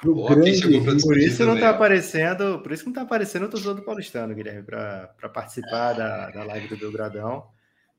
pro 0.00 0.14
Boa, 0.14 0.34
grande 0.34 0.80
Por 1.02 1.18
isso 1.18 1.44
não 1.44 1.58
tá 1.58 1.70
aparecendo, 1.70 2.58
por 2.60 2.72
isso 2.72 2.82
que 2.82 2.88
não 2.88 2.94
tá 2.94 3.02
aparecendo 3.02 3.44
o 3.44 3.48
torcedor 3.48 3.74
do 3.74 3.82
Paulistano, 3.82 4.34
Guilherme, 4.34 4.62
para 4.62 5.28
participar 5.32 5.92
da, 5.92 6.30
da 6.30 6.44
live 6.44 6.68
do 6.68 6.76
Belgradão. 6.76 7.44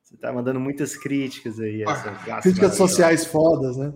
Você 0.06 0.16
tá 0.16 0.32
mandando 0.32 0.60
muitas 0.60 0.96
críticas 0.96 1.58
aí. 1.58 1.82
Essa 1.82 2.40
críticas 2.40 2.76
sociais 2.76 3.26
fodas, 3.26 3.76
né? 3.76 3.92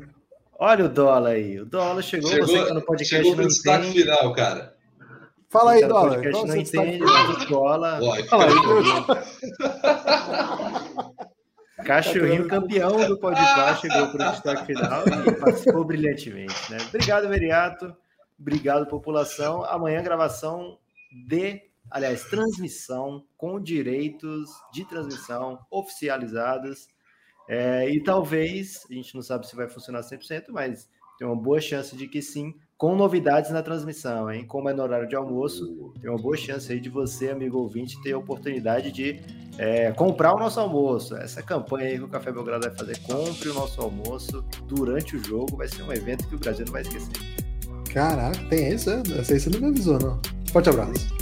Olha 0.58 0.86
o 0.86 0.88
dólar 0.88 1.30
aí. 1.30 1.60
O 1.60 1.64
dólar 1.64 2.02
chegou, 2.02 2.28
Chegou, 2.28 2.48
você 2.48 2.66
tá 2.66 2.74
no 2.74 2.82
podcast 2.82 3.24
chegou 3.24 3.36
não 3.36 3.44
no 3.44 3.48
destaque 3.48 3.86
entende. 3.86 4.02
final, 4.02 4.32
cara. 4.32 4.74
Fala 5.48 5.72
aí, 5.72 5.82
tá 5.82 5.86
Dólar. 5.86 6.14
podcast 6.16 6.32
Qual 6.32 6.46
não 6.48 6.56
entende, 6.56 6.98
mas 6.98 7.42
o 7.42 7.48
dólar. 7.48 8.00
Ó, 8.02 8.16
Cachorrinho 11.86 12.48
campeão 12.48 13.06
do 13.06 13.16
Podpah 13.16 13.76
chegou 13.80 14.08
para 14.08 14.28
o 14.28 14.32
destaque 14.32 14.66
final 14.66 15.04
e 15.06 15.32
participou 15.32 15.84
brilhantemente. 15.84 16.72
Né? 16.72 16.78
Obrigado, 16.88 17.28
Veriato. 17.28 17.96
Obrigado, 18.38 18.86
população. 18.86 19.64
Amanhã, 19.64 20.02
gravação 20.02 20.76
de, 21.28 21.62
aliás, 21.90 22.24
transmissão 22.24 23.24
com 23.36 23.60
direitos 23.60 24.48
de 24.72 24.84
transmissão 24.84 25.58
oficializados. 25.70 26.88
É, 27.48 27.88
e 27.90 28.02
talvez, 28.02 28.86
a 28.90 28.94
gente 28.94 29.14
não 29.14 29.22
sabe 29.22 29.46
se 29.46 29.56
vai 29.56 29.68
funcionar 29.68 30.00
100%, 30.00 30.46
mas 30.50 30.88
tem 31.18 31.26
uma 31.26 31.36
boa 31.36 31.60
chance 31.60 31.94
de 31.94 32.06
que 32.06 32.22
sim, 32.22 32.54
com 32.78 32.96
novidades 32.96 33.50
na 33.50 33.62
transmissão, 33.62 34.32
hein? 34.32 34.46
Como 34.46 34.70
é 34.70 34.72
no 34.72 34.82
horário 34.82 35.06
de 35.06 35.14
almoço, 35.14 35.92
tem 36.00 36.08
uma 36.08 36.18
boa 36.18 36.34
chance 36.34 36.72
aí 36.72 36.80
de 36.80 36.88
você, 36.88 37.28
amigo 37.28 37.58
ouvinte, 37.58 38.00
ter 38.02 38.12
a 38.12 38.18
oportunidade 38.18 38.90
de 38.90 39.20
é, 39.58 39.92
comprar 39.92 40.34
o 40.34 40.38
nosso 40.38 40.58
almoço. 40.58 41.14
Essa 41.14 41.42
campanha 41.42 41.88
aí 41.88 41.98
que 41.98 42.04
o 42.04 42.08
Café 42.08 42.32
Belgrado 42.32 42.66
vai 42.66 42.74
fazer, 42.74 42.98
compre 43.00 43.50
o 43.50 43.54
nosso 43.54 43.82
almoço 43.82 44.42
durante 44.66 45.14
o 45.14 45.22
jogo, 45.22 45.58
vai 45.58 45.68
ser 45.68 45.82
um 45.82 45.92
evento 45.92 46.26
que 46.26 46.36
o 46.36 46.38
Brasil 46.38 46.64
não 46.64 46.72
vai 46.72 46.80
esquecer. 46.80 47.12
Caraca, 47.92 48.42
tem 48.48 48.72
isso? 48.72 48.88
Essa 48.88 49.34
aí 49.34 49.40
você 49.40 49.50
não 49.50 49.60
me 49.60 49.66
avisou, 49.66 49.98
não. 49.98 50.18
Forte 50.50 50.70
abraço. 50.70 51.19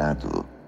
Pingado. 0.00 0.59